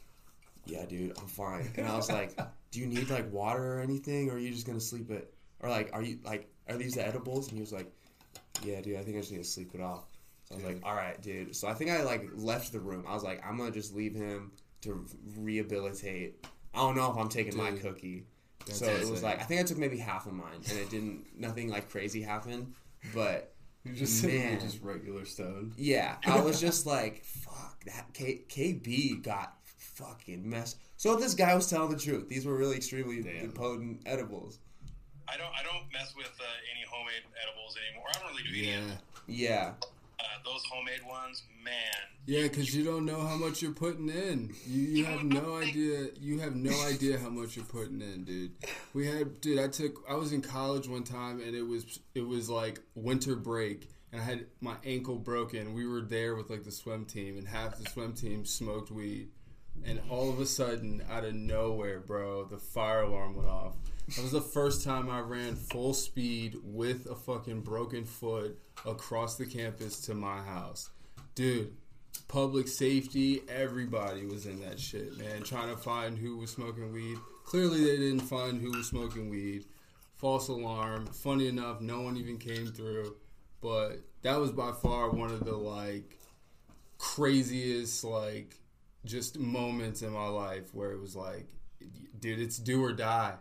yeah, 0.67 0.85
dude, 0.85 1.19
I'm 1.19 1.27
fine. 1.27 1.69
And 1.77 1.89
I 1.89 1.97
was 1.97 2.09
like, 2.09 2.39
do 2.71 2.81
you 2.81 2.87
need 2.87 3.11
like 3.11 3.33
water 3.33 3.79
or 3.79 3.81
anything, 3.81 4.31
or 4.31 4.35
are 4.35 4.39
you 4.39 4.53
just 4.53 4.65
gonna 4.65 4.81
sleep 4.81 5.11
it? 5.11 5.35
Or 5.61 5.69
like, 5.69 5.91
are 5.93 6.03
you 6.03 6.19
like, 6.25 6.49
are 6.69 6.77
these 6.77 6.95
the 6.95 7.07
edibles? 7.07 7.49
And 7.49 7.57
he 7.57 7.61
was 7.61 7.73
like, 7.73 7.91
yeah, 8.63 8.81
dude, 8.81 8.99
I 8.99 9.03
think 9.03 9.17
I 9.17 9.21
just 9.21 9.33
need 9.33 9.39
to 9.39 9.45
sleep 9.45 9.75
it 9.75 9.81
off. 9.81 10.05
So 10.45 10.55
I 10.55 10.59
was 10.59 10.65
like, 10.65 10.81
all 10.85 10.95
right, 10.95 11.21
dude. 11.21 11.57
So 11.57 11.67
I 11.67 11.75
think 11.75 11.91
I 11.91 12.03
like 12.03 12.29
left 12.35 12.73
the 12.73 12.79
room. 12.81 13.05
I 13.09 13.15
was 13.15 13.25
like, 13.25 13.45
I'm 13.45 13.57
gonna 13.57 13.71
just 13.71 13.95
leave 13.95 14.15
him 14.15 14.53
to 14.83 15.07
rehabilitate. 15.37 16.47
I 16.75 16.79
don't 16.79 16.95
know 16.95 17.11
if 17.11 17.17
I'm 17.17 17.29
taking 17.29 17.57
my 17.57 17.73
cookie. 17.73 18.27
That's 18.67 18.79
So 18.79 18.87
it 18.87 19.09
was 19.09 19.23
like, 19.23 19.41
I 19.41 19.45
think 19.45 19.61
I 19.61 19.65
took 19.65 19.79
maybe 19.79 19.99
half 19.99 20.27
of 20.27 20.33
mine, 20.33 20.61
and 20.69 20.79
it 20.79 20.91
didn't, 20.91 21.27
nothing 21.39 21.69
like 21.71 21.89
crazy 21.91 22.21
happened. 22.23 22.75
But 23.15 23.53
You 23.85 23.93
just 23.95 24.25
Man. 24.25 24.53
you're 24.53 24.61
just 24.61 24.83
regular 24.83 25.25
stoned. 25.25 25.73
yeah, 25.77 26.17
I 26.27 26.41
was 26.45 26.61
just 26.61 26.87
like, 26.87 27.25
fuck, 27.25 27.85
that 27.87 28.13
K- 28.13 28.43
KB 28.49 29.23
got 29.23 29.55
fucking 29.77 30.49
messed. 30.49 30.79
So 30.97 31.15
if 31.15 31.21
this 31.21 31.35
guy 31.35 31.55
was 31.55 31.69
telling 31.71 31.91
the 31.93 31.99
truth. 31.99 32.29
These 32.29 32.45
were 32.47 32.57
really 32.57 32.77
extremely 32.77 33.23
Damn. 33.23 33.53
potent 33.53 34.01
edibles. 34.07 34.59
I 35.29 35.37
don't 35.37 35.53
I 35.59 35.63
don't 35.63 35.91
mess 35.93 36.15
with 36.17 36.27
uh, 36.27 36.45
any 36.73 36.85
homemade 36.89 37.23
edibles 37.43 37.77
anymore. 37.89 38.07
I 38.11 38.19
don't 38.19 38.29
really 38.31 38.43
do 38.45 38.51
any. 38.57 38.67
Yeah. 38.69 38.87
them. 38.87 38.99
Yeah, 39.29 39.73
those 40.47 40.65
homemade 40.71 41.05
ones, 41.07 41.43
man. 41.63 41.75
Yeah, 42.25 42.45
because 42.45 42.75
you 42.75 42.85
don't 42.85 43.05
know 43.05 43.21
how 43.21 43.37
much 43.37 43.61
you're 43.61 43.73
putting 43.73 44.09
in. 44.09 44.55
You 44.67 44.83
you 44.83 45.05
have 45.05 45.25
no 45.25 45.57
idea. 45.57 46.09
You 46.21 46.39
have 46.41 46.55
no 46.55 46.73
idea 46.87 47.19
how 47.19 47.29
much 47.29 47.57
you're 47.57 47.65
putting 47.65 48.01
in, 48.01 48.25
dude. 48.25 48.53
We 48.95 49.07
had, 49.07 49.41
dude. 49.41 49.59
I 49.59 49.69
took. 49.69 50.03
I 50.09 50.15
was 50.15 50.33
in 50.33 50.41
college 50.43 50.89
one 50.89 51.05
time, 51.05 51.41
and 51.41 51.55
it 51.55 51.63
was 51.63 51.99
it 52.15 52.27
was 52.27 52.49
like 52.49 52.81
winter 52.95 53.37
break, 53.37 53.89
and 54.13 54.21
I 54.21 54.25
had 54.25 54.47
my 54.61 54.77
ankle 54.85 55.17
broken. 55.17 55.75
We 55.75 55.87
were 55.87 56.01
there 56.01 56.35
with 56.35 56.49
like 56.49 56.65
the 56.65 56.73
swim 56.73 57.05
team, 57.05 57.37
and 57.37 57.47
half 57.47 57.79
the 57.79 57.89
swim 57.91 58.15
team 58.15 58.45
smoked 58.45 58.91
weed. 58.91 59.29
And 59.85 60.01
all 60.09 60.31
of 60.31 60.41
a 60.41 60.47
sudden, 60.47 61.03
out 61.11 61.25
of 61.25 61.35
nowhere, 61.35 62.01
bro, 62.01 62.45
the 62.45 62.57
fire 62.57 63.03
alarm 63.03 63.37
went 63.37 63.49
off. 63.49 63.75
That 64.09 64.23
was 64.23 64.33
the 64.33 64.41
first 64.41 64.85
time 64.85 65.11
I 65.11 65.19
ran 65.21 65.57
full 65.57 65.93
speed 65.93 66.57
with 66.63 67.07
a 67.07 67.17
fucking 67.17 67.63
broken 67.63 68.05
foot 68.05 68.57
across 68.85 69.37
the 69.37 69.47
campus 69.47 70.01
to 70.03 70.15
my 70.15 70.39
house. 70.43 70.91
Dude, 71.35 71.75
public 72.29 72.69
safety, 72.69 73.43
everybody 73.49 74.25
was 74.25 74.47
in 74.47 74.61
that 74.61 74.79
shit, 74.79 75.19
man, 75.19 75.43
trying 75.43 75.71
to 75.71 75.77
find 75.77 76.17
who 76.17 76.39
was 76.39 76.51
smoking 76.51 76.93
weed. 76.93 77.19
Clearly, 77.45 77.85
they 77.85 77.97
didn't 77.97 78.21
find 78.21 78.61
who 78.61 78.71
was 78.71 78.87
smoking 78.87 79.29
weed. 79.29 79.65
False 80.15 80.49
alarm. 80.49 81.07
Funny 81.07 81.49
enough, 81.49 81.81
no 81.81 82.01
one 82.01 82.17
even 82.17 82.39
came 82.39 82.67
through. 82.67 83.17
But 83.61 84.01
that 84.23 84.39
was 84.39 84.53
by 84.53 84.71
far 84.71 85.11
one 85.11 85.31
of 85.31 85.45
the 85.45 85.57
like 85.57 86.17
craziest 86.99 88.05
like 88.05 88.55
just 89.05 89.39
moments 89.39 90.03
in 90.03 90.13
my 90.13 90.29
life 90.29 90.75
where 90.75 90.93
it 90.93 91.01
was 91.01 91.17
like, 91.17 91.47
dude, 92.21 92.41
it's 92.41 92.59
do 92.59 92.83
or 92.83 92.93
die. 92.93 93.35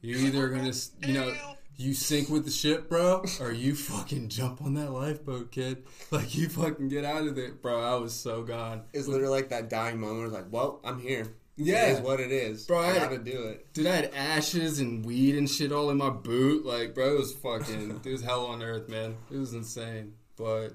You 0.00 0.16
either 0.18 0.48
gonna, 0.48 0.72
you 1.06 1.14
know, 1.14 1.34
you 1.76 1.94
sink 1.94 2.28
with 2.28 2.44
the 2.44 2.50
ship, 2.50 2.88
bro, 2.88 3.24
or 3.40 3.52
you 3.52 3.74
fucking 3.74 4.28
jump 4.28 4.62
on 4.62 4.74
that 4.74 4.90
lifeboat, 4.92 5.50
kid. 5.52 5.84
Like 6.10 6.34
you 6.34 6.48
fucking 6.48 6.88
get 6.88 7.04
out 7.04 7.26
of 7.26 7.36
there, 7.36 7.52
bro. 7.52 7.80
I 7.82 7.94
was 7.96 8.12
so 8.14 8.42
gone. 8.42 8.82
it's 8.92 9.06
literally 9.08 9.32
like 9.32 9.48
that 9.50 9.68
dying 9.70 10.00
moment. 10.00 10.26
It's 10.26 10.34
like, 10.34 10.46
well, 10.50 10.80
I'm 10.84 11.00
here. 11.00 11.26
Yeah. 11.60 11.86
it 11.86 11.90
is 11.94 12.00
what 12.00 12.20
it 12.20 12.30
is. 12.30 12.66
Bro, 12.66 12.80
I 12.82 12.90
I- 12.90 12.98
gotta 12.98 13.18
do 13.18 13.42
it. 13.48 13.72
Dude, 13.72 13.86
I 13.88 13.96
had 13.96 14.14
ashes 14.14 14.78
and 14.78 15.04
weed 15.04 15.34
and 15.36 15.50
shit 15.50 15.72
all 15.72 15.90
in 15.90 15.96
my 15.96 16.10
boot. 16.10 16.64
Like, 16.64 16.94
bro, 16.94 17.14
it 17.14 17.18
was 17.18 17.32
fucking, 17.34 18.00
it 18.04 18.10
was 18.12 18.22
hell 18.22 18.46
on 18.46 18.62
earth, 18.62 18.88
man. 18.88 19.16
It 19.30 19.36
was 19.38 19.52
insane. 19.54 20.14
But, 20.36 20.68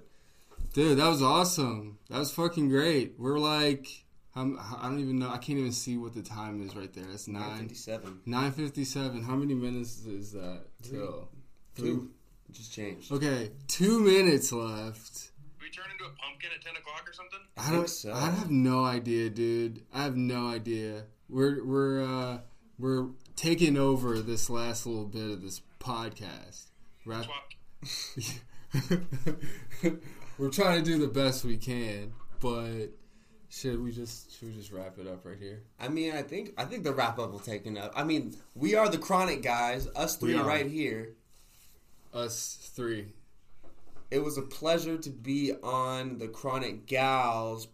dude, 0.73 0.97
that 0.97 1.07
was 1.07 1.21
awesome. 1.21 1.99
That 2.09 2.19
was 2.19 2.31
fucking 2.33 2.67
great. 2.67 3.15
We're 3.17 3.39
like, 3.39 3.87
I'm, 4.35 4.57
I 4.59 4.83
don't 4.83 4.99
even 4.99 5.19
know. 5.19 5.29
I 5.29 5.37
can't 5.37 5.59
even 5.59 5.71
see 5.71 5.97
what 5.97 6.13
the 6.13 6.23
time 6.23 6.65
is 6.65 6.75
right 6.75 6.91
there. 6.91 7.05
It's 7.13 7.27
nine. 7.27 7.59
Fifty-seven. 7.59 8.21
Nine 8.25 8.51
fifty-seven. 8.51 9.23
How 9.23 9.35
many 9.35 9.53
minutes 9.53 10.05
is 10.05 10.31
that? 10.31 10.61
Till 10.81 11.29
Two. 11.75 12.09
Just 12.51 12.73
changed. 12.73 13.11
Okay, 13.11 13.51
two 13.67 13.99
minutes 13.99 14.51
left. 14.51 15.31
we 15.59 15.69
turn 15.69 15.85
into 15.91 16.05
a 16.05 16.15
pumpkin 16.15 16.49
at 16.55 16.63
ten 16.63 16.75
o'clock 16.75 17.07
or 17.07 17.13
something? 17.13 17.39
I 17.57 17.61
think 17.63 17.73
don't. 17.73 17.89
so. 17.89 18.13
I 18.13 18.29
have 18.29 18.51
no 18.51 18.83
idea, 18.83 19.29
dude. 19.29 19.81
I 19.93 20.03
have 20.03 20.15
no 20.15 20.47
idea. 20.47 21.05
We're 21.29 21.63
we're 21.65 22.03
uh, 22.03 22.37
we're 22.77 23.07
taking 23.35 23.77
over 23.77 24.19
this 24.19 24.49
last 24.49 24.85
little 24.85 25.05
bit 25.05 25.31
of 25.31 25.41
this 25.41 25.61
podcast. 25.79 26.65
Wrap. 27.05 27.25
Swap. 27.25 27.53
we're 30.37 30.49
trying 30.49 30.83
to 30.83 30.85
do 30.85 30.99
the 30.99 31.07
best 31.07 31.43
we 31.43 31.57
can, 31.57 32.13
but 32.39 32.87
should 33.53 33.83
we 33.83 33.91
just 33.91 34.31
should 34.37 34.47
we 34.49 34.55
just 34.55 34.71
wrap 34.71 34.97
it 34.97 35.07
up 35.07 35.25
right 35.25 35.37
here? 35.39 35.61
I 35.79 35.87
mean, 35.87 36.13
I 36.13 36.23
think 36.23 36.53
I 36.57 36.65
think 36.65 36.83
the 36.83 36.93
wrap 36.93 37.19
up 37.19 37.31
will 37.31 37.39
take 37.39 37.65
enough. 37.67 37.91
I 37.95 38.03
mean, 38.03 38.35
we 38.55 38.75
are 38.75 38.89
the 38.89 38.97
chronic 38.97 39.43
guys. 39.43 39.87
Us 39.95 40.15
three 40.15 40.35
right 40.35 40.65
here. 40.65 41.13
Us 42.13 42.71
three. 42.75 43.07
It 44.09 44.23
was 44.23 44.37
a 44.37 44.41
pleasure 44.43 44.97
to 44.97 45.09
be 45.09 45.53
on 45.63 46.19
the 46.19 46.27
Chronic 46.27 46.85
Gals. 46.85 47.67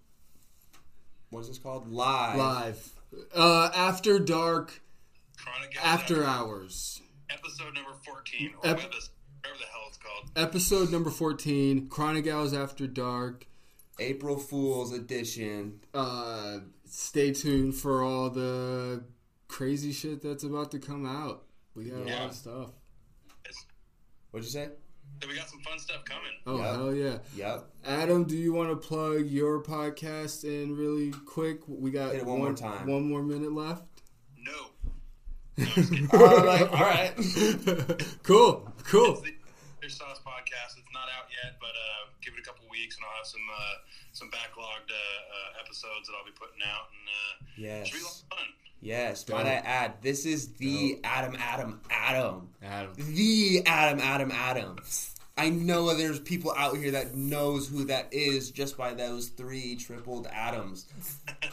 What 1.32 1.41
is 1.41 1.49
this 1.49 1.57
called? 1.57 1.91
Live. 1.91 2.38
Live. 2.38 2.93
Uh, 3.36 3.69
after 3.75 4.19
dark, 4.19 4.82
Chronic 5.38 5.73
Gals 5.73 5.86
after 5.86 6.23
hours. 6.25 7.01
episode 7.30 7.73
number 7.73 7.91
fourteen, 8.05 8.53
or 8.55 8.69
Ep- 8.69 8.77
whatever 8.77 8.93
the 8.93 9.65
hell 9.65 9.82
it's 9.88 9.97
called. 9.97 10.32
Episode 10.36 10.91
number 10.91 11.09
fourteen. 11.09 11.88
Chronic 11.88 12.25
Gals 12.25 12.53
After 12.53 12.88
Dark. 12.88 13.45
April 13.99 14.37
Fool's 14.37 14.93
edition. 14.93 15.79
uh, 15.93 16.59
stay 16.85 17.31
tuned 17.31 17.75
for 17.75 18.01
all 18.03 18.29
the 18.29 19.03
crazy 19.47 19.91
shit 19.91 20.21
that's 20.21 20.43
about 20.43 20.71
to 20.71 20.79
come 20.79 21.05
out. 21.05 21.43
We 21.75 21.85
got 21.85 21.99
a 21.99 22.03
lot 22.11 22.29
of 22.29 22.33
stuff. 22.35 22.69
It's, 23.45 23.65
What'd 24.31 24.45
you 24.45 24.51
say? 24.51 24.69
we 25.27 25.35
got 25.35 25.49
some 25.49 25.59
fun 25.61 25.77
stuff 25.79 26.05
coming. 26.05 26.31
Oh 26.47 26.57
Yeah. 26.57 26.71
hell 26.73 26.93
yeah! 26.95 27.17
Yep. 27.35 27.65
Adam, 27.85 28.23
do 28.25 28.35
you 28.37 28.53
want 28.53 28.69
to 28.69 28.75
plug 28.75 29.25
your 29.27 29.61
podcast 29.61 30.43
in 30.45 30.75
really 30.77 31.11
quick? 31.11 31.59
We 31.67 31.91
got 31.91 32.11
Hit 32.13 32.21
it 32.21 32.25
one 32.25 32.37
more 32.39 32.53
time. 32.53 32.87
One 32.87 33.03
more 33.09 33.21
minute 33.23 33.51
left. 33.51 33.83
No. 34.37 34.51
No, 35.57 35.65
I'm 35.65 35.73
just 35.73 35.91
kidding. 35.91 36.09
All 36.13 36.45
right. 36.45 36.61
All 36.61 36.79
right. 36.79 37.13
cool, 38.23 38.71
It's 38.79 38.89
cool. 38.89 39.15
the 39.21 39.33
Fish 39.81 39.97
Sauce 39.97 40.21
podcast. 40.25 40.77
It's 40.77 40.87
not 40.93 41.09
out 41.17 41.27
yet, 41.43 41.55
but 41.59 41.67
uh, 41.69 42.11
give 42.21 42.33
it 42.35 42.39
a 42.39 42.43
couple 42.43 42.59
weeks, 42.80 42.95
and 42.95 43.05
I'll 43.05 43.17
have 43.17 43.27
some 43.27 43.41
uh, 43.51 43.75
some 44.13 44.27
backlogged 44.30 44.89
uh, 44.89 44.95
uh, 44.95 45.63
episodes 45.63 46.07
that 46.07 46.13
I'll 46.17 46.25
be 46.25 46.32
putting 46.32 46.61
out, 46.63 46.88
and 46.95 47.05
uh, 47.09 47.82
it 47.82 47.88
should 47.88 47.95
be 47.95 48.01
a 48.01 48.03
lot 48.03 48.13
Yes. 48.15 48.23
of 48.32 48.38
fun. 48.38 48.47
Yes. 48.82 49.23
Dope. 49.23 49.38
Might 49.38 49.47
I 49.47 49.55
add? 49.55 50.01
This 50.01 50.25
is 50.25 50.53
the 50.55 50.99
Adam, 51.03 51.36
Adam, 51.38 51.82
Adam. 51.91 52.49
Adam. 52.63 52.93
The 52.97 53.61
Adam, 53.65 53.99
Adam, 53.99 54.32
Adam. 54.32 54.77
I 55.38 55.49
know 55.49 55.93
there's 55.95 56.19
people 56.19 56.53
out 56.57 56.77
here 56.77 56.91
that 56.91 57.15
knows 57.15 57.67
who 57.69 57.86
that 57.86 58.13
is 58.13 58.51
just 58.51 58.77
by 58.77 58.93
those 58.93 59.30
three 59.30 59.75
tripled 59.77 60.27
atoms. 60.27 60.86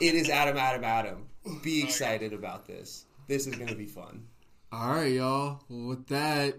It 0.01 0.15
is 0.15 0.29
Adam, 0.29 0.57
Adam, 0.57 0.83
Adam. 0.85 1.27
Be 1.63 1.83
excited 1.85 2.33
about 2.33 2.67
this. 2.67 3.05
This 3.29 3.47
is 3.47 3.55
gonna 3.57 3.75
be 3.77 3.87
fun. 3.87 4.27
All 4.73 4.91
right, 4.91 5.13
y'all. 5.13 5.63
Well, 5.69 5.89
with 5.89 6.07
that, 6.09 6.57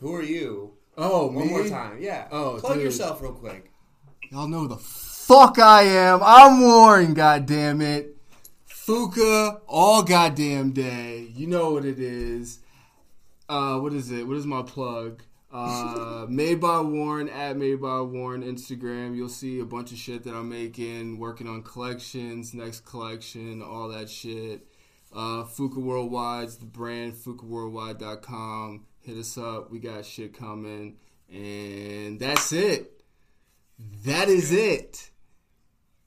Who 0.00 0.14
are 0.14 0.22
you? 0.22 0.74
oh, 0.98 1.26
One 1.28 1.46
me? 1.46 1.50
more 1.52 1.68
time. 1.68 1.98
Yeah. 2.00 2.26
Oh, 2.32 2.58
plug 2.60 2.74
dude. 2.74 2.82
yourself 2.84 3.22
real 3.22 3.32
quick. 3.32 3.70
Y'all 4.30 4.48
know 4.48 4.60
who 4.60 4.68
the 4.68 4.76
fuck 4.76 5.58
I 5.58 5.82
am. 5.82 6.20
I'm 6.22 6.60
Warren. 6.60 7.14
God 7.14 7.46
damn 7.46 7.80
it. 7.80 8.16
Fuka 8.68 9.60
all 9.66 10.02
goddamn 10.02 10.72
day. 10.72 11.28
You 11.34 11.46
know 11.46 11.72
what 11.72 11.84
it 11.84 11.98
is. 11.98 12.60
Uh, 13.48 13.78
what 13.78 13.92
is 13.92 14.10
it? 14.10 14.26
What 14.26 14.36
is 14.36 14.46
my 14.46 14.62
plug? 14.62 15.22
Uh, 15.52 16.26
made 16.28 16.60
by 16.60 16.80
Warren 16.80 17.28
at 17.28 17.56
Made 17.56 17.80
by 17.80 18.00
Warren 18.00 18.42
Instagram. 18.42 19.16
You'll 19.16 19.28
see 19.28 19.60
a 19.60 19.64
bunch 19.64 19.92
of 19.92 19.98
shit 19.98 20.24
that 20.24 20.34
I'm 20.34 20.48
making, 20.48 21.18
working 21.18 21.48
on 21.48 21.62
collections, 21.62 22.54
next 22.54 22.84
collection, 22.84 23.62
all 23.62 23.88
that 23.88 24.10
shit. 24.10 24.66
Uh, 25.12 25.44
Fuka 25.44 25.78
Worldwide's 25.78 26.56
the 26.56 26.66
brand, 26.66 27.14
fukaworldwide.com. 27.14 28.84
Hit 29.00 29.16
us 29.16 29.38
up. 29.38 29.70
We 29.70 29.78
got 29.78 30.04
shit 30.04 30.36
coming. 30.36 30.96
And 31.32 32.20
that's 32.20 32.52
it. 32.52 32.95
That 34.04 34.28
is 34.28 34.52
it. 34.52 35.10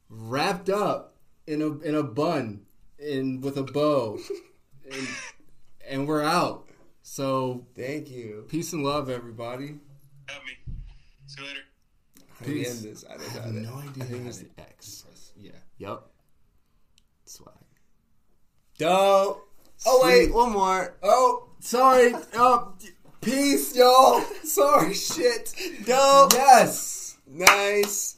Wrapped 0.09 0.70
up 0.70 1.15
in 1.47 1.61
a 1.61 1.78
in 1.80 1.95
a 1.95 2.03
bun 2.03 2.61
and 2.99 3.43
with 3.43 3.57
a 3.57 3.63
bow. 3.63 4.20
and, 4.91 5.07
and 5.88 6.07
we're 6.07 6.24
out. 6.24 6.67
So 7.01 7.65
Thank 7.76 8.09
you. 8.09 8.45
peace 8.49 8.74
and 8.74 8.84
love, 8.84 9.09
everybody. 9.09 9.76
Have 10.28 10.43
me. 10.45 10.51
See 11.26 11.41
you 11.41 11.47
later. 11.47 11.59
How 12.39 12.45
do 12.45 12.51
we 12.53 12.59
Peace. 12.59 12.84
end 12.84 12.91
this? 12.93 13.05
I, 13.09 13.13
I 13.13 13.17
don't 13.17 13.30
have 13.30 13.53
know. 13.53 13.70
no 13.72 13.78
idea. 13.80 14.03
I 14.03 14.07
think 14.07 14.28
it's 14.28 14.38
the 14.39 14.49
X. 14.59 15.05
Yeah. 15.36 15.51
Yep. 15.78 16.01
Swag. 17.26 17.53
Dope. 18.78 19.45
Oh 19.86 20.01
wait, 20.03 20.34
one 20.34 20.51
more. 20.51 20.95
Oh, 21.03 21.49
sorry. 21.59 22.13
Oh, 22.34 22.74
peace, 23.22 23.76
y'all. 23.76 24.22
Sorry, 24.43 24.93
shit. 24.93 25.53
Dope. 25.86 26.34
Yes. 26.34 26.99
Nice. 27.32 28.16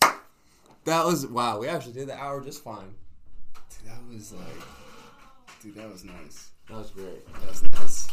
That 0.85 1.05
was 1.05 1.27
wow. 1.27 1.59
We 1.59 1.67
actually 1.67 1.93
did 1.93 2.07
the 2.07 2.15
hour 2.15 2.39
just 2.39 2.63
fine. 2.63 2.95
Dude, 3.69 3.91
that 3.91 3.99
was 4.09 4.31
like, 4.31 4.41
dude, 5.61 5.75
that 5.75 5.91
was 5.91 6.05
nice. 6.05 6.51
That 6.69 6.77
was 6.77 6.91
great. 6.91 7.33
That 7.33 7.49
was 7.49 7.63
nice. 7.63 8.07